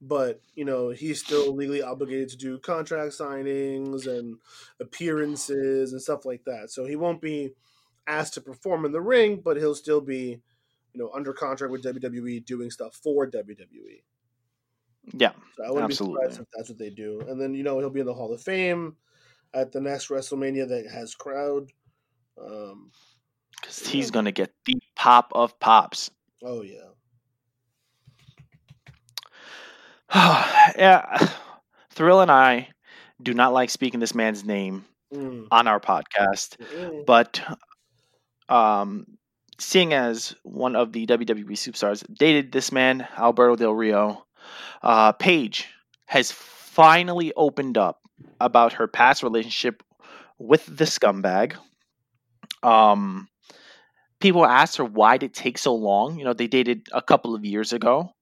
but 0.00 0.40
you 0.54 0.64
know 0.64 0.90
he's 0.90 1.22
still 1.22 1.54
legally 1.54 1.82
obligated 1.82 2.30
to 2.30 2.36
do 2.36 2.58
contract 2.58 3.12
signings 3.12 4.06
and 4.06 4.38
appearances 4.80 5.92
and 5.92 6.02
stuff 6.02 6.24
like 6.24 6.44
that. 6.46 6.70
So 6.70 6.84
he 6.84 6.96
won't 6.96 7.20
be 7.20 7.50
asked 8.06 8.34
to 8.34 8.40
perform 8.40 8.84
in 8.84 8.92
the 8.92 9.00
ring, 9.00 9.40
but 9.44 9.56
he'll 9.56 9.74
still 9.74 10.00
be, 10.00 10.40
you 10.92 11.00
know, 11.00 11.10
under 11.14 11.32
contract 11.32 11.70
with 11.70 11.84
WWE 11.84 12.44
doing 12.44 12.70
stuff 12.70 12.98
for 13.02 13.30
WWE. 13.30 14.02
Yeah, 15.12 15.32
so 15.56 15.64
I 15.64 15.68
wouldn't 15.68 15.84
absolutely. 15.90 16.26
be 16.26 16.32
surprised 16.32 16.40
if 16.40 16.46
that's 16.56 16.68
what 16.70 16.78
they 16.78 16.90
do. 16.90 17.22
And 17.28 17.40
then 17.40 17.54
you 17.54 17.62
know 17.62 17.78
he'll 17.78 17.88
be 17.88 18.00
in 18.00 18.06
the 18.06 18.14
Hall 18.14 18.32
of 18.32 18.42
Fame 18.42 18.96
at 19.54 19.72
the 19.72 19.80
next 19.80 20.08
WrestleMania 20.08 20.68
that 20.68 20.90
has 20.90 21.14
crowd. 21.14 21.70
Um, 22.40 22.90
because 23.60 23.86
he's 23.88 24.10
gonna 24.10 24.32
get 24.32 24.52
the 24.66 24.74
pop 24.94 25.32
of 25.34 25.58
pops. 25.58 26.10
Oh 26.42 26.62
yeah. 26.62 26.90
yeah, 30.78 31.28
Thrill 31.90 32.20
and 32.20 32.30
I 32.30 32.68
do 33.22 33.34
not 33.34 33.52
like 33.52 33.70
speaking 33.70 34.00
this 34.00 34.14
man's 34.14 34.44
name 34.44 34.84
Mm. 35.12 35.48
on 35.50 35.66
our 35.66 35.80
podcast, 35.80 36.58
Mm-mm. 36.58 37.06
but 37.06 37.40
um, 38.50 39.06
seeing 39.58 39.94
as 39.94 40.34
one 40.42 40.76
of 40.76 40.92
the 40.92 41.06
WWE 41.06 41.52
superstars 41.52 42.04
dated 42.12 42.52
this 42.52 42.70
man, 42.72 43.08
Alberto 43.16 43.56
Del 43.56 43.72
Rio, 43.72 44.26
uh, 44.82 45.12
Paige 45.12 45.66
has 46.04 46.30
finally 46.30 47.32
opened 47.36 47.78
up 47.78 48.02
about 48.40 48.74
her 48.74 48.86
past 48.86 49.22
relationship 49.22 49.82
with 50.38 50.64
the 50.66 50.84
scumbag. 50.84 51.54
Um, 52.62 53.28
people 54.20 54.44
asked 54.44 54.76
her 54.76 54.84
why 54.84 55.16
did 55.16 55.30
it 55.30 55.34
take 55.34 55.58
so 55.58 55.74
long. 55.74 56.18
You 56.18 56.24
know, 56.24 56.32
they 56.32 56.46
dated 56.46 56.88
a 56.92 57.02
couple 57.02 57.34
of 57.34 57.44
years 57.44 57.72
ago, 57.72 58.12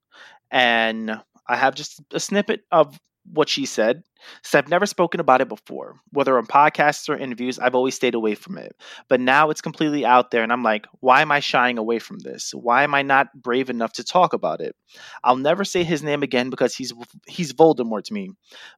and 0.51 1.21
I 1.47 1.57
have 1.57 1.75
just 1.75 2.01
a 2.13 2.21
snippet 2.21 2.63
of 2.71 2.99
what 3.33 3.49
she 3.49 3.67
said. 3.67 4.03
So 4.43 4.59
I've 4.59 4.69
never 4.69 4.87
spoken 4.87 5.21
about 5.21 5.41
it 5.41 5.49
before, 5.49 5.97
whether 6.11 6.37
on 6.37 6.47
podcasts 6.47 7.09
or 7.09 7.17
interviews. 7.17 7.59
I've 7.59 7.75
always 7.75 7.95
stayed 7.95 8.15
away 8.15 8.35
from 8.35 8.59
it, 8.59 8.75
but 9.09 9.21
now 9.21 9.51
it's 9.51 9.61
completely 9.61 10.05
out 10.05 10.31
there, 10.31 10.43
and 10.43 10.53
I'm 10.53 10.63
like, 10.63 10.87
why 11.01 11.23
am 11.23 11.31
I 11.31 11.41
shying 11.41 11.79
away 11.79 11.99
from 11.99 12.19
this? 12.19 12.53
Why 12.53 12.83
am 12.83 12.95
I 12.95 13.03
not 13.03 13.29
brave 13.35 13.71
enough 13.71 13.93
to 13.95 14.05
talk 14.05 14.33
about 14.33 14.61
it? 14.61 14.75
I'll 15.23 15.37
never 15.37 15.65
say 15.65 15.85
his 15.85 16.03
name 16.03 16.23
again 16.23 16.51
because 16.51 16.75
he's 16.75 16.93
he's 17.27 17.53
Voldemort 17.53 18.05
to 18.05 18.15
me, 18.15 18.31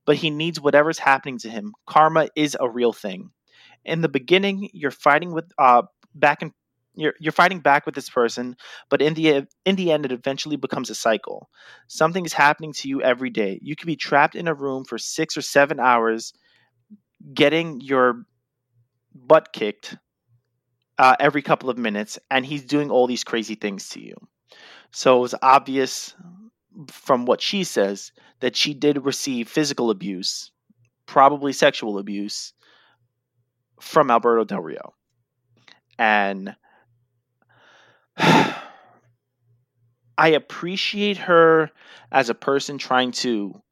but 0.05 0.16
he 0.16 0.30
needs 0.30 0.61
whatever's 0.61 0.99
happening 0.99 1.38
to 1.38 1.51
him. 1.51 1.72
Karma 1.86 2.28
is 2.36 2.57
a 2.59 2.68
real 2.68 2.92
thing. 2.92 3.30
In 3.84 4.03
the 4.03 4.09
beginning, 4.09 4.70
you're 4.72 4.90
fighting 4.90 5.32
with 5.32 5.51
uh 5.59 5.82
back 6.14 6.42
and 6.42 6.53
you're 6.99 7.14
you're 7.20 7.32
fighting 7.32 7.61
back 7.61 7.86
with 7.86 7.94
this 7.94 8.11
person, 8.11 8.57
but 8.88 9.01
in 9.01 9.14
the 9.14 9.46
in 9.64 9.76
the 9.76 9.92
end, 9.92 10.05
it 10.05 10.12
eventually 10.12 10.57
becomes 10.57 10.90
a 10.90 10.94
cycle. 10.94 11.49
Something 11.86 12.24
is 12.24 12.32
happening 12.32 12.72
to 12.74 12.88
you 12.88 13.03
every 13.03 13.30
day. 13.30 13.59
You 13.62 13.76
could 13.76 13.86
be 13.86 13.96
trapped 13.96 14.34
in 14.34 14.49
a 14.49 14.55
room 14.55 14.84
for 14.84 14.99
six 14.99 15.36
or 15.36 15.42
seven 15.42 15.80
hours, 15.80 16.32
getting 17.32 17.80
your 17.80 18.24
butt 19.14 19.53
kicked 19.53 19.96
uh, 20.99 21.16
every 21.20 21.42
couple 21.42 21.70
of 21.70 21.78
minutes, 21.78 22.18
and 22.30 22.44
he's 22.44 22.64
doing 22.64 22.90
all 22.90 23.07
these 23.07 23.24
crazy 23.24 23.55
things 23.55 23.88
to 23.90 24.01
you. 24.01 24.16
So 24.90 25.18
it 25.18 25.20
was 25.20 25.34
obvious 25.42 26.14
from 26.90 27.24
what 27.24 27.40
she 27.40 27.64
says 27.64 28.12
that 28.40 28.57
she 28.57 28.74
did 28.74 29.05
receive 29.05 29.49
physical 29.49 29.90
abuse, 29.90 30.51
probably 31.07 31.53
sexual 31.53 31.99
abuse, 31.99 32.53
from 33.80 34.11
Alberto 34.11 34.44
Del 34.44 34.61
Rio. 34.61 34.94
And 35.99 36.55
I 40.18 40.28
appreciate 40.28 41.16
her 41.18 41.70
as 42.10 42.28
a 42.28 42.34
person 42.34 42.78
trying 42.78 43.12
to 43.12 43.62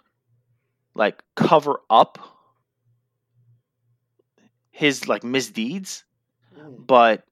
like 0.95 1.23
cover 1.35 1.81
up 1.91 2.19
his 4.71 5.09
like 5.09 5.25
misdeeds, 5.25 6.05
Mm. 6.57 6.87
but 6.87 7.25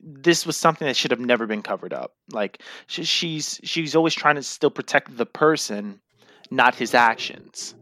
this 0.00 0.46
was 0.46 0.56
something 0.56 0.86
that 0.86 0.96
should 0.96 1.10
have 1.10 1.20
never 1.20 1.46
been 1.46 1.62
covered 1.62 1.92
up. 1.92 2.14
Like 2.30 2.62
she, 2.86 3.04
she's 3.04 3.60
she's 3.64 3.96
always 3.96 4.14
trying 4.14 4.36
to 4.36 4.42
still 4.42 4.70
protect 4.70 5.16
the 5.16 5.26
person, 5.26 6.00
not 6.50 6.74
his 6.74 6.94
actions. 6.94 7.74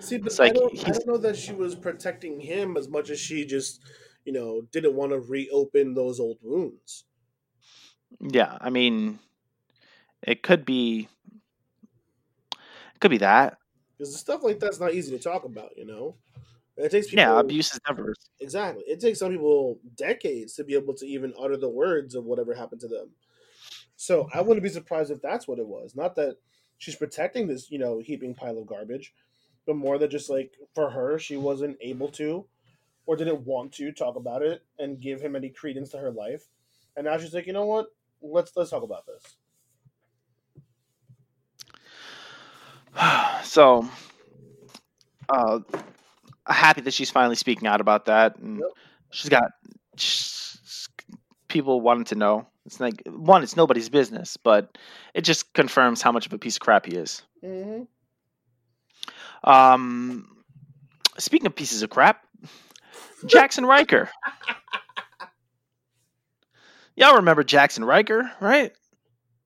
See, 0.00 0.18
but 0.18 0.26
It's 0.26 0.40
I 0.40 0.44
like 0.44 0.54
don't, 0.54 0.72
I 0.86 0.90
don't 0.90 1.06
know 1.06 1.18
that 1.18 1.36
she 1.36 1.52
was 1.52 1.74
protecting 1.74 2.40
him 2.40 2.76
as 2.76 2.88
much 2.88 3.10
as 3.10 3.20
she 3.20 3.44
just, 3.46 3.80
you 4.24 4.32
know, 4.32 4.62
didn't 4.72 4.94
want 4.94 5.12
to 5.12 5.20
reopen 5.20 5.94
those 5.94 6.18
old 6.20 6.38
wounds. 6.42 7.04
Yeah, 8.20 8.56
I 8.60 8.70
mean, 8.70 9.18
it 10.22 10.42
could 10.42 10.64
be, 10.64 11.08
it 12.52 13.00
could 13.00 13.10
be 13.10 13.18
that. 13.18 13.58
Because 13.98 14.16
stuff 14.16 14.42
like 14.42 14.58
that's 14.58 14.80
not 14.80 14.94
easy 14.94 15.16
to 15.16 15.22
talk 15.22 15.44
about, 15.44 15.76
you 15.76 15.84
know. 15.84 16.16
It 16.76 16.90
takes 16.90 17.08
people 17.08 17.24
Yeah, 17.24 17.40
abuse 17.40 17.72
is 17.72 17.80
never. 17.88 18.14
exactly. 18.40 18.84
It 18.86 19.00
takes 19.00 19.18
some 19.18 19.30
people 19.30 19.78
decades 19.96 20.54
to 20.54 20.64
be 20.64 20.74
able 20.74 20.94
to 20.94 21.06
even 21.06 21.34
utter 21.40 21.56
the 21.56 21.68
words 21.68 22.14
of 22.14 22.24
whatever 22.24 22.54
happened 22.54 22.80
to 22.80 22.88
them. 22.88 23.10
So 23.96 24.28
I 24.34 24.40
wouldn't 24.40 24.64
be 24.64 24.70
surprised 24.70 25.10
if 25.10 25.20
that's 25.22 25.46
what 25.46 25.58
it 25.58 25.66
was. 25.66 25.94
Not 25.94 26.16
that 26.16 26.36
she's 26.78 26.96
protecting 26.96 27.46
this, 27.46 27.70
you 27.70 27.78
know, 27.78 28.00
heaping 28.00 28.34
pile 28.34 28.58
of 28.58 28.66
garbage, 28.66 29.14
but 29.66 29.76
more 29.76 29.98
that 29.98 30.10
just 30.10 30.30
like 30.30 30.54
for 30.74 30.90
her, 30.90 31.18
she 31.18 31.36
wasn't 31.36 31.76
able 31.80 32.08
to 32.12 32.44
or 33.06 33.16
didn't 33.16 33.44
want 33.46 33.72
to 33.72 33.92
talk 33.92 34.16
about 34.16 34.42
it 34.42 34.62
and 34.78 35.00
give 35.00 35.20
him 35.20 35.36
any 35.36 35.50
credence 35.50 35.90
to 35.90 35.98
her 35.98 36.10
life. 36.10 36.48
And 36.96 37.06
now 37.06 37.18
she's 37.18 37.34
like, 37.34 37.46
you 37.46 37.52
know 37.52 37.66
what? 37.66 37.88
Let's 38.22 38.52
let's 38.56 38.70
talk 38.70 38.82
about 38.82 39.04
this. 39.06 39.36
so, 43.44 43.88
uh, 45.28 45.60
happy 46.46 46.82
that 46.82 46.94
she's 46.94 47.10
finally 47.10 47.36
speaking 47.36 47.66
out 47.68 47.80
about 47.80 48.06
that, 48.06 48.36
and 48.38 48.58
Yep. 48.58 48.68
she's 49.10 49.28
got 49.28 49.52
sh- 49.96 50.56
people 51.48 51.80
wanting 51.80 52.04
to 52.04 52.14
know. 52.14 52.46
It's 52.64 52.78
like 52.80 53.02
one, 53.06 53.42
it's 53.42 53.56
nobody's 53.56 53.88
business, 53.88 54.36
but 54.36 54.78
it 55.14 55.22
just 55.22 55.52
confirms 55.52 56.00
how 56.00 56.12
much 56.12 56.26
of 56.26 56.32
a 56.32 56.38
piece 56.38 56.56
of 56.56 56.60
crap 56.60 56.86
he 56.86 56.92
is. 56.92 57.22
Mm-hmm. 57.44 57.82
Um, 59.50 60.44
speaking 61.18 61.46
of 61.46 61.56
pieces 61.56 61.82
of 61.82 61.90
crap, 61.90 62.24
Jaxson 63.24 63.66
Ryker. 63.66 64.08
Y'all 66.96 67.16
remember 67.16 67.42
Jaxson 67.42 67.86
Ryker, 67.86 68.30
right? 68.40 68.72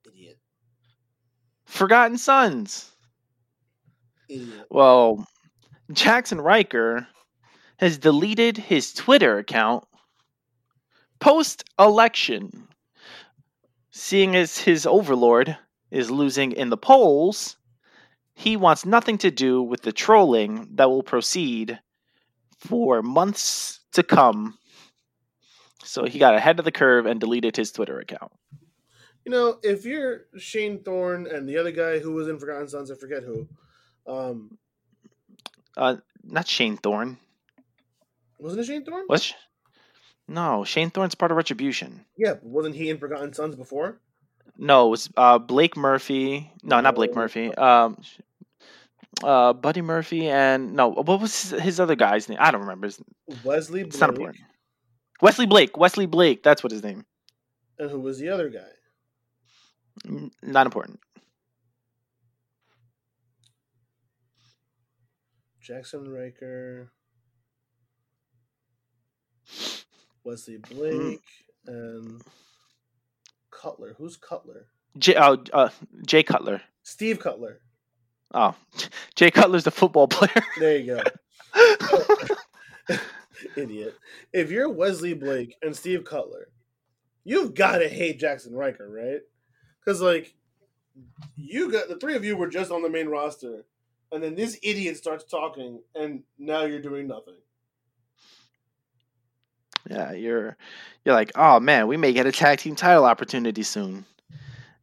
Idiot. 0.07 0.39
Forgotten 1.65 2.19
Sons. 2.19 2.91
Idiot. 4.29 4.67
Well, 4.71 5.27
Jaxson 5.93 6.43
Ryker 6.43 7.07
has 7.79 7.99
deleted 7.99 8.57
his 8.57 8.93
Twitter 8.93 9.39
account 9.39 9.85
post 11.21 11.65
election. 11.79 12.69
Seeing 13.91 14.37
as 14.37 14.59
his 14.59 14.87
overlord 14.87 15.57
is 15.91 16.11
losing 16.11 16.53
in 16.53 16.69
the 16.69 16.77
polls, 16.77 17.57
he 18.35 18.57
wants 18.57 18.85
nothing 18.85 19.17
to 19.19 19.31
do 19.31 19.63
with 19.63 19.83
the 19.83 19.93
trolling 19.93 20.69
that 20.75 20.91
will 20.91 21.03
proceed 21.03 21.79
for 22.59 23.03
months 23.03 23.81
to 23.93 24.03
come. 24.03 24.59
So 25.87 26.05
he 26.05 26.19
got 26.19 26.35
ahead 26.35 26.59
of 26.59 26.65
the 26.65 26.73
curve 26.73 27.07
and 27.07 27.21
deleted 27.21 27.57
his 27.57 27.73
Twitter 27.73 27.99
account. 28.01 28.33
You 29.25 29.33
know, 29.33 29.59
if 29.63 29.85
you're 29.85 30.27
Shane 30.39 30.83
Thorne 30.85 31.27
and 31.27 31.49
the 31.49 31.59
other 31.59 31.73
guy 31.73 31.99
who 31.99 32.13
was 32.13 32.29
in 32.29 32.39
Forgotten 32.39 32.69
Sons, 32.69 32.91
I 32.91 32.95
forget 32.95 33.23
who. 33.23 33.49
Um, 34.07 34.59
Uh, 35.77 35.97
not 36.23 36.47
Shane 36.47 36.77
Thorne. 36.77 37.19
wasn't 38.39 38.61
it 38.63 38.67
Shane 38.67 38.85
Thorne? 38.85 39.07
Was 39.09 39.35
no 40.29 40.65
Shane 40.65 40.91
Thorne's 40.91 41.15
part 41.15 41.31
of 41.31 41.37
Retribution. 41.37 42.05
Yeah, 42.17 42.35
but 42.35 42.45
wasn't 42.45 42.77
he 42.77 42.91
in 42.91 42.99
Forgotten 42.99 43.33
Sons 43.33 43.57
before? 43.57 44.01
No, 44.59 44.87
it 44.87 44.91
was 44.91 45.11
uh, 45.17 45.39
Blake 45.39 45.77
Murphy. 45.77 46.51
No, 46.63 46.81
not 46.81 46.95
Blake 46.95 47.15
Murphy. 47.15 47.55
Um, 47.55 47.99
uh, 49.23 49.53
Buddy 49.53 49.83
Murphy 49.83 50.29
and 50.29 50.75
no, 50.75 50.89
what 50.89 51.21
was 51.21 51.51
his, 51.51 51.61
his 51.61 51.81
other 51.81 51.95
guy's 51.97 52.29
name? 52.29 52.39
I 52.41 52.51
don't 52.51 52.63
remember. 52.63 52.87
It's, 52.87 53.03
Wesley 53.45 53.83
it's 53.83 54.01
not 54.01 54.11
important. 54.11 54.39
Wesley 55.21 55.47
Blake. 55.47 55.77
Wesley 55.77 56.07
Blake. 56.07 56.43
That's 56.43 56.63
what 56.63 56.73
his 56.73 56.83
name. 56.83 57.05
And 57.79 57.91
who 57.91 58.01
was 58.01 58.19
the 58.19 58.29
other 58.29 58.49
guy? 58.49 58.61
Not 60.43 60.67
important. 60.67 61.01
Jaxson 65.67 66.07
Ryker, 66.15 66.93
Wesley 70.23 70.59
Blake, 70.59 71.25
and 71.67 72.23
Cutler. 73.51 73.95
Who's 73.99 74.17
Cutler? 74.17 74.67
J- 74.97 75.17
uh, 75.17 75.37
uh, 75.53 75.71
Jay 76.07 76.23
Cutler. 76.23 76.63
Steve 76.85 77.19
Cutler. 77.19 77.61
Oh, 78.33 78.55
Jay 79.17 79.31
Cutler's 79.33 79.65
the 79.65 79.73
football 79.73 80.07
player. 80.07 80.45
There 80.61 80.77
you 80.79 81.01
go. 81.57 82.97
Idiot. 83.57 83.95
If 84.33 84.51
you're 84.51 84.71
Wesley 84.71 85.15
Blake 85.15 85.57
and 85.63 85.75
Steve 85.75 86.05
Cutler, 86.05 86.49
you've 87.25 87.55
got 87.55 87.79
to 87.79 87.89
hate 87.89 88.21
Jaxson 88.21 88.53
Ryker, 88.53 88.89
right? 88.89 89.21
Because, 89.85 90.01
like, 90.01 90.35
you 91.37 91.71
got 91.71 91.89
the 91.89 91.97
three 91.97 92.17
of 92.17 92.25
you 92.25 92.37
were 92.37 92.49
just 92.49 92.71
on 92.71 92.83
the 92.83 92.91
main 92.91 93.09
roster, 93.09 93.65
and 94.13 94.23
then 94.23 94.35
this 94.35 94.59
idiot 94.63 94.97
starts 94.97 95.25
talking, 95.25 95.81
and 95.95 96.23
now 96.39 96.63
you're 96.63 96.81
doing 96.81 97.07
nothing. 97.07 97.37
yeah, 99.91 100.13
you're 100.13 100.57
you're 101.05 101.15
like, 101.15 101.33
oh 101.37 101.61
man, 101.61 101.87
we 101.87 101.97
may 101.97 102.13
get 102.13 102.27
a 102.27 102.33
tag 102.33 102.59
team 102.59 102.75
title 102.75 103.05
opportunity 103.05 103.63
soon. 103.63 104.05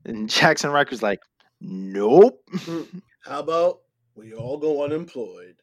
And 0.06 0.30
Jaxson 0.30 0.72
Ryker's 0.72 1.04
like, 1.04 1.22
nope. 1.62 2.42
Hmm. 2.52 2.84
How 3.24 3.40
about 3.40 3.82
we 4.16 4.34
all 4.34 4.58
go 4.58 4.84
unemployed? 4.84 5.56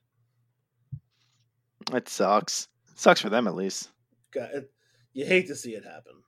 It 1.92 2.08
sucks. 2.08 2.68
Sucks 3.00 3.22
for 3.22 3.30
them 3.30 3.46
at 3.46 3.54
least. 3.54 3.88
Got 4.30 4.50
it. 4.52 4.70
You 5.14 5.24
hate 5.24 5.46
to 5.46 5.56
see 5.56 5.70
it 5.70 5.84
happen. 5.84 6.22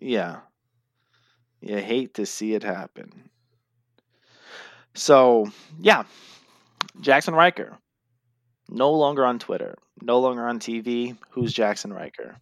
Yeah. 0.00 0.38
You 1.60 1.76
hate 1.76 2.14
to 2.14 2.24
see 2.24 2.54
it 2.54 2.62
happen. 2.62 3.28
So, 4.94 5.52
yeah. 5.78 6.04
Jaxson 7.02 7.34
Ryker. 7.34 7.76
No 8.70 8.92
longer 8.92 9.26
on 9.26 9.38
Twitter. 9.38 9.76
No 10.00 10.20
longer 10.20 10.48
on 10.48 10.58
TV. 10.58 11.18
Who's 11.32 11.52
Jaxson 11.52 11.94
Ryker? 11.94 12.36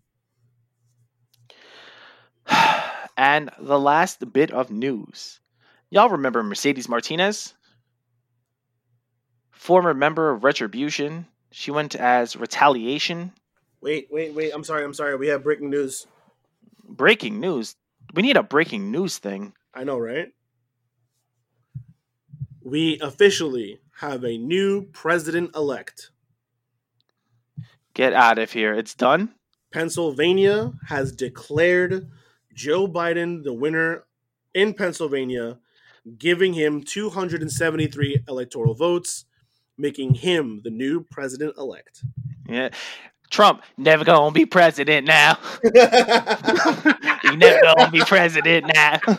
and 3.17 3.51
the 3.59 3.81
last 3.81 4.33
bit 4.33 4.53
of 4.53 4.71
news. 4.71 5.41
Y'all 5.91 6.11
remember 6.11 6.45
Mercedes 6.45 6.89
Martinez? 6.89 7.55
Former 9.51 9.95
member 9.95 10.31
of 10.31 10.45
Retribution. 10.45 11.27
She 11.53 11.71
went 11.71 11.95
as 11.95 12.35
Retaliation. 12.35 13.33
Wait, 13.81 14.09
wait, 14.11 14.35
wait. 14.35 14.53
I'm 14.55 14.65
sorry. 14.65 14.85
I'm 14.85 14.95
sorry. 14.95 15.17
We 15.17 15.29
have 15.29 15.43
breaking 15.43 15.71
news. 15.71 16.07
Breaking 16.89 17.41
news. 17.41 17.77
We 18.15 18.23
need 18.23 18.37
a 18.37 18.43
breaking 18.43 18.91
news 18.91 19.19
thing. 19.19 19.53
I 19.75 19.85
know, 19.85 19.99
right? 19.99 20.33
We 22.65 22.99
officially 23.01 23.81
have 24.01 24.25
a 24.25 24.39
new 24.39 24.83
president 24.93 25.55
elect. 25.55 26.11
Get 27.95 28.13
out 28.13 28.39
of 28.39 28.53
here. 28.53 28.73
It's 28.73 28.95
done. 28.95 29.35
Pennsylvania 29.73 30.73
has 30.87 31.13
declared 31.13 32.09
Joe 32.55 32.87
Biden 32.87 33.43
the 33.43 33.53
winner 33.53 34.05
in 34.55 34.75
Pennsylvania, 34.75 35.59
giving 36.19 36.55
him 36.55 36.83
273 36.83 38.25
electoral 38.29 38.75
votes, 38.75 39.25
making 39.79 40.15
him 40.15 40.61
the 40.65 40.71
new 40.71 41.03
president 41.03 41.57
elect. 41.57 42.05
Yeah. 42.49 42.71
Trump 43.31 43.63
never 43.79 44.05
gonna 44.05 44.31
be 44.31 44.45
president 44.45 45.07
now. 45.07 45.39
that, 45.63 47.19
he 47.23 47.37
never 47.37 47.61
gonna 47.63 47.91
be 47.91 48.01
president 48.01 48.71
now. 48.75 49.01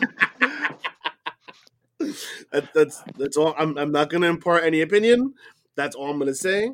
that's 2.72 3.02
that's 3.18 3.36
all. 3.36 3.54
I'm, 3.58 3.76
I'm 3.76 3.90
not 3.90 4.08
to 4.22 4.28
impart 4.28 4.62
any 4.62 4.82
opinion. 4.82 5.34
That's 5.76 5.96
all 5.96 6.10
I'm 6.10 6.18
to 6.28 6.34
say. 6.34 6.70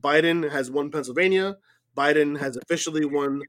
Biden 0.00 0.50
has 0.50 0.70
won 0.70 0.90
Pennsylvania. 0.90 1.56
Biden 1.96 2.38
has 2.38 2.56
officially 2.56 3.04
won 3.04 3.42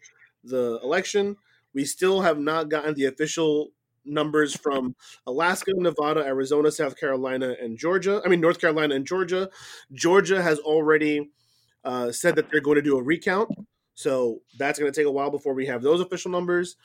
the 0.44 0.80
election. 0.84 1.36
We 1.74 1.86
still 1.86 2.22
have 2.22 2.40
not 2.40 2.70
gotten 2.70 2.94
the 2.94 3.06
official 3.06 3.70
numbers 4.06 4.56
from 4.56 4.96
Alaska, 5.28 5.72
Nevada, 5.76 6.22
Arizona, 6.26 6.72
South 6.72 6.98
Carolina, 7.00 7.56
and 7.62 7.78
Georgia. 7.78 8.22
I 8.26 8.30
mean, 8.30 8.42
North 8.42 8.60
Carolina 8.60 8.96
and 8.96 9.06
Georgia. 9.06 9.50
Georgia 9.94 10.42
has 10.42 10.60
already 10.60 11.30
uh, 11.84 12.12
said 12.12 12.36
that 12.36 12.50
they're 12.50 12.62
going 12.62 12.76
to 12.76 12.82
do 12.82 12.98
a 12.98 13.04
recount. 13.04 13.50
So 13.94 14.42
that's 14.58 14.80
going 14.80 14.92
to 14.92 14.98
take 14.98 15.08
a 15.08 15.12
while 15.12 15.30
before 15.30 15.54
we 15.54 15.66
have 15.66 15.82
those 15.82 16.02
official 16.02 16.32
numbers. 16.32 16.78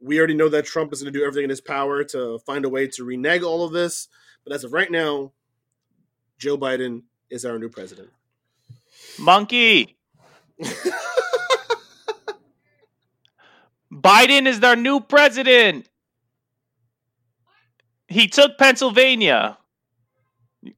We 0.00 0.18
already 0.18 0.34
know 0.34 0.48
that 0.48 0.64
Trump 0.64 0.92
is 0.92 1.02
going 1.02 1.12
to 1.12 1.18
do 1.18 1.24
everything 1.24 1.44
in 1.44 1.50
his 1.50 1.60
power 1.60 2.04
to 2.04 2.38
find 2.40 2.64
a 2.64 2.68
way 2.68 2.86
to 2.88 3.04
renege 3.04 3.42
all 3.42 3.64
of 3.64 3.72
this. 3.72 4.08
But 4.44 4.52
as 4.54 4.64
of 4.64 4.72
right 4.72 4.90
now, 4.90 5.32
Joe 6.38 6.58
Biden 6.58 7.02
is 7.30 7.44
our 7.44 7.58
new 7.58 7.68
president. 7.68 8.10
Monkey. 9.18 9.96
Biden 13.92 14.46
is 14.46 14.62
our 14.62 14.76
new 14.76 15.00
president. 15.00 15.88
He 18.14 18.28
took 18.28 18.56
Pennsylvania. 18.58 19.58
You 20.62 20.72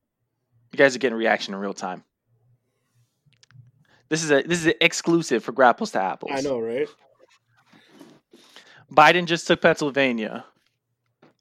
guys 0.75 0.97
are 0.97 0.99
getting 0.99 1.19
reaction 1.19 1.53
in 1.53 1.61
real 1.61 1.75
time. 1.75 2.03
This 4.09 4.25
is 4.25 4.31
a 4.31 4.43
this 4.43 4.61
is 4.61 4.67
an 4.67 4.75
exclusive 4.81 5.45
for 5.45 5.53
Grapples 5.53 5.93
to 5.93 6.01
Apples. 6.01 6.33
I 6.35 6.41
know, 6.41 6.59
right? 6.59 6.89
Biden 8.91 9.27
just 9.27 9.47
took 9.47 9.61
Pennsylvania. 9.61 10.47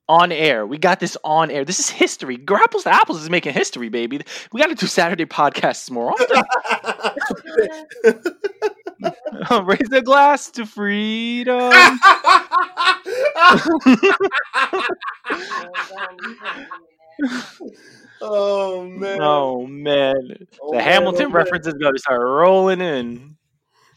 On 0.08 0.32
air. 0.32 0.68
We 0.68 0.78
got 0.78 1.00
this 1.00 1.18
on 1.24 1.50
air. 1.50 1.66
This 1.66 1.80
is 1.80 1.90
history. 1.90 2.38
Grapples 2.38 2.84
to 2.84 2.94
Apples 2.94 3.24
is 3.24 3.30
making 3.30 3.54
history, 3.54 3.90
baby. 3.90 4.20
We 4.52 4.62
got 4.62 4.68
to 4.68 4.76
do 4.76 4.86
Saturday 4.86 5.26
podcasts 5.26 5.90
more 5.90 6.12
often. 6.12 6.44
Raise 9.66 9.92
a 9.92 10.02
glass 10.02 10.52
to 10.52 10.66
freedom. 10.66 11.72
oh 18.22 18.84
man! 18.88 19.20
oh 19.22 19.66
man, 19.68 20.16
Oh, 20.62 20.72
the 20.72 20.78
man, 20.78 20.84
Hamilton 20.84 21.26
oh, 21.28 21.30
man. 21.30 21.36
references 21.36 21.74
going 21.74 21.94
to 21.94 22.00
start 22.00 22.22
rolling 22.22 22.82
in. 22.82 23.38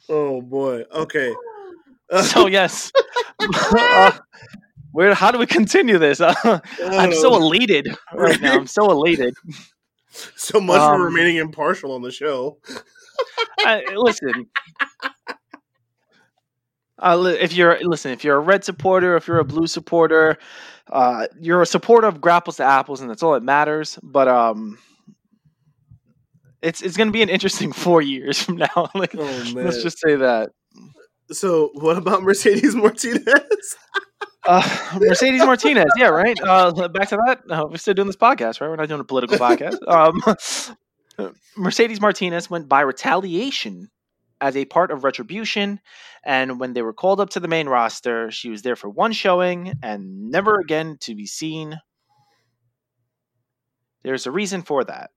Oh 0.08 0.40
boy. 0.40 0.84
Okay. 0.92 1.34
So 2.22 2.46
yes, 2.46 2.90
uh, 3.40 4.12
where? 4.92 5.12
How 5.14 5.30
do 5.30 5.38
we 5.38 5.44
continue 5.46 5.98
this? 5.98 6.20
Uh, 6.22 6.32
I'm 6.82 7.12
so 7.12 7.34
Oh, 7.34 7.36
elated 7.36 7.86
right 8.14 8.40
now. 8.40 8.54
I'm 8.54 8.66
so 8.66 8.90
elated. 8.90 9.34
so 10.36 10.58
much 10.60 10.80
um, 10.80 10.96
for 10.96 11.04
remaining 11.04 11.36
impartial 11.36 11.92
on 11.92 12.00
the 12.02 12.10
show. 12.10 12.58
I, 13.60 13.84
listen. 13.94 14.46
Uh, 16.99 17.34
if 17.38 17.53
you're 17.53 17.78
listen, 17.82 18.11
if 18.11 18.24
you're 18.24 18.36
a 18.36 18.40
red 18.40 18.64
supporter, 18.64 19.16
if 19.16 19.28
you're 19.28 19.38
a 19.38 19.44
blue 19.44 19.66
supporter, 19.66 20.38
uh, 20.90 21.26
you're 21.38 21.62
a 21.62 21.66
supporter 21.66 22.07
of 22.07 22.20
grapples 22.20 22.57
to 22.57 22.64
apples, 22.64 23.01
and 23.01 23.09
that's 23.09 23.22
all 23.22 23.34
that 23.34 23.42
matters. 23.42 23.99
But 24.03 24.26
um, 24.28 24.78
it's 26.62 26.82
it's 26.82 26.96
going 26.96 27.09
to 27.09 27.12
be 27.12 27.22
an 27.22 27.28
interesting 27.28 27.72
four 27.84 28.03
years 28.03 28.42
from 28.42 28.57
now. 28.57 28.90
like, 28.94 29.14
Oh 29.16 29.44
let's 29.55 29.82
just 29.82 29.99
say 30.01 30.16
that. 30.16 30.51
So 31.30 31.70
what 31.74 31.99
about 31.99 32.22
Mercedes 32.22 32.74
Martinez? 32.74 33.76
Uh, 34.46 34.99
Mercedes 34.99 35.44
Martinez, 35.44 35.92
yeah, 35.96 36.09
right. 36.09 36.38
Uh, 36.42 36.88
back 36.88 37.11
to 37.11 37.18
that. 37.26 37.40
Uh, 37.51 37.66
we're 37.68 37.76
still 37.76 37.92
doing 37.92 38.07
this 38.07 38.16
podcast, 38.16 38.62
right? 38.62 38.68
We're 38.70 38.76
not 38.76 38.88
doing 38.88 39.01
a 39.01 39.05
political 39.05 39.36
podcast. 39.36 39.76
Um, 41.20 41.34
Mercedes 41.57 42.01
Martinez 42.01 42.49
went 42.49 42.68
by 42.68 42.80
retaliation 42.82 43.90
as 44.41 44.57
a 44.57 44.64
part 44.64 44.91
of 44.91 45.05
Retribution, 45.05 45.80
and 46.24 46.61
when 46.61 46.72
they 46.72 46.82
were 46.82 46.93
called 46.93 47.20
up 47.20 47.30
to 47.30 47.41
the 47.41 47.49
main 47.49 47.68
roster, 47.68 48.30
she 48.30 48.51
was 48.51 48.62
there 48.62 48.76
for 48.76 48.89
one 48.89 49.12
showing 49.12 49.74
and 49.82 50.30
never 50.30 50.61
again 50.61 50.97
to 51.01 51.14
be 51.14 51.26
seen. 51.26 51.78
There's 54.03 54.26
a 54.26 54.30
reason 54.30 54.62
for 54.62 54.84
that. 54.84 55.11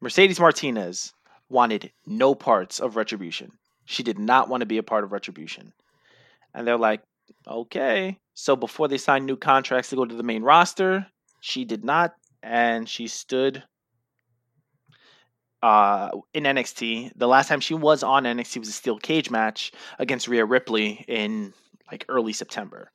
Mercedes 0.00 0.38
Martinez 0.38 1.12
wanted 1.48 1.92
no 2.06 2.34
parts 2.34 2.80
of 2.80 2.96
Retribution. 2.96 3.52
She 3.84 4.02
did 4.02 4.18
not 4.18 4.48
want 4.48 4.60
to 4.60 4.66
be 4.66 4.78
a 4.78 4.82
part 4.82 5.04
of 5.04 5.12
Retribution. 5.12 5.72
And 6.54 6.66
they're 6.66 6.76
like, 6.76 7.02
okay. 7.46 8.18
So 8.34 8.56
before 8.56 8.88
they 8.88 8.98
signed 8.98 9.26
new 9.26 9.36
contracts 9.36 9.90
to 9.90 9.96
go 9.96 10.04
to 10.04 10.14
the 10.14 10.22
main 10.22 10.42
roster, 10.42 11.06
she 11.40 11.64
did 11.64 11.84
not. 11.84 12.14
And 12.42 12.88
she 12.88 13.08
stood 13.08 13.62
uh, 15.62 16.10
in 16.34 16.44
NXT. 16.44 17.12
The 17.16 17.28
last 17.28 17.48
time 17.48 17.60
she 17.60 17.74
was 17.74 18.02
on 18.02 18.24
NXT 18.24 18.58
was 18.58 18.68
a 18.68 18.72
steel 18.72 18.98
cage 18.98 19.30
match 19.30 19.72
against 19.98 20.28
Rhea 20.28 20.44
Ripley 20.44 21.04
in 21.08 21.52
like 21.90 22.04
early 22.08 22.32
September. 22.32 22.90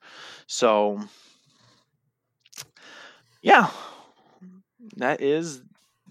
So, 0.47 0.99
yeah, 3.41 3.69
that 4.97 5.21
is 5.21 5.61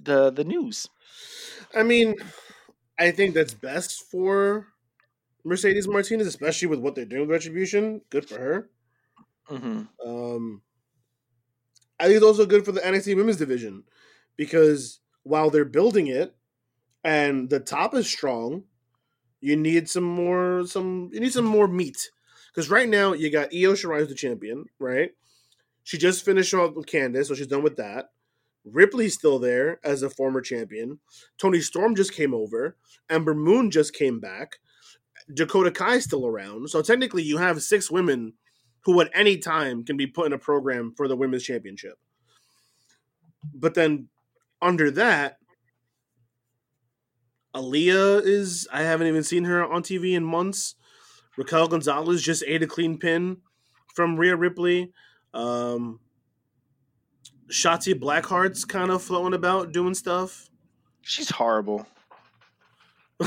the 0.03 0.30
the 0.30 0.44
news. 0.44 0.88
I 1.74 1.82
mean, 1.82 2.16
I 2.98 3.11
think 3.11 3.34
that's 3.34 3.55
best 3.55 4.11
for 4.11 4.66
Mercedes 5.44 5.88
Martinez, 5.88 6.26
especially 6.26 6.68
with 6.68 6.80
what 6.80 6.94
they're 6.94 7.05
doing 7.05 7.22
with 7.22 7.30
Retribution. 7.30 8.01
Good 8.11 8.28
for 8.28 8.38
her. 8.38 8.70
Mm-hmm. 9.51 10.09
Um, 10.09 10.62
I 11.98 12.05
think 12.05 12.16
it's 12.16 12.24
also 12.24 12.46
good 12.46 12.64
for 12.64 12.72
the 12.72 12.80
NXT 12.80 13.16
Women's 13.16 13.36
Division 13.36 13.84
because 14.36 15.01
while 15.22 15.51
they're 15.51 15.64
building 15.64 16.07
it 16.07 16.34
and 17.05 17.48
the 17.48 17.61
top 17.61 17.94
is 17.94 18.07
strong, 18.07 18.64
you 19.40 19.57
need 19.57 19.88
some 19.88 20.05
more 20.05 20.66
some 20.66 21.11
you 21.12 21.20
need 21.20 21.32
some 21.32 21.44
more 21.46 21.68
meat 21.68 22.11
because 22.53 22.70
right 22.70 22.88
now 22.88 23.12
you 23.12 23.30
got 23.30 23.55
Io 23.55 23.72
Shirai 23.72 24.07
the 24.09 24.14
champion, 24.14 24.66
right? 24.78 25.11
She 25.82 25.98
just 25.98 26.24
finished 26.24 26.53
off 26.53 26.74
with 26.74 26.86
Candice, 26.86 27.26
so 27.26 27.34
she's 27.34 27.46
done 27.46 27.62
with 27.62 27.76
that. 27.76 28.11
Ripley's 28.64 29.14
still 29.14 29.38
there 29.38 29.80
as 29.82 30.03
a 30.03 30.11
former 30.11 30.40
champion. 30.40 30.98
Toni 31.38 31.61
Storm 31.61 31.94
just 31.94 32.12
came 32.12 32.34
over. 32.34 32.76
Ember 33.09 33.34
Moon 33.34 33.70
just 33.70 33.94
came 33.94 34.20
back. 34.20 34.59
Dakota 35.32 35.70
Kai's 35.70 36.05
still 36.05 36.26
around. 36.26 36.68
So 36.68 36.82
technically, 36.82 37.22
you 37.22 37.38
have 37.38 37.62
six 37.62 37.90
women 37.90 38.34
who 38.82 39.01
at 39.01 39.11
any 39.14 39.38
time 39.38 39.84
can 39.84 39.96
be 39.96 40.07
put 40.07 40.26
in 40.26 40.32
a 40.32 40.38
program 40.38 40.92
for 40.96 41.09
the 41.09 41.16
women's 41.16 41.42
championship. 41.42 41.98
But 43.55 43.74
then 43.74 44.09
under 44.61 44.90
that, 44.92 45.38
Aaliyah 47.55 48.22
is, 48.24 48.68
I 48.72 48.82
haven't 48.82 49.09
even 49.09 49.22
seen 49.22 49.44
her 49.44 49.64
on 49.64 49.82
TV 49.82 50.14
in 50.14 50.24
months. 50.24 50.76
Raquel 51.36 51.68
Gonzalez 51.68 52.22
just 52.22 52.44
ate 52.46 52.62
a 52.62 52.66
clean 52.66 52.98
pin 52.98 53.38
from 53.94 54.16
Rhea 54.16 54.36
Ripley. 54.36 54.92
Um, 55.34 56.01
Shotzi 57.51 57.98
Blackheart's 57.98 58.64
kind 58.64 58.90
of 58.90 59.03
floating 59.03 59.34
about 59.34 59.72
doing 59.72 59.94
stuff. 59.94 60.48
She's 61.03 61.30
horrible. 61.30 61.86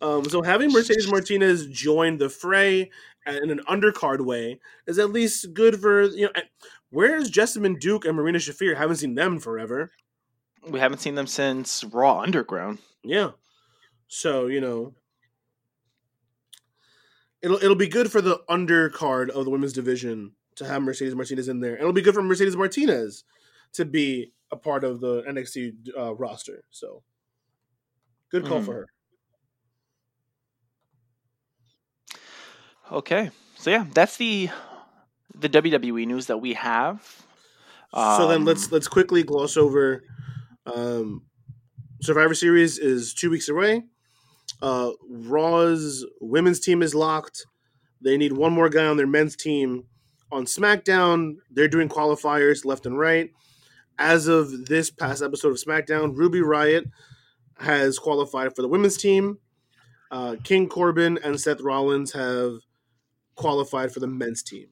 um, 0.00 0.24
so 0.24 0.42
having 0.42 0.72
Mercedes 0.72 1.10
Martinez 1.10 1.66
join 1.68 2.18
the 2.18 2.28
fray 2.28 2.90
in 3.26 3.50
an 3.50 3.60
undercard 3.68 4.24
way 4.24 4.58
is 4.86 4.98
at 4.98 5.10
least 5.10 5.54
good 5.54 5.80
for 5.80 6.02
you 6.02 6.26
know. 6.26 6.32
Where's 6.90 7.30
Jessamyn 7.30 7.80
Duke 7.80 8.04
and 8.04 8.16
Marina 8.16 8.38
Shafir? 8.38 8.76
Haven't 8.76 8.96
seen 8.96 9.14
them 9.14 9.38
forever. 9.38 9.92
We 10.68 10.78
haven't 10.78 10.98
seen 10.98 11.14
them 11.14 11.26
since 11.26 11.84
Raw 11.84 12.20
Underground. 12.20 12.78
Yeah. 13.02 13.30
So 14.08 14.46
you 14.46 14.60
know, 14.60 14.94
it'll 17.42 17.56
it'll 17.56 17.74
be 17.74 17.88
good 17.88 18.10
for 18.10 18.20
the 18.20 18.40
undercard 18.48 19.30
of 19.30 19.44
the 19.44 19.50
women's 19.50 19.72
division 19.72 20.32
to 20.56 20.66
have 20.66 20.82
Mercedes 20.82 21.14
Martinez 21.14 21.48
in 21.48 21.60
there. 21.60 21.72
And 21.72 21.80
it'll 21.80 21.92
be 21.92 22.02
good 22.02 22.14
for 22.14 22.22
Mercedes 22.22 22.56
Martinez 22.56 23.24
to 23.74 23.84
be 23.84 24.32
a 24.50 24.56
part 24.56 24.84
of 24.84 25.00
the 25.00 25.22
NXT 25.22 25.88
uh, 25.98 26.14
roster. 26.14 26.64
So 26.70 27.02
good 28.30 28.44
call 28.44 28.60
mm. 28.60 28.64
for 28.64 28.74
her. 28.74 28.86
Okay. 32.92 33.30
So 33.56 33.70
yeah, 33.70 33.86
that's 33.92 34.16
the 34.16 34.50
the 35.34 35.48
WWE 35.48 36.06
news 36.06 36.26
that 36.26 36.38
we 36.38 36.54
have. 36.54 37.24
Um, 37.94 38.16
so 38.16 38.28
then 38.28 38.44
let's 38.44 38.64
um, 38.64 38.70
let's 38.72 38.88
quickly 38.88 39.22
gloss 39.22 39.56
over 39.56 40.04
um 40.66 41.22
Survivor 42.00 42.34
Series 42.34 42.78
is 42.78 43.14
2 43.14 43.30
weeks 43.30 43.48
away. 43.48 43.82
Uh 44.60 44.90
Raw's 45.08 46.04
women's 46.20 46.60
team 46.60 46.82
is 46.82 46.94
locked. 46.94 47.46
They 48.00 48.16
need 48.16 48.32
one 48.32 48.52
more 48.52 48.68
guy 48.68 48.86
on 48.86 48.96
their 48.96 49.06
men's 49.06 49.36
team 49.36 49.84
on 50.32 50.46
SmackDown, 50.46 51.36
they're 51.50 51.68
doing 51.68 51.88
qualifiers 51.88 52.64
left 52.64 52.86
and 52.86 52.98
right. 52.98 53.30
As 53.98 54.26
of 54.26 54.66
this 54.66 54.90
past 54.90 55.22
episode 55.22 55.50
of 55.50 55.58
SmackDown, 55.58 56.16
Ruby 56.16 56.40
Riott 56.40 56.90
has 57.58 57.98
qualified 57.98 58.56
for 58.56 58.62
the 58.62 58.68
women's 58.68 58.96
team. 58.96 59.38
Uh, 60.10 60.36
King 60.42 60.68
Corbin 60.68 61.18
and 61.22 61.38
Seth 61.38 61.60
Rollins 61.60 62.12
have 62.12 62.54
qualified 63.36 63.92
for 63.92 64.00
the 64.00 64.06
men's 64.06 64.42
team. 64.42 64.66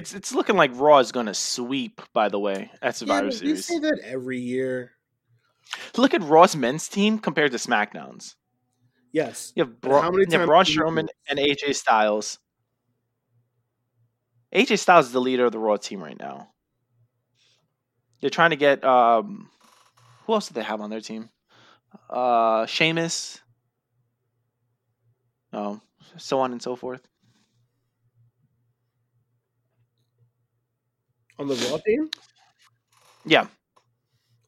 It's 0.00 0.14
it's 0.14 0.32
looking 0.32 0.56
like 0.56 0.70
Raw 0.74 0.98
is 0.98 1.12
going 1.12 1.26
to 1.26 1.34
sweep. 1.34 2.00
By 2.14 2.30
the 2.30 2.38
way, 2.38 2.70
at 2.80 2.96
Survivor 2.96 3.26
yeah, 3.26 3.32
Series, 3.32 3.50
you 3.50 3.56
say 3.56 3.78
that 3.80 4.00
every 4.02 4.38
year. 4.38 4.92
Look 5.98 6.14
at 6.14 6.22
Raw's 6.22 6.56
men's 6.56 6.88
team 6.88 7.18
compared 7.18 7.52
to 7.52 7.58
SmackDown's. 7.58 8.34
Yes, 9.12 9.52
you 9.54 9.64
have, 9.64 9.78
Bra- 9.78 10.10
you 10.10 10.38
have 10.38 10.46
Braun 10.46 10.64
Strowman 10.64 11.08
and 11.28 11.38
AJ 11.38 11.74
Styles 11.74 12.38
AJ 14.54 14.78
Styles 14.78 15.06
is 15.06 15.12
the 15.12 15.20
leader 15.20 15.44
of 15.44 15.52
the 15.52 15.58
Raw 15.58 15.76
team 15.76 16.02
right 16.02 16.18
now. 16.18 16.48
They're 18.20 18.30
trying 18.30 18.50
to 18.50 18.56
get 18.56 18.82
um, 18.84 19.48
who 20.26 20.32
else 20.32 20.48
do 20.48 20.54
they 20.54 20.62
have 20.62 20.80
on 20.80 20.90
their 20.90 21.00
team? 21.00 21.30
Uh, 22.08 22.66
Sheamus. 22.66 23.40
Oh, 25.52 25.80
so 26.16 26.40
on 26.40 26.52
and 26.52 26.62
so 26.62 26.74
forth. 26.76 27.06
On 31.40 31.48
the 31.48 31.54
Raw 31.54 31.78
team? 31.78 32.10
Yeah. 33.24 33.46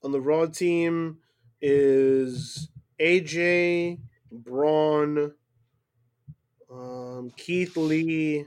On 0.05 0.13
the 0.13 0.21
Raw 0.21 0.45
team 0.45 1.17
is 1.63 2.69
AJ, 3.01 3.99
Braun, 4.31 5.33
um, 6.71 7.33
Keith 7.39 7.79
Lee, 7.79 8.45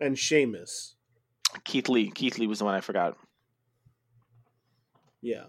and 0.00 0.18
Sheamus. 0.18 0.94
Keith 1.64 1.90
Lee. 1.90 2.10
Keith 2.10 2.38
Lee 2.38 2.46
was 2.46 2.60
the 2.60 2.64
one 2.64 2.74
I 2.74 2.80
forgot. 2.80 3.18
Yeah. 5.20 5.44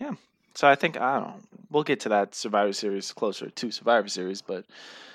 Yeah. 0.00 0.14
So 0.54 0.68
I 0.68 0.74
think 0.74 0.96
I 0.96 1.20
don't 1.20 1.28
know. 1.28 1.40
We'll 1.70 1.82
get 1.82 2.00
to 2.00 2.08
that 2.08 2.34
Survivor 2.34 2.72
Series 2.72 3.12
closer 3.12 3.50
to 3.50 3.70
Survivor 3.70 4.08
Series, 4.08 4.40
but 4.40 4.64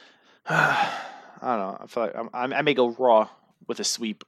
uh, 0.45 0.99
I 1.45 1.55
don't 1.55 1.59
know. 1.59 1.77
I 1.79 1.85
feel 1.85 2.03
like 2.03 2.15
I'm, 2.33 2.53
i 2.53 2.61
may 2.63 2.73
go 2.73 2.89
Raw 2.89 3.29
with 3.67 3.79
a 3.79 3.83
sweep. 3.83 4.23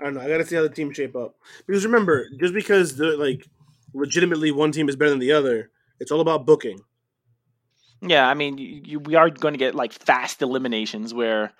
I 0.00 0.04
don't 0.04 0.14
know. 0.14 0.22
I 0.22 0.28
got 0.28 0.38
to 0.38 0.46
see 0.46 0.56
how 0.56 0.62
the 0.62 0.70
team 0.70 0.94
shape 0.94 1.14
up 1.14 1.36
because 1.66 1.84
remember, 1.84 2.26
just 2.40 2.54
because 2.54 2.96
the 2.96 3.18
like 3.18 3.46
legitimately 3.92 4.50
one 4.50 4.72
team 4.72 4.88
is 4.88 4.96
better 4.96 5.10
than 5.10 5.18
the 5.18 5.32
other. 5.32 5.70
It's 6.00 6.10
all 6.10 6.22
about 6.22 6.46
booking. 6.46 6.80
Yeah, 8.00 8.26
I 8.26 8.32
mean, 8.32 8.56
you, 8.56 8.80
you, 8.82 8.98
we 8.98 9.14
are 9.14 9.28
going 9.28 9.52
to 9.52 9.58
get 9.58 9.74
like 9.74 9.92
fast 9.92 10.40
eliminations 10.40 11.12
where 11.12 11.52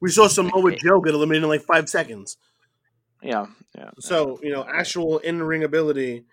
we 0.00 0.10
saw 0.10 0.28
Samoa 0.28 0.76
Joe 0.76 1.00
get 1.00 1.14
eliminated 1.14 1.44
in 1.44 1.48
like 1.48 1.62
five 1.62 1.88
seconds. 1.88 2.36
Yeah, 3.22 3.46
yeah. 3.74 3.90
So 3.98 4.38
you 4.42 4.52
know, 4.52 4.64
actual 4.70 5.18
in 5.18 5.42
ring 5.42 5.64
ability 5.64 6.26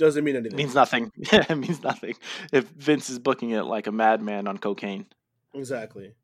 doesn't 0.00 0.24
mean 0.24 0.36
anything. 0.36 0.58
It 0.58 0.62
means 0.62 0.74
nothing. 0.74 1.12
Yeah, 1.32 1.44
it 1.48 1.56
means 1.56 1.82
nothing 1.82 2.14
if 2.52 2.68
Vince 2.68 3.10
is 3.10 3.18
booking 3.18 3.50
it 3.50 3.62
like 3.62 3.86
a 3.86 3.92
madman 3.92 4.48
on 4.48 4.58
cocaine. 4.58 5.06
Exactly. 5.54 6.14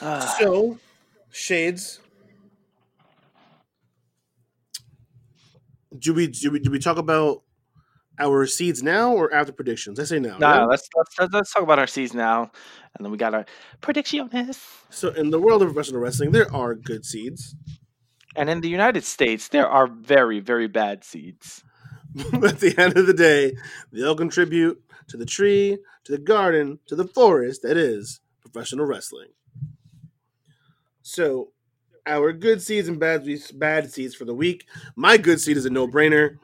Uh, 0.00 0.20
so, 0.20 0.78
shades 1.30 2.00
do 5.98 6.14
we 6.14 6.26
do 6.28 6.50
we 6.50 6.58
do 6.58 6.70
we 6.70 6.78
talk 6.78 6.98
about 6.98 7.42
our 8.18 8.46
seeds 8.46 8.82
now 8.82 9.12
or 9.12 9.32
after 9.32 9.52
predictions? 9.52 9.98
I 10.00 10.04
say 10.04 10.18
now. 10.18 10.38
No, 10.38 10.46
right? 10.46 10.64
let's, 10.64 10.88
let's 10.96 11.32
let's 11.32 11.52
talk 11.52 11.62
about 11.62 11.78
our 11.78 11.86
seeds 11.86 12.14
now, 12.14 12.50
and 12.96 13.04
then 13.04 13.10
we 13.10 13.18
got 13.18 13.34
our 13.34 13.46
predictions. 13.80 14.60
So, 14.90 15.10
in 15.10 15.30
the 15.30 15.38
world 15.38 15.62
of 15.62 15.72
professional 15.72 16.00
wrestling, 16.00 16.32
there 16.32 16.52
are 16.54 16.74
good 16.74 17.04
seeds, 17.04 17.54
and 18.36 18.50
in 18.50 18.60
the 18.60 18.68
United 18.68 19.04
States, 19.04 19.48
there 19.48 19.68
are 19.68 19.86
very 19.86 20.40
very 20.40 20.68
bad 20.68 21.04
seeds. 21.04 21.64
At 22.32 22.60
the 22.60 22.74
end 22.78 22.96
of 22.96 23.06
the 23.06 23.14
day, 23.14 23.54
they 23.92 24.02
all 24.02 24.14
contribute 24.14 24.82
to 25.08 25.16
the 25.16 25.26
tree, 25.26 25.78
to 26.04 26.12
the 26.12 26.18
garden, 26.18 26.78
to 26.86 26.96
the 26.96 27.06
forest 27.06 27.62
that 27.62 27.76
is 27.76 28.20
professional 28.40 28.86
wrestling. 28.86 29.28
So, 31.02 31.52
our 32.06 32.32
good 32.32 32.62
seeds 32.62 32.88
and 32.88 32.98
bad 32.98 33.26
bad 33.54 33.90
seeds 33.90 34.14
for 34.14 34.24
the 34.24 34.34
week. 34.34 34.66
My 34.96 35.16
good 35.16 35.40
seed 35.40 35.56
is 35.56 35.66
a 35.66 35.70
no 35.70 35.86
brainer. 35.86 36.38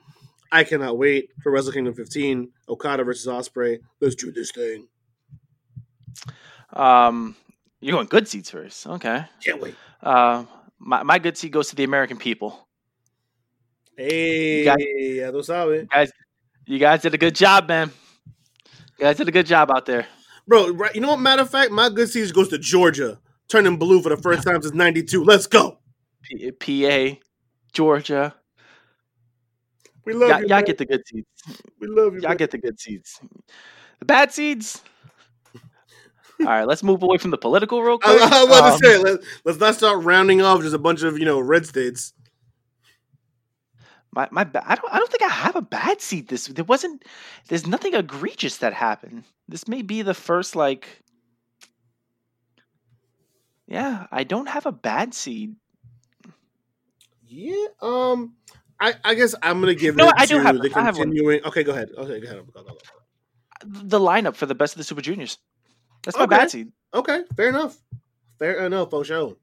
I 0.53 0.65
cannot 0.65 0.99
wait 0.99 1.31
for 1.43 1.51
Wrestle 1.51 1.73
Kingdom 1.73 1.95
15, 1.95 2.51
Okada 2.69 3.03
versus 3.03 3.27
Ospreay. 3.27 3.79
Let's 4.01 4.15
do 4.15 4.31
this 4.31 4.53
thing. 4.53 4.87
Um, 6.73 7.35
you're 7.81 7.93
going 7.93 8.07
good 8.07 8.29
seats 8.29 8.51
first. 8.51 8.87
Okay. 8.87 9.25
Can't 9.45 9.61
wait. 9.61 9.75
Uh, 10.03 10.45
my 10.79 11.03
my 11.03 11.19
good 11.19 11.37
seat 11.37 11.51
goes 11.53 11.69
to 11.71 11.77
the 11.77 11.85
American 11.85 12.17
people. 12.17 12.69
Hey, 13.97 14.65
got- 14.65 14.79
ya 14.81 15.31
lo 15.31 15.41
sabe. 15.43 15.87
You 16.67 16.79
guys 16.79 17.03
did 17.03 17.15
a 17.15 17.19
good 17.19 17.35
job, 17.35 17.69
man. 17.69 17.91
You 18.99 19.05
guys 19.07 19.17
did 19.19 19.29
a 19.29 19.33
good 19.33 19.47
job 19.47 19.71
out 19.71 19.87
there. 19.87 20.07
Bro, 20.47 20.71
right, 20.73 20.95
you 20.95 21.01
know 21.01 21.09
what? 21.09 21.21
Matter 21.21 21.43
of 21.43 21.51
fact, 21.51 21.71
my 21.71 21.89
good 21.89 22.09
season 22.09 22.35
goes 22.35 22.49
to 22.49 22.59
Georgia, 22.59 23.19
turning 23.49 23.77
blue 23.77 24.01
for 24.03 24.09
the 24.11 24.17
first 24.17 24.43
time 24.47 24.61
since 24.63 24.75
92. 24.75 25.25
Let's 25.25 25.47
go. 25.47 25.79
P- 26.23 26.51
PA, 26.53 27.21
Georgia. 27.73 28.35
We 30.05 30.13
love 30.13 30.29
Y'all, 30.29 30.41
you. 30.41 30.47
y'all 30.49 30.57
man. 30.59 30.65
get 30.65 30.79
the 30.79 30.87
good 30.87 31.03
seeds. 31.07 31.27
we 31.81 31.87
love 31.87 32.15
you. 32.15 32.21
Y'all 32.21 32.31
man. 32.31 32.37
get 32.37 32.51
the 32.51 32.59
good 32.59 32.79
seeds. 32.81 33.21
The 33.99 34.05
bad 34.05 34.33
seeds. 34.33 34.83
All 36.41 36.47
right, 36.47 36.67
let's 36.67 36.83
move 36.83 37.03
away 37.03 37.19
from 37.19 37.31
the 37.31 37.39
political 37.39 37.83
real 37.83 37.99
quick. 37.99 38.21
I 38.21 38.45
was 38.45 38.47
about 38.59 38.73
Um, 38.75 38.79
to 38.81 38.87
say, 38.87 38.99
let, 38.99 39.21
let's 39.45 39.59
not 39.59 39.75
start 39.75 40.03
rounding 40.05 40.43
off 40.43 40.61
just 40.63 40.75
a 40.75 40.79
bunch 40.79 41.03
of, 41.03 41.19
you 41.19 41.25
know, 41.25 41.39
red 41.41 41.65
states. 41.67 42.13
my 44.13 44.29
my 44.31 44.45
ba- 44.45 44.63
I 44.69 44.75
don't 44.75 44.93
I 44.93 44.99
don't 44.99 45.11
think 45.11 45.23
I 45.23 45.29
have 45.33 45.57
a 45.57 45.63
bad 45.63 46.01
seat. 46.01 46.29
This 46.29 46.47
there 46.47 46.65
wasn't. 46.65 47.05
There's 47.49 47.67
nothing 47.67 47.95
egregious 47.95 48.59
that 48.59 48.73
happened. 48.73 49.25
This 49.49 49.69
may 49.69 49.83
be 49.83 50.03
the 50.03 50.15
first 50.15 50.55
like. 50.57 51.03
Yeah, 53.67 54.07
I 54.13 54.25
don't 54.25 54.49
have 54.49 54.67
a 54.67 54.73
bad 54.73 55.15
seed. 55.15 55.57
Yeah. 57.27 57.67
Um. 57.81 58.35
I, 58.81 58.95
I 59.05 59.15
guess 59.15 59.35
I'm 59.43 59.61
gonna 59.61 59.75
give 59.75 59.97
No, 59.97 60.09
it 60.09 60.15
I 60.17 60.27
do 60.27 60.37
to 60.39 60.43
have- 60.43 60.59
the 60.61 60.71
I 60.75 60.83
have 60.83 60.99
one. 60.99 61.11
Okay, 61.47 61.63
go 61.63 61.73
ahead. 61.73 61.91
Okay, 61.97 62.21
go 62.21 62.27
ahead. 62.29 62.47
Go, 62.53 62.63
go, 62.63 62.63
go. 62.63 62.79
The 63.65 63.99
lineup 64.01 64.35
for 64.35 64.47
the 64.47 64.55
best 64.55 64.75
of 64.75 64.79
the 64.79 64.85
Super 64.85 65.01
Juniors. 65.01 65.39
That's 66.05 66.17
my 66.19 66.25
Okay. 66.25 66.67
Okay, 66.95 67.25
fair 67.37 67.49
enough. 67.49 67.77
Fair 68.39 68.65
enough, 68.67 68.91
for 68.91 69.05
sure. 69.05 69.37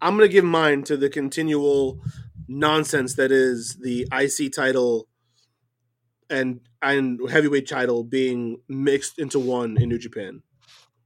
I'm 0.00 0.16
gonna 0.16 0.28
give 0.28 0.44
mine 0.44 0.82
to 0.84 0.96
the 0.96 1.08
continual 1.08 2.00
nonsense 2.46 3.14
that 3.14 3.32
is 3.32 3.76
the 3.80 4.06
IC 4.12 4.52
title 4.52 5.08
and 6.30 6.60
and 6.82 7.20
heavyweight 7.30 7.68
title 7.68 8.04
being 8.04 8.58
mixed 8.68 9.18
into 9.18 9.38
one 9.38 9.76
in 9.78 9.88
New 9.88 9.98
Japan. 9.98 10.42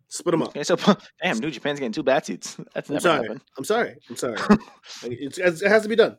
Split 0.08 0.32
them 0.32 0.42
up. 0.42 0.48
Okay, 0.48 0.64
so 0.64 0.76
damn, 1.22 1.38
New 1.38 1.50
Japan's 1.50 1.78
getting 1.78 1.92
two 1.92 2.02
bad 2.02 2.24
seats. 2.24 2.56
That's 2.74 2.88
I'm 2.88 2.94
never 2.94 3.02
sorry. 3.02 3.22
happened. 3.22 3.40
I'm 3.56 3.64
sorry. 3.64 3.96
I'm 4.08 4.16
sorry. 4.16 4.38
it's, 5.04 5.38
it 5.38 5.68
has 5.68 5.82
to 5.82 5.88
be 5.88 5.96
done. 5.96 6.16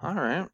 All 0.00 0.14
right. 0.14 0.48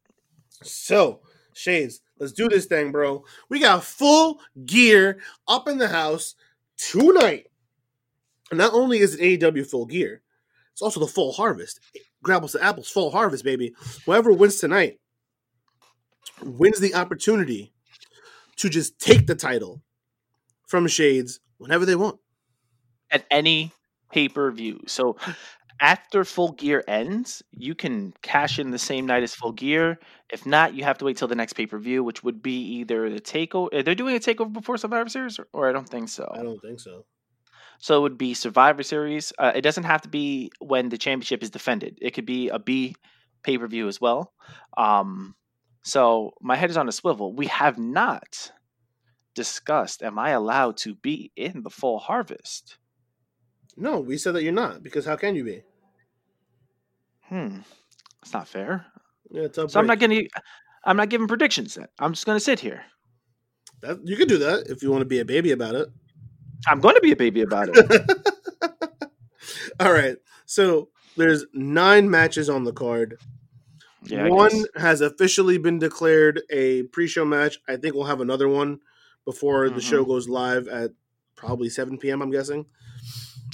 So, 0.62 1.20
Shades, 1.54 2.00
let's 2.22 2.32
do 2.32 2.48
this 2.48 2.66
thing, 2.66 2.92
bro. 2.92 3.24
We 3.48 3.58
got 3.58 3.82
full 3.82 4.40
gear 4.64 5.20
up 5.48 5.68
in 5.68 5.76
the 5.76 5.88
house 5.88 6.36
tonight. 6.78 7.48
And 8.50 8.58
not 8.58 8.72
only 8.72 9.00
is 9.00 9.16
it 9.16 9.40
AEW 9.40 9.66
full 9.66 9.86
gear, 9.86 10.22
it's 10.72 10.82
also 10.82 11.00
the 11.00 11.06
full 11.06 11.32
harvest. 11.32 11.80
Grapples 12.22 12.52
to 12.52 12.62
apples, 12.62 12.88
full 12.88 13.10
harvest, 13.10 13.44
baby. 13.44 13.74
Whoever 14.06 14.32
wins 14.32 14.60
tonight 14.60 15.00
wins 16.42 16.78
the 16.78 16.94
opportunity 16.94 17.72
to 18.56 18.68
just 18.68 18.98
take 19.00 19.26
the 19.26 19.34
title 19.34 19.82
from 20.68 20.86
Shades 20.86 21.40
whenever 21.58 21.84
they 21.84 21.96
want. 21.96 22.20
At 23.10 23.26
any 23.30 23.72
pay 24.12 24.28
per 24.28 24.50
view. 24.52 24.80
So 24.86 25.16
after 25.82 26.24
Full 26.24 26.52
Gear 26.52 26.84
ends, 26.86 27.42
you 27.50 27.74
can 27.74 28.14
cash 28.22 28.60
in 28.60 28.70
the 28.70 28.78
same 28.78 29.04
night 29.04 29.24
as 29.24 29.34
Full 29.34 29.50
Gear. 29.50 29.98
If 30.32 30.46
not, 30.46 30.74
you 30.74 30.84
have 30.84 30.96
to 30.98 31.04
wait 31.04 31.16
till 31.16 31.26
the 31.26 31.34
next 31.34 31.54
pay 31.54 31.66
per 31.66 31.76
view, 31.76 32.04
which 32.04 32.22
would 32.22 32.40
be 32.40 32.78
either 32.78 33.10
the 33.10 33.20
takeover. 33.20 33.84
They're 33.84 33.96
doing 33.96 34.14
a 34.14 34.20
takeover 34.20 34.52
before 34.52 34.78
Survivor 34.78 35.08
Series, 35.08 35.40
or, 35.40 35.48
or 35.52 35.68
I 35.68 35.72
don't 35.72 35.88
think 35.88 36.08
so. 36.08 36.30
I 36.32 36.44
don't 36.44 36.60
think 36.60 36.78
so. 36.78 37.04
So 37.80 37.98
it 37.98 38.02
would 38.02 38.16
be 38.16 38.32
Survivor 38.32 38.84
Series. 38.84 39.32
Uh, 39.40 39.50
it 39.56 39.62
doesn't 39.62 39.82
have 39.82 40.02
to 40.02 40.08
be 40.08 40.52
when 40.60 40.88
the 40.88 40.96
championship 40.96 41.42
is 41.42 41.50
defended. 41.50 41.98
It 42.00 42.12
could 42.12 42.26
be 42.26 42.48
a 42.48 42.60
B 42.60 42.94
pay 43.42 43.58
per 43.58 43.66
view 43.66 43.88
as 43.88 44.00
well. 44.00 44.32
Um, 44.76 45.34
so 45.82 46.30
my 46.40 46.54
head 46.54 46.70
is 46.70 46.76
on 46.76 46.88
a 46.88 46.92
swivel. 46.92 47.34
We 47.34 47.46
have 47.48 47.76
not 47.76 48.52
discussed. 49.34 50.00
Am 50.04 50.16
I 50.16 50.30
allowed 50.30 50.76
to 50.78 50.94
be 50.94 51.32
in 51.34 51.64
the 51.64 51.70
full 51.70 51.98
harvest? 51.98 52.78
No, 53.76 53.98
we 53.98 54.16
said 54.16 54.36
that 54.36 54.44
you're 54.44 54.52
not, 54.52 54.84
because 54.84 55.06
how 55.06 55.16
can 55.16 55.34
you 55.34 55.42
be? 55.42 55.62
Hmm, 57.32 57.60
that's 58.20 58.34
not 58.34 58.46
fair. 58.46 58.84
Yeah, 59.30 59.44
it's 59.44 59.56
So 59.56 59.80
I'm 59.80 59.86
not 59.86 59.98
gonna. 59.98 60.20
I'm 60.84 60.98
not 60.98 61.08
giving 61.08 61.26
predictions. 61.26 61.76
Then 61.76 61.86
I'm 61.98 62.12
just 62.12 62.26
gonna 62.26 62.38
sit 62.40 62.60
here. 62.60 62.82
That, 63.80 64.06
you 64.06 64.16
can 64.18 64.28
do 64.28 64.36
that 64.38 64.66
if 64.68 64.82
you 64.82 64.90
want 64.90 65.00
to 65.00 65.06
be 65.06 65.20
a 65.20 65.24
baby 65.24 65.50
about 65.52 65.74
it. 65.74 65.88
I'm 66.68 66.80
going 66.80 66.94
to 66.94 67.00
be 67.00 67.10
a 67.12 67.16
baby 67.16 67.40
about 67.40 67.70
it. 67.72 68.02
All 69.80 69.92
right. 69.92 70.16
So 70.44 70.90
there's 71.16 71.46
nine 71.54 72.08
matches 72.10 72.50
on 72.50 72.64
the 72.64 72.72
card. 72.72 73.16
Yeah, 74.04 74.28
one 74.28 74.66
has 74.76 75.00
officially 75.00 75.56
been 75.58 75.78
declared 75.78 76.42
a 76.50 76.82
pre-show 76.84 77.24
match. 77.24 77.58
I 77.66 77.76
think 77.76 77.94
we'll 77.94 78.04
have 78.04 78.20
another 78.20 78.48
one 78.48 78.80
before 79.24 79.70
the 79.70 79.80
Mhm. 79.80 79.82
show 79.82 80.04
goes 80.04 80.28
live 80.28 80.68
at 80.68 80.92
probably 81.34 81.70
7 81.70 81.98
p.m. 81.98 82.20
I'm 82.22 82.30
guessing. 82.30 82.66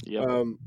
Yep. 0.03 0.27
Um, 0.27 0.59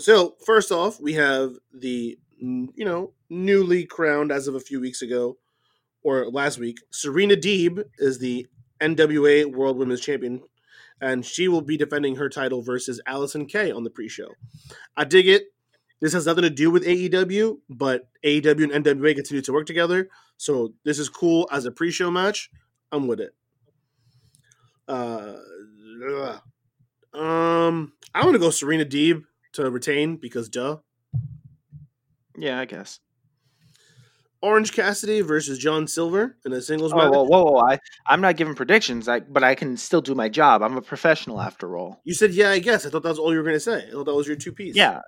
so 0.00 0.36
first 0.44 0.72
off, 0.72 1.00
we 1.00 1.14
have 1.14 1.54
the 1.72 2.18
you 2.38 2.84
know 2.84 3.12
newly 3.28 3.84
crowned 3.84 4.32
as 4.32 4.48
of 4.48 4.54
a 4.54 4.60
few 4.60 4.80
weeks 4.80 5.02
ago 5.02 5.36
or 6.02 6.26
last 6.30 6.58
week. 6.58 6.78
Serena 6.90 7.36
Deeb 7.36 7.84
is 7.98 8.18
the 8.18 8.46
NWA 8.80 9.52
World 9.52 9.76
Women's 9.76 10.00
Champion, 10.00 10.42
and 11.00 11.24
she 11.24 11.48
will 11.48 11.60
be 11.60 11.76
defending 11.76 12.16
her 12.16 12.28
title 12.28 12.62
versus 12.62 13.00
Allysin 13.06 13.48
Kay 13.48 13.70
on 13.70 13.84
the 13.84 13.90
pre-show. 13.90 14.28
I 14.96 15.04
dig 15.04 15.28
it. 15.28 15.44
This 16.00 16.14
has 16.14 16.24
nothing 16.24 16.42
to 16.42 16.50
do 16.50 16.70
with 16.70 16.86
AEW, 16.86 17.58
but 17.68 18.08
AEW 18.24 18.72
and 18.72 18.84
NWA 18.84 19.14
continue 19.14 19.42
to 19.42 19.52
work 19.52 19.66
together, 19.66 20.08
so 20.38 20.72
this 20.84 20.98
is 20.98 21.10
cool 21.10 21.46
as 21.52 21.66
a 21.66 21.70
pre-show 21.70 22.10
match. 22.10 22.50
I'm 22.90 23.06
with 23.06 23.20
it. 23.20 23.34
Uh, 24.88 25.36
um, 27.12 27.92
I'm 28.14 28.24
gonna 28.24 28.38
go 28.38 28.50
Serena 28.50 28.86
Deeb 28.86 29.24
to 29.54 29.70
retain 29.70 30.16
because 30.16 30.48
duh. 30.48 30.78
yeah, 32.36 32.58
I 32.60 32.64
guess. 32.64 33.00
Orange 34.42 34.72
Cassidy 34.72 35.20
versus 35.20 35.58
John 35.58 35.86
Silver 35.86 36.36
in 36.46 36.52
a 36.54 36.62
singles 36.62 36.94
Oh, 36.94 36.96
match. 36.96 37.10
whoa, 37.12 37.24
whoa, 37.24 37.44
whoa! 37.44 37.58
I 37.60 37.78
I'm 38.06 38.22
not 38.22 38.36
giving 38.38 38.54
predictions. 38.54 39.06
I 39.06 39.20
but 39.20 39.44
I 39.44 39.54
can 39.54 39.76
still 39.76 40.00
do 40.00 40.14
my 40.14 40.30
job. 40.30 40.62
I'm 40.62 40.78
a 40.78 40.80
professional 40.82 41.40
after 41.42 41.76
all. 41.76 42.00
You 42.04 42.14
said 42.14 42.32
yeah, 42.32 42.48
I 42.50 42.58
guess. 42.58 42.86
I 42.86 42.88
thought 42.90 43.02
that 43.02 43.10
was 43.10 43.18
all 43.18 43.32
you 43.32 43.38
were 43.38 43.44
gonna 43.44 43.60
say. 43.60 43.86
I 43.86 43.90
thought 43.90 44.04
that 44.04 44.14
was 44.14 44.26
your 44.26 44.36
two 44.36 44.52
piece. 44.52 44.74
Yeah, 44.74 45.00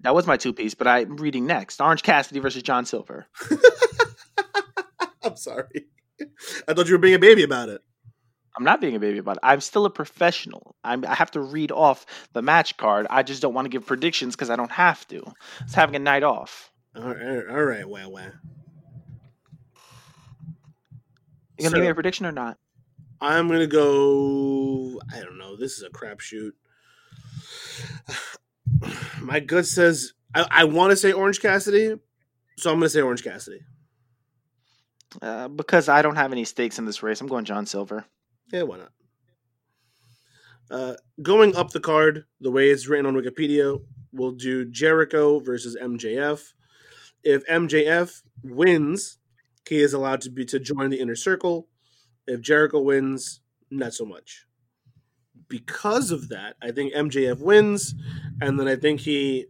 that 0.00 0.14
was 0.14 0.26
my 0.26 0.36
two 0.36 0.52
piece. 0.52 0.74
But 0.74 0.86
I'm 0.86 1.16
reading 1.16 1.46
next: 1.46 1.80
Orange 1.80 2.02
Cassidy 2.02 2.40
versus 2.40 2.62
John 2.62 2.84
Silver. 2.84 3.24
I'm 5.22 5.36
sorry. 5.36 5.86
I 6.68 6.74
thought 6.74 6.86
you 6.86 6.92
were 6.92 6.98
being 6.98 7.14
a 7.14 7.18
baby 7.18 7.42
about 7.42 7.70
it. 7.70 7.80
I'm 8.56 8.64
not 8.64 8.80
being 8.80 8.94
a 8.94 9.00
baby 9.00 9.18
about 9.18 9.36
it. 9.36 9.40
I'm 9.42 9.60
still 9.60 9.84
a 9.84 9.90
professional. 9.90 10.76
I'm, 10.84 11.04
I 11.04 11.14
have 11.14 11.30
to 11.32 11.40
read 11.40 11.72
off 11.72 12.06
the 12.34 12.42
match 12.42 12.76
card. 12.76 13.06
I 13.10 13.22
just 13.24 13.42
don't 13.42 13.52
want 13.54 13.64
to 13.64 13.68
give 13.70 13.84
predictions 13.86 14.36
because 14.36 14.48
I 14.50 14.56
don't 14.56 14.70
have 14.70 15.06
to. 15.08 15.24
It's 15.62 15.74
having 15.74 15.96
a 15.96 15.98
night 15.98 16.22
off. 16.22 16.70
All 16.96 17.02
right, 17.02 17.44
all 17.50 17.64
right, 17.64 17.88
wow, 17.88 18.08
wow. 18.08 18.30
You 21.58 21.64
gonna 21.64 21.70
So- 21.70 21.74
give 21.76 21.82
me 21.84 21.88
a 21.88 21.94
prediction 21.94 22.26
or 22.26 22.32
not? 22.32 22.58
I'm 23.20 23.48
gonna 23.48 23.66
go. 23.66 25.00
I 25.12 25.20
don't 25.20 25.38
know. 25.38 25.56
This 25.56 25.78
is 25.78 25.82
a 25.82 25.88
crapshoot. 25.88 26.50
My 29.20 29.40
gut 29.40 29.66
says 29.66 30.12
I, 30.34 30.46
I 30.50 30.64
want 30.64 30.90
to 30.90 30.96
say 30.96 31.12
Orange 31.12 31.40
Cassidy, 31.40 31.94
so 32.58 32.70
I'm 32.70 32.76
gonna 32.78 32.88
say 32.90 33.00
Orange 33.00 33.22
Cassidy. 33.24 33.60
Uh, 35.22 35.46
because 35.48 35.88
I 35.88 36.02
don't 36.02 36.16
have 36.16 36.32
any 36.32 36.44
stakes 36.44 36.78
in 36.78 36.84
this 36.86 37.02
race, 37.02 37.20
I'm 37.20 37.28
going 37.28 37.44
John 37.44 37.66
Silver. 37.66 38.04
Yeah, 38.52 38.62
why 38.62 38.78
not? 38.78 38.92
Uh, 40.70 40.94
going 41.22 41.54
up 41.56 41.70
the 41.70 41.80
card, 41.80 42.24
the 42.40 42.50
way 42.50 42.70
it's 42.70 42.88
written 42.88 43.06
on 43.06 43.14
Wikipedia, 43.14 43.80
we'll 44.12 44.32
do 44.32 44.64
Jericho 44.64 45.40
versus 45.40 45.76
MJF. 45.80 46.52
If 47.22 47.46
MJF 47.46 48.22
wins, 48.42 49.18
he 49.68 49.80
is 49.80 49.92
allowed 49.92 50.20
to 50.22 50.30
be 50.30 50.44
to 50.46 50.58
join 50.58 50.90
the 50.90 51.00
inner 51.00 51.16
circle. 51.16 51.68
If 52.26 52.40
Jericho 52.40 52.80
wins, 52.80 53.40
not 53.70 53.94
so 53.94 54.04
much. 54.04 54.46
Because 55.48 56.10
of 56.10 56.28
that, 56.30 56.56
I 56.62 56.70
think 56.70 56.94
MJF 56.94 57.40
wins, 57.40 57.94
and 58.40 58.58
then 58.58 58.66
I 58.66 58.76
think 58.76 59.00
he, 59.00 59.46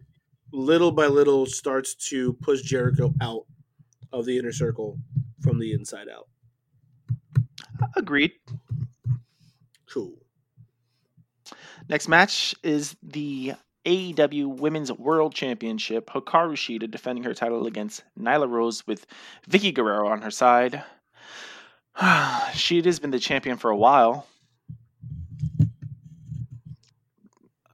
little 0.51 0.91
by 0.91 1.07
little, 1.07 1.45
starts 1.45 1.95
to 2.09 2.33
push 2.33 2.61
Jericho 2.61 3.13
out 3.21 3.45
of 4.11 4.25
the 4.25 4.37
inner 4.37 4.51
circle 4.51 4.99
from 5.41 5.59
the 5.59 5.73
inside 5.73 6.07
out. 6.09 6.27
Agreed. 7.95 8.33
Cool. 9.95 10.13
Next 11.87 12.09
match 12.09 12.53
is 12.63 12.97
the 13.01 13.53
AEW 13.85 14.57
Women's 14.57 14.91
World 14.91 15.33
Championship, 15.33 16.07
Hikaru 16.07 16.51
Shida 16.51 16.91
defending 16.91 17.23
her 17.23 17.33
title 17.33 17.65
against 17.65 18.03
Nyla 18.19 18.49
Rose 18.49 18.85
with 18.85 19.05
Vickie 19.49 19.73
Guerrero 19.73 20.09
on 20.09 20.21
her 20.21 20.31
side. 20.31 20.83
Shida's 21.97 22.99
been 22.99 23.11
the 23.11 23.19
champion 23.19 23.55
for 23.55 23.71
a 23.71 23.77
while. 23.77 24.27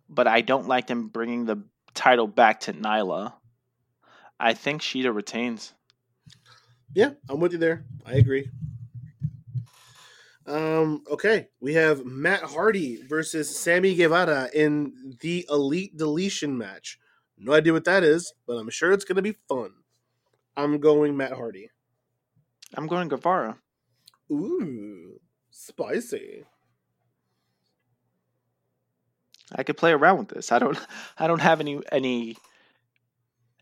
But 0.08 0.28
I 0.28 0.42
don't 0.42 0.68
like 0.68 0.86
them 0.86 1.08
bringing 1.08 1.46
the 1.46 1.64
title 1.96 2.28
back 2.28 2.60
to 2.62 2.74
Nyla. 2.74 3.34
I 4.40 4.54
think 4.54 4.84
Shida 4.84 5.12
retains. 5.12 5.74
Yeah, 6.94 7.14
I'm 7.28 7.40
with 7.40 7.54
you 7.54 7.58
there. 7.58 7.84
I 8.06 8.14
agree. 8.14 8.48
Um, 10.48 11.04
okay, 11.10 11.48
we 11.60 11.76
have 11.76 12.06
Matt 12.06 12.44
Hardy 12.44 13.02
versus 13.08 13.56
Sammy 13.56 13.96
Guevara 13.96 14.50
in 14.54 15.16
the 15.20 15.46
Elite 15.50 15.96
Deletion 15.96 16.58
match. 16.58 16.98
No 17.38 17.54
idea 17.54 17.74
what 17.74 17.86
that 17.86 18.04
is, 18.04 18.34
but 18.48 18.58
I'm 18.58 18.70
sure 18.70 18.92
it's 18.92 19.06
going 19.06 19.18
to 19.18 19.22
be 19.22 19.38
fun. 19.48 19.72
I'm 20.58 20.80
going 20.80 21.16
Matt 21.16 21.34
Hardy. 21.34 21.70
I'm 22.76 22.88
going 22.88 23.08
Guevara. 23.08 23.58
Ooh, 24.32 25.20
spicy. 25.50 26.46
I 29.54 29.64
could 29.64 29.78
play 29.78 29.92
around 29.92 30.18
with 30.20 30.30
this. 30.30 30.52
I 30.52 30.60
don't 30.60 30.80
I 31.18 31.28
don't 31.28 31.42
have 31.42 31.60
any 31.60 31.82
any 31.92 32.38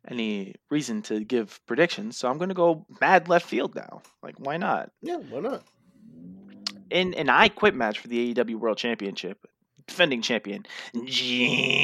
any 0.08 0.56
reason 0.70 1.02
to 1.04 1.24
give 1.24 1.60
predictions, 1.66 2.18
so 2.18 2.30
I'm 2.30 2.38
going 2.38 2.50
to 2.50 2.56
go 2.56 2.86
mad 3.02 3.28
left 3.28 3.46
field 3.46 3.76
now. 3.76 4.02
Like 4.22 4.36
why 4.40 4.58
not? 4.58 4.92
Yeah, 5.02 5.18
why 5.18 5.40
not? 5.40 5.64
In 6.92 7.14
an 7.14 7.30
I 7.30 7.50
Quit 7.50 7.76
match 7.76 8.00
for 8.00 8.08
the 8.08 8.34
AEW 8.34 8.56
World 8.56 8.78
Championship, 8.78 9.46
defending 9.88 10.22
champion 10.22 10.66
Jon 11.06 11.80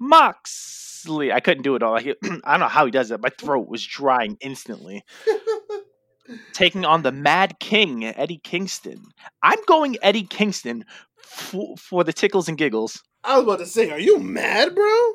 Moxley. 0.00 1.32
I 1.32 1.40
couldn't 1.40 1.62
do 1.62 1.74
it 1.76 1.82
all. 1.82 1.96
I, 1.96 2.00
I 2.44 2.52
don't 2.52 2.60
know 2.60 2.68
how 2.68 2.84
he 2.84 2.90
does 2.90 3.10
it. 3.10 3.20
My 3.20 3.30
throat 3.30 3.68
was 3.68 3.84
drying 3.84 4.36
instantly. 4.40 5.04
Taking 6.52 6.84
on 6.84 7.02
the 7.02 7.12
Mad 7.12 7.58
King, 7.58 8.04
Eddie 8.04 8.40
Kingston. 8.42 9.02
I'm 9.42 9.58
going 9.66 9.96
Eddie 10.02 10.26
Kingston 10.26 10.84
for, 11.16 11.76
for 11.76 12.04
the 12.04 12.12
tickles 12.12 12.48
and 12.48 12.56
giggles. 12.56 13.02
I 13.24 13.36
was 13.36 13.44
about 13.44 13.58
to 13.58 13.66
say, 13.66 13.90
are 13.90 13.98
you 13.98 14.18
mad, 14.18 14.74
bro? 14.74 15.12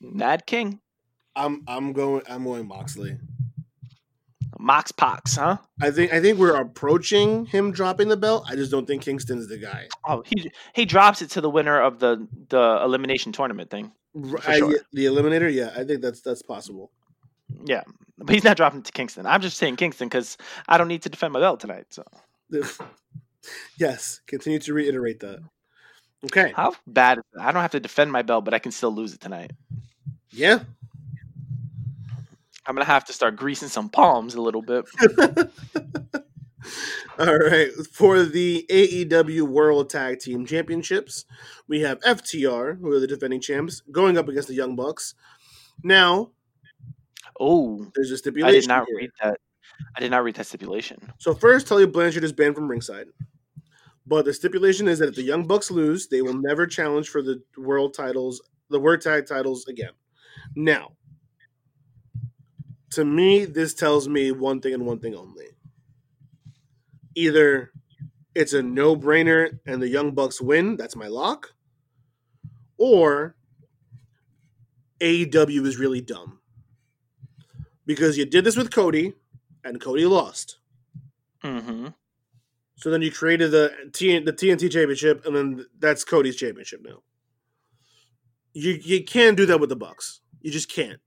Mad 0.00 0.46
King. 0.46 0.80
I'm 1.36 1.64
I'm 1.66 1.92
going 1.92 2.22
I'm 2.28 2.44
going 2.44 2.68
Moxley. 2.68 3.18
Mox 4.64 4.90
Pox, 4.90 5.36
huh? 5.36 5.58
I 5.82 5.90
think 5.90 6.14
I 6.14 6.22
think 6.22 6.38
we're 6.38 6.56
approaching 6.56 7.44
him 7.44 7.70
dropping 7.70 8.08
the 8.08 8.16
belt. 8.16 8.46
I 8.48 8.56
just 8.56 8.70
don't 8.70 8.86
think 8.86 9.02
Kingston's 9.02 9.46
the 9.46 9.58
guy. 9.58 9.88
Oh, 10.08 10.22
he 10.24 10.50
he 10.72 10.86
drops 10.86 11.20
it 11.20 11.28
to 11.32 11.42
the 11.42 11.50
winner 11.50 11.82
of 11.82 11.98
the 11.98 12.26
the 12.48 12.80
elimination 12.82 13.30
tournament 13.30 13.68
thing. 13.70 13.92
I, 14.46 14.56
sure. 14.58 14.78
The 14.94 15.04
eliminator, 15.04 15.52
yeah, 15.52 15.70
I 15.76 15.84
think 15.84 16.00
that's 16.00 16.22
that's 16.22 16.40
possible. 16.40 16.90
Yeah, 17.66 17.82
but 18.16 18.34
he's 18.34 18.42
not 18.42 18.56
dropping 18.56 18.80
it 18.80 18.86
to 18.86 18.92
Kingston. 18.92 19.26
I'm 19.26 19.42
just 19.42 19.58
saying 19.58 19.76
Kingston 19.76 20.08
because 20.08 20.38
I 20.66 20.78
don't 20.78 20.88
need 20.88 21.02
to 21.02 21.10
defend 21.10 21.34
my 21.34 21.40
belt 21.40 21.60
tonight. 21.60 21.84
So 21.90 22.02
yes, 23.78 24.22
continue 24.26 24.60
to 24.60 24.72
reiterate 24.72 25.20
that. 25.20 25.40
Okay, 26.24 26.54
how 26.56 26.74
bad? 26.86 27.18
Is 27.18 27.24
that? 27.34 27.42
I 27.42 27.52
don't 27.52 27.60
have 27.60 27.72
to 27.72 27.80
defend 27.80 28.10
my 28.10 28.22
belt, 28.22 28.46
but 28.46 28.54
I 28.54 28.60
can 28.60 28.72
still 28.72 28.94
lose 28.94 29.12
it 29.12 29.20
tonight. 29.20 29.50
Yeah, 30.30 30.60
I'm 32.66 32.74
gonna 32.74 32.84
have 32.84 33.04
to 33.06 33.12
start 33.12 33.36
greasing 33.36 33.68
some 33.68 33.88
palms 33.88 34.34
a 34.34 34.40
little 34.40 34.62
bit. 34.62 34.84
All 37.18 37.36
right, 37.36 37.70
for 37.92 38.22
the 38.22 38.64
AEW 38.70 39.42
World 39.42 39.90
Tag 39.90 40.18
Team 40.18 40.46
Championships, 40.46 41.26
we 41.68 41.80
have 41.80 42.00
FTR, 42.00 42.80
who 42.80 42.90
are 42.90 43.00
the 43.00 43.06
defending 43.06 43.40
champs, 43.40 43.82
going 43.92 44.16
up 44.16 44.28
against 44.28 44.48
the 44.48 44.54
Young 44.54 44.74
Bucks. 44.74 45.14
Now, 45.82 46.30
oh, 47.38 47.86
there's 47.94 48.10
a 48.10 48.16
stipulation. 48.16 48.56
I 48.56 48.60
did 48.60 48.68
not 48.68 48.86
here. 48.86 48.96
read 48.96 49.10
that. 49.22 49.38
I 49.96 50.00
did 50.00 50.10
not 50.10 50.24
read 50.24 50.36
that 50.36 50.46
stipulation. 50.46 51.12
So 51.18 51.34
first, 51.34 51.66
Tully 51.66 51.86
Blanchard 51.86 52.24
is 52.24 52.32
banned 52.32 52.54
from 52.54 52.68
ringside. 52.68 53.08
But 54.06 54.24
the 54.24 54.32
stipulation 54.32 54.88
is 54.88 54.98
that 54.98 55.08
if 55.08 55.14
the 55.14 55.22
Young 55.22 55.46
Bucks 55.46 55.70
lose, 55.70 56.08
they 56.08 56.22
will 56.22 56.34
never 56.34 56.66
challenge 56.66 57.08
for 57.08 57.22
the 57.22 57.42
world 57.56 57.94
titles, 57.94 58.42
the 58.70 58.80
World 58.80 59.00
Tag 59.00 59.26
titles 59.26 59.66
again. 59.66 59.92
Now, 60.54 60.92
to 62.94 63.04
me, 63.04 63.44
this 63.44 63.74
tells 63.74 64.08
me 64.08 64.32
one 64.32 64.60
thing 64.60 64.74
and 64.74 64.86
one 64.86 64.98
thing 64.98 65.14
only. 65.14 65.46
Either 67.14 67.72
it's 68.34 68.52
a 68.52 68.62
no 68.62 68.96
brainer 68.96 69.58
and 69.66 69.80
the 69.80 69.88
Young 69.88 70.12
Bucks 70.12 70.40
win, 70.40 70.76
that's 70.76 70.96
my 70.96 71.06
lock, 71.06 71.52
or 72.76 73.36
AEW 75.00 75.66
is 75.66 75.78
really 75.78 76.00
dumb. 76.00 76.40
Because 77.86 78.16
you 78.16 78.24
did 78.24 78.44
this 78.44 78.56
with 78.56 78.72
Cody, 78.72 79.12
and 79.64 79.80
Cody 79.80 80.06
lost. 80.06 80.58
Mm-hmm. 81.42 81.88
So 82.76 82.90
then 82.90 83.02
you 83.02 83.10
created 83.10 83.50
the 83.50 83.72
T- 83.92 84.18
the 84.18 84.32
TNT 84.32 84.70
championship, 84.70 85.24
and 85.26 85.36
then 85.36 85.66
that's 85.78 86.04
Cody's 86.04 86.36
championship 86.36 86.80
now. 86.82 87.02
You 88.52 88.72
you 88.82 89.04
can't 89.04 89.36
do 89.36 89.46
that 89.46 89.60
with 89.60 89.68
the 89.68 89.76
Bucks. 89.76 90.20
You 90.40 90.50
just 90.50 90.70
can't. 90.70 91.00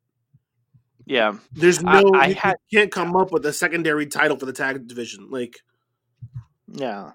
Yeah, 1.09 1.37
There's 1.53 1.81
no 1.81 2.11
I 2.13 2.27
you 2.27 2.35
had- 2.35 2.57
can't 2.71 2.91
come 2.91 3.15
up 3.15 3.31
with 3.31 3.45
a 3.45 3.53
secondary 3.53 4.07
title 4.07 4.37
for 4.37 4.45
the 4.45 4.51
tag 4.53 4.87
division. 4.87 5.29
Like 5.29 5.61
yeah. 6.69 7.11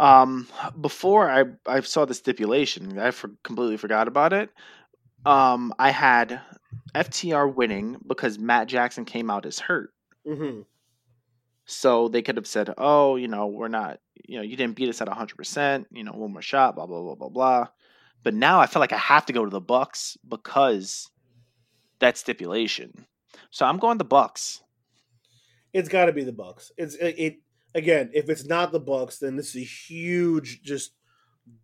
Um, 0.00 0.48
before 0.80 1.30
I 1.30 1.44
I 1.66 1.80
saw 1.80 2.06
the 2.06 2.14
stipulation, 2.14 2.98
I 2.98 3.10
for, 3.10 3.30
completely 3.42 3.76
forgot 3.76 4.08
about 4.08 4.32
it. 4.32 4.48
Um, 5.26 5.74
I 5.78 5.90
had 5.90 6.40
FTR 6.94 7.54
winning 7.54 7.98
because 8.06 8.38
Matt 8.38 8.66
Jackson 8.66 9.04
came 9.04 9.30
out 9.30 9.44
as 9.44 9.58
hurt. 9.58 9.92
Mm-hmm. 10.26 10.62
So 11.66 12.08
they 12.08 12.22
could 12.22 12.36
have 12.36 12.46
said, 12.46 12.72
"Oh, 12.78 13.16
you 13.16 13.28
know, 13.28 13.46
we're 13.46 13.68
not, 13.68 14.00
you 14.26 14.36
know, 14.38 14.42
you 14.42 14.56
didn't 14.56 14.76
beat 14.76 14.88
us 14.88 15.02
at 15.02 15.08
100%, 15.08 15.84
you 15.92 16.02
know, 16.04 16.12
one 16.12 16.32
more 16.32 16.42
shot, 16.42 16.76
blah 16.76 16.86
blah 16.86 17.02
blah 17.02 17.14
blah 17.14 17.28
blah." 17.28 17.66
But 18.22 18.32
now 18.32 18.58
I 18.60 18.66
feel 18.66 18.80
like 18.80 18.92
I 18.94 18.98
have 18.98 19.26
to 19.26 19.34
go 19.34 19.44
to 19.44 19.50
the 19.50 19.60
Bucks 19.60 20.16
because 20.26 21.10
that 21.98 22.16
stipulation. 22.16 23.04
So 23.54 23.64
I'm 23.64 23.78
going 23.78 23.98
the 23.98 24.04
Bucks. 24.04 24.64
it's 25.72 25.88
got 25.88 26.06
to 26.06 26.12
be 26.12 26.24
the 26.24 26.32
Bucks. 26.32 26.72
It's 26.76 26.96
it, 26.96 27.14
it 27.16 27.36
again. 27.72 28.10
If 28.12 28.28
it's 28.28 28.44
not 28.44 28.72
the 28.72 28.80
Bucks, 28.80 29.18
then 29.20 29.36
this 29.36 29.50
is 29.50 29.62
a 29.62 29.64
huge, 29.64 30.60
just 30.64 30.90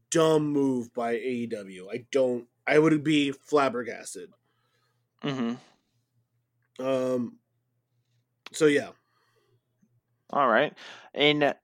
dumb 0.08 0.52
move 0.52 0.94
by 0.94 1.16
AEW. 1.16 1.92
I 1.92 2.06
don't. 2.12 2.46
I 2.64 2.78
would 2.78 3.02
be 3.02 3.32
flabbergasted. 3.32 4.30
hmm 5.20 5.54
Um. 6.78 7.38
So 8.52 8.66
yeah, 8.66 8.90
All 10.32 10.46
right. 10.46 10.72
In 11.12 11.54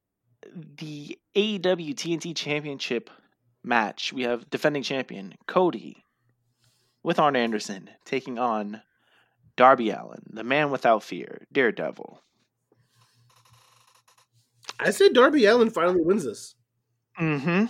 the 0.77 1.17
AEW 1.37 1.95
TNT 1.95 2.35
Championship 2.35 3.11
match, 3.63 4.13
we 4.13 4.25
have 4.25 4.51
defending 4.51 4.83
champion 4.83 5.35
Cody 5.47 6.03
with 7.05 7.21
Arn 7.21 7.37
Anderson 7.37 7.91
taking 8.05 8.41
on 8.41 8.83
Darby 9.57 9.91
Allin, 9.91 10.23
the 10.31 10.45
man 10.45 10.71
without 10.71 11.03
fear, 11.03 11.47
Daredevil. 11.53 12.23
I 14.79 14.91
say 14.91 15.09
Darby 15.09 15.47
Allin 15.47 15.71
finally 15.71 16.03
wins 16.03 16.25
this. 16.25 16.55
Mm-hmm. 17.19 17.67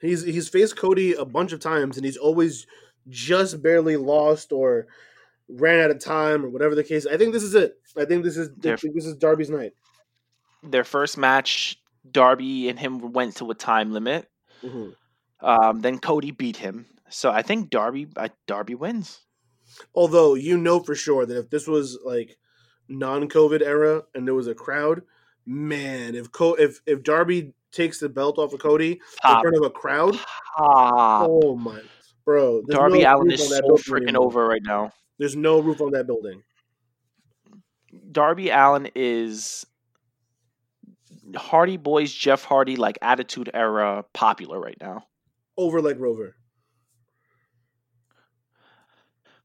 He's 0.00 0.22
he's 0.22 0.48
faced 0.48 0.76
Cody 0.76 1.12
a 1.14 1.24
bunch 1.24 1.52
of 1.52 1.60
times, 1.60 1.96
and 1.96 2.04
he's 2.04 2.16
always 2.16 2.66
just 3.08 3.62
barely 3.62 3.96
lost 3.96 4.52
or 4.52 4.86
ran 5.48 5.80
out 5.80 5.90
of 5.90 5.98
time 5.98 6.44
or 6.44 6.48
whatever 6.48 6.74
the 6.74 6.84
case. 6.84 7.06
I 7.06 7.16
think 7.16 7.32
this 7.32 7.42
is 7.42 7.54
it. 7.54 7.74
I 7.96 8.04
think 8.04 8.24
this 8.24 8.36
is 8.36 8.48
I 8.64 8.76
think 8.76 8.94
this 8.94 9.06
is 9.06 9.14
Darby's 9.16 9.50
night. 9.50 9.72
Their 10.62 10.84
first 10.84 11.18
match, 11.18 11.78
Darby 12.10 12.68
and 12.68 12.78
him 12.78 13.12
went 13.12 13.36
to 13.36 13.50
a 13.50 13.54
time 13.54 13.92
limit. 13.92 14.28
Mhm. 14.62 14.94
Um, 15.40 15.80
then 15.80 15.98
Cody 15.98 16.30
beat 16.30 16.56
him. 16.56 16.86
So 17.10 17.30
I 17.30 17.42
think 17.42 17.68
Darby 17.70 18.08
Darby 18.46 18.74
wins. 18.74 19.20
Although 19.94 20.34
you 20.34 20.56
know 20.56 20.80
for 20.80 20.94
sure 20.94 21.26
that 21.26 21.38
if 21.38 21.50
this 21.50 21.66
was 21.66 21.98
like 22.04 22.36
non-COVID 22.88 23.62
era 23.62 24.02
and 24.14 24.26
there 24.26 24.34
was 24.34 24.46
a 24.46 24.54
crowd, 24.54 25.02
man, 25.46 26.14
if 26.14 26.30
Co- 26.32 26.54
if 26.54 26.80
if 26.86 27.02
Darby 27.02 27.52
takes 27.72 27.98
the 27.98 28.08
belt 28.08 28.38
off 28.38 28.52
of 28.52 28.60
Cody 28.60 28.92
in 28.92 29.40
front 29.40 29.56
of 29.56 29.62
a 29.64 29.70
crowd, 29.70 30.18
Pop. 30.56 31.28
oh 31.30 31.56
my, 31.56 31.80
bro, 32.24 32.62
Darby 32.62 33.02
no 33.02 33.16
Allin 33.16 33.32
is 33.32 33.48
so 33.48 33.60
freaking 33.76 34.08
anymore. 34.08 34.26
over 34.26 34.46
right 34.46 34.62
now. 34.62 34.92
There's 35.18 35.36
no 35.36 35.60
roof 35.60 35.80
on 35.80 35.92
that 35.92 36.06
building. 36.06 36.42
Darby 38.10 38.50
Allin 38.50 38.90
is 38.94 39.64
Hardy 41.36 41.76
Boys 41.76 42.12
Jeff 42.12 42.44
Hardy 42.44 42.76
like 42.76 42.98
Attitude 43.02 43.50
Era 43.54 44.04
popular 44.12 44.60
right 44.60 44.76
now. 44.80 45.06
Over 45.56 45.80
like 45.80 45.98
Rover. 45.98 46.34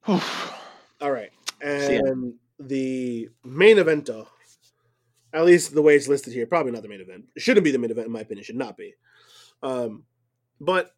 Oof. 0.10 0.54
All 1.02 1.12
right. 1.12 1.32
And 1.62 2.34
the 2.60 3.30
main 3.44 3.78
event, 3.78 4.06
though, 4.06 4.28
at 5.34 5.46
least 5.46 5.74
the 5.74 5.82
way 5.82 5.96
it's 5.96 6.08
listed 6.08 6.34
here, 6.34 6.46
probably 6.46 6.72
not 6.72 6.82
the 6.82 6.90
main 6.90 7.02
event. 7.02 7.26
It 7.36 7.42
shouldn't 7.42 7.64
be 7.64 7.72
the 7.72 7.78
main 7.78 7.92
event, 7.92 8.08
in 8.08 8.14
my 8.14 8.22
opinion. 8.22 8.44
Should 8.44 8.56
not 8.56 8.78
be. 8.78 8.96
Um, 9.62 10.04
but 10.60 10.92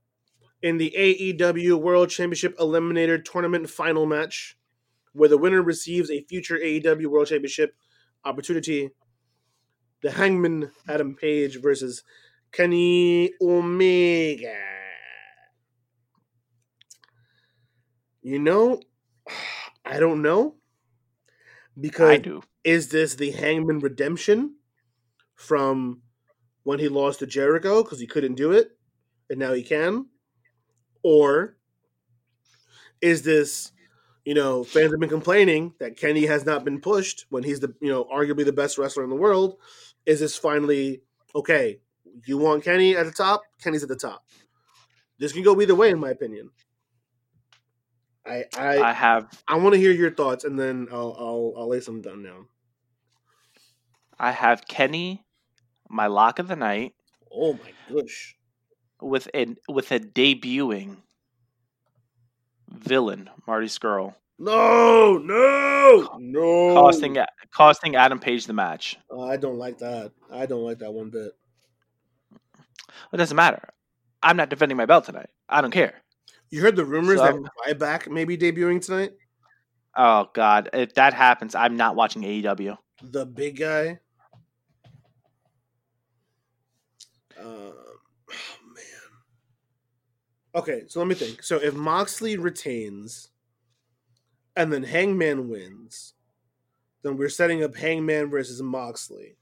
in 0.61 0.77
the 0.77 0.93
AEW 0.97 1.79
World 1.81 2.09
Championship 2.09 2.57
Eliminator 2.57 3.23
Tournament 3.23 3.69
final 3.69 4.05
match, 4.05 4.57
where 5.13 5.29
the 5.29 5.37
winner 5.37 5.61
receives 5.61 6.09
a 6.09 6.23
future 6.23 6.57
AEW 6.57 7.07
World 7.07 7.27
Championship 7.27 7.75
opportunity. 8.23 8.91
The 10.03 10.11
Hangman 10.11 10.71
Adam 10.87 11.15
Page 11.15 11.61
versus 11.61 12.03
Kenny 12.51 13.31
Omega. 13.39 14.55
You 18.23 18.39
know, 18.39 18.79
I 19.85 19.99
don't 19.99 20.21
know 20.21 20.55
because 21.79 22.09
I 22.09 22.17
do. 22.17 22.41
is 22.63 22.89
this 22.89 23.15
the 23.15 23.31
Hangman 23.31 23.79
redemption 23.79 24.55
from 25.35 26.01
when 26.63 26.79
he 26.79 26.87
lost 26.87 27.19
to 27.19 27.27
Jericho 27.27 27.83
because 27.83 27.99
he 27.99 28.07
couldn't 28.07 28.35
do 28.35 28.51
it 28.51 28.77
and 29.29 29.39
now 29.39 29.53
he 29.53 29.63
can? 29.63 30.07
Or 31.03 31.57
is 33.01 33.23
this, 33.23 33.71
you 34.25 34.35
know, 34.35 34.63
fans 34.63 34.91
have 34.91 34.99
been 34.99 35.09
complaining 35.09 35.73
that 35.79 35.97
Kenny 35.97 36.25
has 36.27 36.45
not 36.45 36.63
been 36.63 36.79
pushed 36.79 37.25
when 37.29 37.43
he's 37.43 37.59
the, 37.59 37.73
you 37.81 37.89
know, 37.89 38.05
arguably 38.05 38.45
the 38.45 38.53
best 38.53 38.77
wrestler 38.77 39.03
in 39.03 39.09
the 39.09 39.15
world? 39.15 39.57
Is 40.05 40.19
this 40.19 40.37
finally 40.37 41.01
okay? 41.33 41.79
You 42.25 42.37
want 42.37 42.63
Kenny 42.63 42.95
at 42.95 43.05
the 43.05 43.11
top? 43.11 43.41
Kenny's 43.63 43.83
at 43.83 43.89
the 43.89 43.95
top. 43.95 44.25
This 45.17 45.33
can 45.33 45.43
go 45.43 45.59
either 45.61 45.75
way, 45.75 45.89
in 45.89 45.99
my 45.99 46.09
opinion. 46.09 46.49
I 48.25 48.45
I 48.55 48.77
I 48.79 48.91
have 48.93 49.43
I 49.47 49.55
want 49.55 49.73
to 49.73 49.79
hear 49.79 49.91
your 49.91 50.11
thoughts, 50.11 50.43
and 50.43 50.57
then 50.59 50.87
I'll 50.91 51.15
I'll, 51.17 51.53
I'll 51.57 51.67
lay 51.69 51.79
some 51.79 52.01
down 52.01 52.21
now. 52.23 52.45
I 54.19 54.31
have 54.31 54.67
Kenny, 54.67 55.25
my 55.89 56.07
lock 56.07 56.37
of 56.39 56.47
the 56.47 56.55
night, 56.55 56.93
Oh 57.31 57.53
my 57.53 57.73
gosh! 57.89 58.35
with 59.01 59.27
a 59.33 59.55
with 59.67 59.91
a 59.91 59.99
debuting 59.99 60.97
villain, 62.69 63.29
Marty 63.47 63.67
Scurll, 63.67 64.15
No, 64.37 65.17
no, 65.17 66.17
no! 66.19 66.73
costing 66.75 67.17
costing 67.51 67.95
Adam 67.95 68.19
Page 68.19 68.45
the 68.45 68.53
match. 68.53 68.97
Oh, 69.09 69.23
I 69.27 69.37
don't 69.37 69.57
like 69.57 69.79
that. 69.79 70.11
I 70.31 70.45
don't 70.45 70.63
like 70.63 70.79
that 70.79 70.93
one 70.93 71.09
bit. 71.09 71.31
It 73.11 73.17
doesn't 73.17 73.35
matter. 73.35 73.69
I'm 74.23 74.37
not 74.37 74.49
defending 74.49 74.77
my 74.77 74.85
belt 74.85 75.05
tonight. 75.05 75.29
I 75.49 75.61
don't 75.61 75.71
care. 75.71 76.01
You 76.51 76.61
heard 76.61 76.75
the 76.75 76.85
rumors 76.85 77.19
Some- 77.19 77.43
that 77.43 77.79
Ryback 77.79 78.11
may 78.11 78.25
be 78.25 78.37
debuting 78.37 78.85
tonight. 78.85 79.13
Oh 79.95 80.29
God, 80.33 80.69
if 80.73 80.93
that 80.93 81.13
happens, 81.13 81.55
I'm 81.55 81.75
not 81.75 81.95
watching 81.95 82.21
AEW. 82.21 82.77
The 83.03 83.25
big 83.25 83.57
guy. 83.57 83.99
Um, 87.37 87.47
oh 87.47 87.73
man. 88.75 89.11
Okay, 90.55 90.83
so 90.87 90.99
let 90.99 91.07
me 91.07 91.15
think. 91.15 91.43
So 91.43 91.57
if 91.57 91.73
Moxley 91.73 92.37
retains, 92.37 93.29
and 94.55 94.71
then 94.71 94.83
Hangman 94.83 95.49
wins, 95.49 96.13
then 97.03 97.17
we're 97.17 97.29
setting 97.29 97.63
up 97.63 97.75
Hangman 97.75 98.29
versus 98.29 98.61
Moxley. 98.61 99.37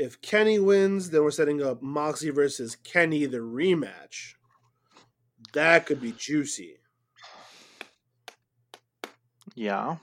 If 0.00 0.22
Kenny 0.22 0.58
wins, 0.58 1.10
then 1.10 1.22
we're 1.22 1.30
setting 1.30 1.62
up 1.62 1.82
Moxley 1.82 2.30
versus 2.30 2.74
Kenny 2.74 3.26
the 3.26 3.36
rematch. 3.36 4.32
That 5.52 5.84
could 5.84 6.00
be 6.00 6.12
juicy. 6.12 6.76
Yeah. 9.54 9.96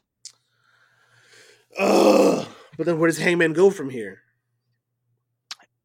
Ugh. 1.79 2.47
But 2.77 2.85
then 2.85 2.99
where 2.99 3.07
does 3.07 3.17
Hangman 3.17 3.53
go 3.53 3.71
from 3.71 3.89
here? 3.89 4.19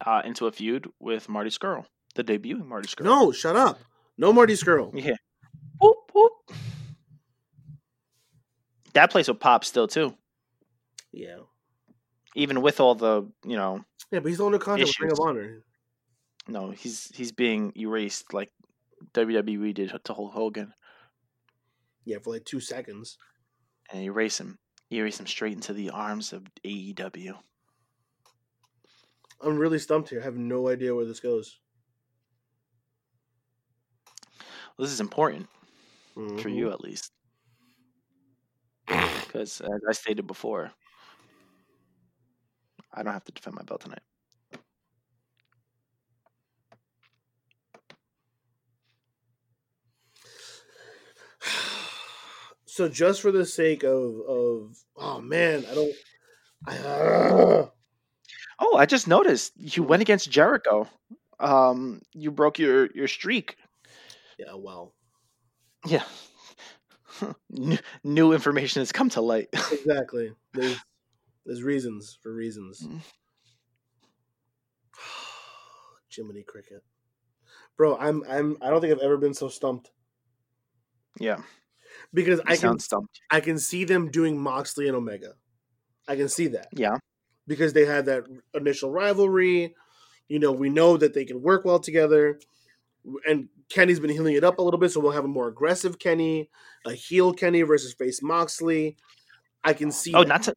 Uh, 0.05 0.21
into 0.27 0.47
a 0.47 0.53
feud 0.53 0.91
with 1.01 1.31
Marty 1.31 1.49
Scurll, 1.49 1.87
the 2.15 2.23
debuting 2.23 2.67
Marty 2.67 2.89
Scurll. 2.89 3.05
No, 3.05 3.33
shut 3.33 3.57
up. 3.57 3.79
No 4.19 4.31
Marty 4.31 4.55
Scurll. 4.55 4.93
Yeah. 5.03 5.17
That 8.93 9.11
place 9.11 9.27
will 9.27 9.37
pop 9.37 9.65
still 9.65 9.89
too, 9.89 10.15
Yeah. 11.13 11.39
Even 12.35 12.63
with 12.63 12.81
all 12.81 12.95
the 12.95 13.31
you 13.45 13.57
know. 13.57 13.85
Yeah, 14.11 14.21
but 14.21 14.29
he's 14.29 14.41
under 14.41 14.59
contract 14.59 14.89
with 14.89 15.01
Ring 15.01 15.13
of 15.13 15.21
Honor. 15.21 15.65
No, 16.49 16.71
he's 16.71 17.15
he's 17.15 17.33
being 17.33 17.73
erased 17.77 18.33
like 18.35 18.51
WWE 19.13 19.73
did 19.75 19.93
to 20.05 20.15
Hulk 20.15 20.33
Hogan, 20.33 20.75
Yeah, 22.05 22.19
for 22.23 22.31
like 22.33 22.45
two 22.45 22.61
seconds. 22.61 23.17
and 23.91 24.03
erase 24.03 24.39
him, 24.41 24.59
erase 24.91 25.19
him 25.21 25.27
straight 25.27 25.53
into 25.55 25.73
the 25.73 25.91
arms 25.91 26.33
of 26.33 26.47
AEW. 26.65 27.39
I'm 29.41 29.57
really 29.59 29.79
stumped 29.79 30.11
here. 30.11 30.21
I 30.21 30.25
have 30.25 30.37
no 30.37 30.69
idea 30.69 30.95
where 30.95 31.05
this 31.05 31.21
goes. 31.21 31.59
Well, 34.77 34.85
this 34.87 34.93
is 34.93 35.01
important 35.01 35.49
for 36.17 36.49
Mhm. 36.49 36.57
you 36.57 36.71
at 36.73 36.81
least, 36.81 37.13
because 38.87 39.61
as 39.61 39.81
I 39.89 39.93
stated 39.93 40.27
before, 40.27 40.73
I 42.95 43.03
don't 43.03 43.13
have 43.13 43.25
to 43.25 43.33
defend 43.33 43.57
my 43.57 43.63
belt 43.63 43.81
tonight. 43.83 44.03
So 52.67 52.89
just 52.89 53.21
for 53.21 53.31
the 53.31 53.45
sake 53.45 53.83
of 53.85 54.21
of 54.27 54.77
oh 54.97 55.21
man, 55.21 55.65
I 55.71 55.75
don't. 55.75 55.93
I, 56.67 57.69
Oh, 58.59 58.77
I 58.77 58.87
just 58.87 59.09
noticed 59.09 59.53
you 59.57 59.83
went 59.83 60.03
against 60.03 60.31
Jericho. 60.31 60.89
Um, 61.41 62.01
you 62.15 62.31
broke 62.31 62.59
your 62.59 62.89
your 62.95 63.09
streak. 63.09 63.57
yeah, 64.39 64.55
well, 64.55 64.95
Yeah. 65.87 66.05
New- 67.51 67.79
New 68.05 68.33
information 68.33 68.81
has 68.81 68.93
come 68.93 69.11
to 69.11 69.21
light. 69.21 69.49
exactly. 69.73 70.33
There's 70.55 70.79
there's 71.45 71.63
reasons 71.63 72.19
for 72.23 72.33
reasons. 72.33 72.83
Mm. 72.83 73.01
Jiminy 76.15 76.43
Cricket, 76.43 76.83
bro. 77.77 77.97
I'm 77.97 78.23
I'm 78.29 78.57
I 78.61 78.71
don't 78.71 78.81
think 78.81 78.93
I've 78.93 79.01
ever 79.01 79.17
been 79.17 79.35
so 79.35 79.49
stumped 79.49 79.91
yeah, 81.19 81.39
because 82.13 82.39
you 82.39 82.45
I 82.47 82.57
can 82.57 82.79
stumped. 82.79 83.21
I 83.31 83.41
can 83.41 83.59
see 83.59 83.85
them 83.85 84.11
doing 84.11 84.41
Moxley 84.41 84.89
and 84.89 84.97
Omega. 84.97 85.35
I 86.09 86.17
can 86.17 86.29
see 86.29 86.49
that. 86.49 86.69
Yeah, 86.73 86.97
because 87.47 87.73
they 87.73 87.85
had 87.85 88.07
that 88.07 88.25
initial 88.55 88.91
rivalry. 88.91 89.75
You 90.29 90.39
know, 90.39 90.53
we 90.53 90.71
know 90.71 90.97
that 90.97 91.15
they 91.15 91.25
can 91.25 91.43
work 91.43 91.65
well 91.65 91.79
together. 91.79 92.41
And 93.29 93.49
Kenny's 93.69 93.99
been 93.99 94.11
healing 94.11 94.37
it 94.37 94.45
up 94.45 94.59
a 94.59 94.63
little 94.63 94.79
bit, 94.79 94.93
so 94.93 95.01
we'll 95.01 95.13
have 95.13 95.25
a 95.25 95.29
more 95.29 95.49
aggressive 95.49 95.99
Kenny, 95.99 96.49
a 96.87 96.93
heel 96.93 97.33
Kenny 97.33 97.63
versus 97.63 97.93
face 97.93 98.23
Moxley. 98.23 98.97
I 99.65 99.73
can 99.73 99.91
see. 99.91 100.15
Oh, 100.15 100.21
that. 100.21 100.29
not 100.29 100.43
to 100.45 100.55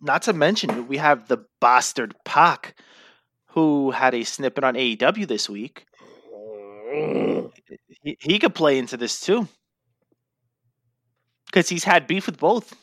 not 0.00 0.22
to 0.22 0.32
mention 0.32 0.88
we 0.88 0.96
have 0.98 1.28
the 1.28 1.44
bastard 1.60 2.14
Pac, 2.24 2.74
who 3.48 3.90
had 3.90 4.14
a 4.14 4.24
snippet 4.24 4.64
on 4.64 4.74
AEW 4.74 5.26
this 5.26 5.48
week. 5.48 5.86
He, 8.02 8.16
he 8.20 8.38
could 8.38 8.54
play 8.54 8.78
into 8.78 8.96
this 8.96 9.20
too, 9.20 9.48
because 11.46 11.68
he's 11.68 11.84
had 11.84 12.06
beef 12.06 12.26
with 12.26 12.38
both. 12.38 12.74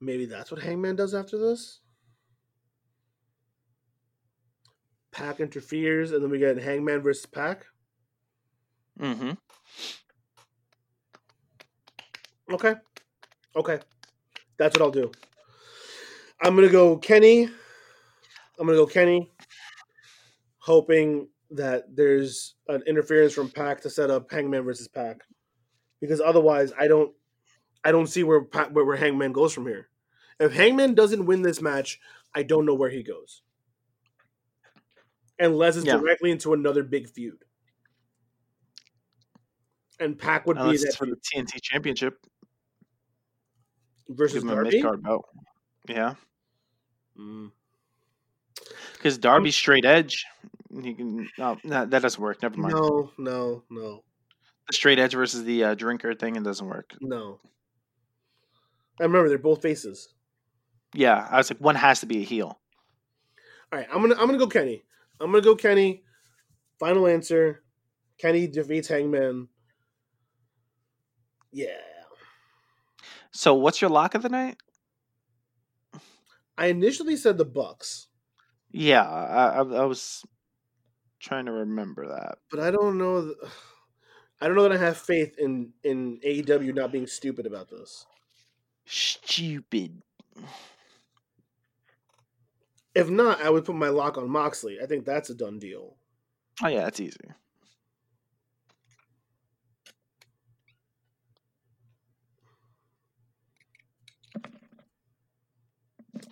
Maybe 0.00 0.26
that's 0.26 0.50
what 0.50 0.60
Hangman 0.62 0.96
does 0.96 1.14
after 1.14 1.38
this. 1.38 1.80
Pac 5.10 5.40
interferes, 5.40 6.12
and 6.12 6.22
then 6.22 6.30
we 6.30 6.38
get 6.38 6.58
Hangman 6.58 7.00
versus 7.02 7.26
Pac. 7.26 7.66
hmm 8.98 9.32
Okay. 12.50 12.74
Okay. 13.56 13.80
That's 14.58 14.76
what 14.78 14.82
I'll 14.84 14.90
do. 14.90 15.10
I'm 16.42 16.54
gonna 16.54 16.68
go 16.68 16.96
Kenny. 16.96 17.44
I'm 17.44 18.66
gonna 18.66 18.74
go 18.74 18.86
Kenny, 18.86 19.30
hoping 20.58 21.28
that 21.50 21.94
there's 21.94 22.56
an 22.68 22.82
interference 22.86 23.32
from 23.32 23.50
Pac 23.50 23.80
to 23.82 23.90
set 23.90 24.10
up 24.10 24.30
Hangman 24.30 24.64
versus 24.64 24.88
Pac, 24.88 25.22
because 26.00 26.20
otherwise, 26.20 26.72
I 26.78 26.88
don't, 26.88 27.14
I 27.84 27.92
don't 27.92 28.08
see 28.08 28.24
where 28.24 28.42
Pac, 28.44 28.70
where, 28.70 28.84
where 28.84 28.96
Hangman 28.96 29.32
goes 29.32 29.52
from 29.52 29.66
here. 29.66 29.88
If 30.40 30.52
Hangman 30.52 30.94
doesn't 30.94 31.24
win 31.24 31.42
this 31.42 31.62
match, 31.62 32.00
I 32.34 32.42
don't 32.42 32.66
know 32.66 32.74
where 32.74 32.90
he 32.90 33.02
goes, 33.02 33.42
unless 35.38 35.76
it's 35.76 35.86
Yeah. 35.86 35.96
directly 35.96 36.30
into 36.30 36.52
another 36.52 36.82
big 36.82 37.08
feud. 37.08 37.44
And 40.00 40.18
Pac 40.18 40.46
would 40.46 40.58
Unless 40.58 40.80
be 40.80 40.86
that 40.86 40.96
for 40.96 41.06
the 41.06 41.16
TNT 41.16 41.60
Championship, 41.62 42.18
versus 44.08 44.34
give 44.34 44.42
him 44.44 44.50
a 44.50 44.54
Darby. 44.54 44.70
mid 44.76 44.82
card 44.84 45.02
belt. 45.02 45.24
Yeah, 45.88 46.14
Mm. 47.18 47.50
because 48.94 49.18
Darby's 49.18 49.56
straight 49.56 49.84
edge. 49.84 50.24
You 50.70 50.94
can 50.94 51.28
no, 51.38 51.56
no, 51.64 51.86
that 51.86 52.02
doesn't 52.02 52.22
work. 52.22 52.42
Never 52.42 52.58
mind. 52.58 52.74
No, 52.74 53.10
no, 53.18 53.62
no, 53.70 54.04
The 54.66 54.72
straight 54.74 54.98
edge 54.98 55.14
versus 55.14 55.44
the 55.44 55.64
uh, 55.64 55.74
drinker 55.74 56.14
thing, 56.14 56.36
it 56.36 56.42
doesn't 56.44 56.66
work. 56.66 56.94
no. 57.00 57.40
I 59.00 59.04
remember 59.04 59.28
they're 59.28 59.38
both 59.38 59.62
faces. 59.62 60.12
Yeah, 60.92 61.26
I 61.30 61.36
was 61.36 61.50
like, 61.50 61.60
one 61.60 61.76
has 61.76 62.00
to 62.00 62.06
be 62.06 62.18
a 62.18 62.24
heel. 62.24 62.58
All 63.72 63.78
right, 63.78 63.86
I'm 63.92 64.00
gonna 64.00 64.14
I'm 64.16 64.26
gonna 64.26 64.38
go 64.38 64.48
Kenny. 64.48 64.82
I'm 65.20 65.30
gonna 65.30 65.42
go 65.42 65.54
Kenny. 65.56 66.02
Final 66.80 67.06
answer. 67.06 67.62
Kenny 68.18 68.46
defeats 68.48 68.88
Hangman. 68.88 69.48
Yeah. 71.52 71.68
So, 73.32 73.54
what's 73.54 73.80
your 73.80 73.90
lock 73.90 74.14
of 74.14 74.22
the 74.22 74.28
night? 74.28 74.56
I 76.56 76.66
initially 76.66 77.16
said 77.16 77.38
the 77.38 77.44
Bucks, 77.44 78.08
Yeah, 78.70 79.08
I, 79.08 79.48
I, 79.48 79.58
I 79.58 79.84
was 79.84 80.24
trying 81.20 81.46
to 81.46 81.52
remember 81.52 82.08
that. 82.08 82.38
but 82.50 82.60
I 82.60 82.70
don't 82.70 82.98
know. 82.98 83.22
th- 83.26 83.36
I 84.40 84.46
don't 84.46 84.54
know 84.56 84.62
that 84.68 84.72
I 84.72 84.76
have 84.78 84.96
faith 84.96 85.36
in 85.38 85.72
in 85.82 86.20
AEW 86.24 86.72
not 86.74 86.92
being 86.92 87.06
stupid 87.08 87.44
about 87.46 87.70
this. 87.70 88.06
Stupid. 88.86 90.02
If 92.94 93.08
not, 93.10 93.40
I 93.40 93.50
would 93.50 93.64
put 93.64 93.74
my 93.76 93.88
lock 93.88 94.16
on 94.18 94.30
Moxley. 94.30 94.80
I 94.80 94.86
think 94.86 95.04
that's 95.04 95.30
a 95.30 95.34
done 95.34 95.58
deal. 95.58 95.96
Oh 96.62 96.68
yeah, 96.68 96.84
that's 96.84 97.00
easy. 97.00 97.18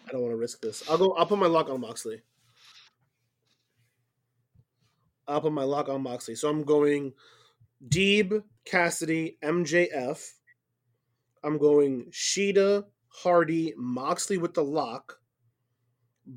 I 0.06 0.12
don't 0.12 0.22
want 0.22 0.32
to 0.32 0.36
risk 0.36 0.60
this. 0.60 0.88
I'll 0.88 0.98
go. 0.98 1.12
I'll 1.12 1.26
put 1.26 1.38
my 1.38 1.46
lock 1.46 1.68
on 1.68 1.80
Moxley. 1.80 2.22
I'll 5.28 5.40
put 5.40 5.52
my 5.52 5.64
lock 5.64 5.88
on 5.88 6.02
Moxley. 6.02 6.34
So 6.34 6.48
I'm 6.48 6.62
going 6.62 7.12
Deeb, 7.88 8.42
Cassidy, 8.64 9.38
MJF. 9.42 10.24
I'm 11.42 11.58
going 11.58 12.06
Shida, 12.10 12.84
Hardy, 13.08 13.74
Moxley 13.76 14.38
with 14.38 14.54
the 14.54 14.64
lock. 14.64 15.18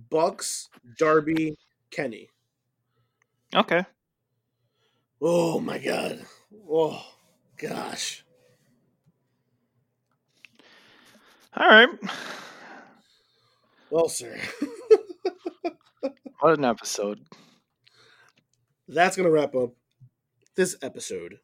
Bucks, 0.09 0.69
Darby, 0.97 1.57
Kenny. 1.91 2.29
Okay. 3.55 3.83
Oh 5.21 5.59
my 5.59 5.79
god. 5.79 6.25
Oh 6.69 7.03
gosh. 7.57 8.23
All 11.55 11.67
right. 11.67 11.89
Well, 13.91 14.07
sir. 14.09 14.37
What 16.41 16.57
an 16.57 16.63
episode. 16.63 17.19
that's 18.87 19.17
going 19.17 19.25
to 19.25 19.31
wrap 19.31 19.55
up 19.55 19.71
this 20.55 20.77
episode 20.81 21.39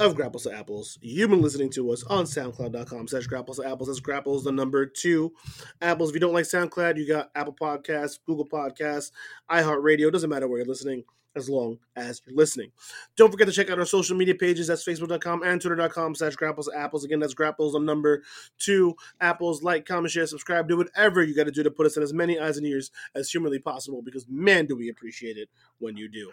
of 0.00 0.14
Grapples 0.14 0.42
to 0.42 0.52
Apples. 0.52 0.98
You've 1.00 1.30
been 1.30 1.40
listening 1.40 1.70
to 1.70 1.90
us 1.90 2.02
on 2.04 2.24
SoundCloud.com 2.24 3.08
slash 3.08 3.26
Grapples 3.28 3.56
to 3.56 3.64
Apples. 3.64 3.88
That's 3.88 4.00
Grapples, 4.00 4.44
the 4.44 4.52
number 4.52 4.84
two. 4.84 5.32
Apples, 5.80 6.10
if 6.10 6.14
you 6.14 6.20
don't 6.20 6.34
like 6.34 6.44
SoundCloud, 6.44 6.98
you 6.98 7.06
got 7.06 7.30
Apple 7.34 7.56
Podcasts, 7.58 8.18
Google 8.26 8.46
Podcasts, 8.46 9.10
iHeartRadio. 9.50 10.12
Doesn't 10.12 10.30
matter 10.30 10.48
where 10.48 10.58
you're 10.58 10.66
listening 10.66 11.04
as 11.36 11.48
long 11.48 11.78
as 11.96 12.22
you're 12.26 12.36
listening. 12.36 12.70
Don't 13.16 13.30
forget 13.30 13.46
to 13.46 13.52
check 13.52 13.70
out 13.70 13.78
our 13.78 13.84
social 13.84 14.16
media 14.16 14.34
pages. 14.34 14.66
That's 14.68 14.84
Facebook.com 14.84 15.42
and 15.42 15.60
Twitter.com 15.60 16.14
slash 16.14 16.36
Grapples 16.36 16.68
Apples. 16.74 17.04
Again, 17.04 17.20
that's 17.20 17.34
Grapples, 17.34 17.74
on 17.74 17.84
number 17.84 18.22
two. 18.58 18.94
Apples, 19.20 19.62
like, 19.62 19.86
comment, 19.86 20.10
share, 20.10 20.26
subscribe. 20.26 20.68
Do 20.68 20.76
whatever 20.76 21.22
you 21.22 21.34
got 21.34 21.44
to 21.44 21.52
do 21.52 21.62
to 21.62 21.70
put 21.70 21.86
us 21.86 21.96
in 21.96 22.02
as 22.02 22.12
many 22.12 22.38
eyes 22.38 22.56
and 22.56 22.66
ears 22.66 22.90
as 23.14 23.30
humanly 23.30 23.58
possible 23.58 24.02
because, 24.02 24.26
man, 24.28 24.66
do 24.66 24.76
we 24.76 24.88
appreciate 24.88 25.36
it 25.36 25.48
when 25.78 25.96
you 25.96 26.08
do. 26.08 26.30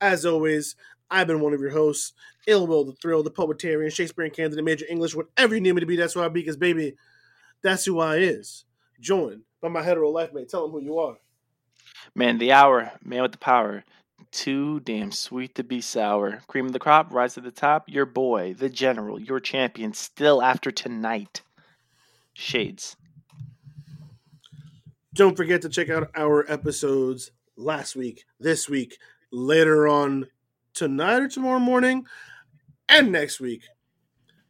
As 0.00 0.26
always, 0.26 0.76
I've 1.10 1.26
been 1.26 1.40
one 1.40 1.54
of 1.54 1.60
your 1.60 1.70
hosts, 1.70 2.12
Ill 2.46 2.66
Will, 2.66 2.84
the 2.84 2.92
Thrill, 2.92 3.22
the 3.22 3.30
Poetarian, 3.30 3.92
Shakespearean 3.92 4.32
candidate, 4.32 4.64
Major 4.64 4.86
English, 4.88 5.14
whatever 5.14 5.54
you 5.54 5.60
need 5.60 5.72
me 5.72 5.80
to 5.80 5.86
be, 5.86 5.96
that's 5.96 6.14
who 6.14 6.22
I 6.22 6.28
be, 6.28 6.40
because, 6.40 6.56
baby, 6.56 6.96
that's 7.62 7.84
who 7.84 8.00
I 8.00 8.16
is. 8.16 8.64
Joined 9.00 9.42
by 9.60 9.68
my 9.68 9.82
hetero 9.82 10.10
life 10.10 10.32
mate. 10.32 10.48
Tell 10.48 10.62
them 10.62 10.72
who 10.72 10.80
you 10.80 10.98
are. 10.98 11.16
Man, 12.14 12.38
the 12.38 12.52
hour, 12.52 12.92
man 13.04 13.22
with 13.22 13.32
the 13.32 13.38
power. 13.38 13.84
Too 14.30 14.80
damn 14.80 15.12
sweet 15.12 15.54
to 15.54 15.64
be 15.64 15.80
sour. 15.80 16.40
Cream 16.46 16.66
of 16.66 16.72
the 16.72 16.78
crop, 16.78 17.12
rise 17.12 17.34
to 17.34 17.40
the 17.40 17.50
top. 17.50 17.84
Your 17.88 18.06
boy, 18.06 18.54
the 18.54 18.68
general, 18.68 19.20
your 19.20 19.40
champion, 19.40 19.92
still 19.92 20.42
after 20.42 20.70
tonight. 20.70 21.42
Shades. 22.32 22.96
Don't 25.14 25.36
forget 25.36 25.62
to 25.62 25.68
check 25.68 25.88
out 25.88 26.10
our 26.14 26.44
episodes 26.50 27.30
last 27.56 27.96
week, 27.96 28.24
this 28.38 28.68
week, 28.68 28.98
later 29.32 29.88
on 29.88 30.26
tonight 30.74 31.22
or 31.22 31.28
tomorrow 31.28 31.58
morning, 31.58 32.04
and 32.88 33.10
next 33.10 33.40
week, 33.40 33.62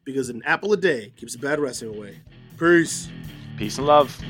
because 0.05 0.29
an 0.29 0.43
apple 0.45 0.73
a 0.73 0.77
day 0.77 1.13
keeps 1.17 1.37
a 1.37 1.39
bad 1.39 1.61
wrestling 1.61 1.97
away. 1.97 2.21
Peace. 2.59 3.09
Peace 3.57 3.79
and 3.79 3.87
love. 3.87 4.21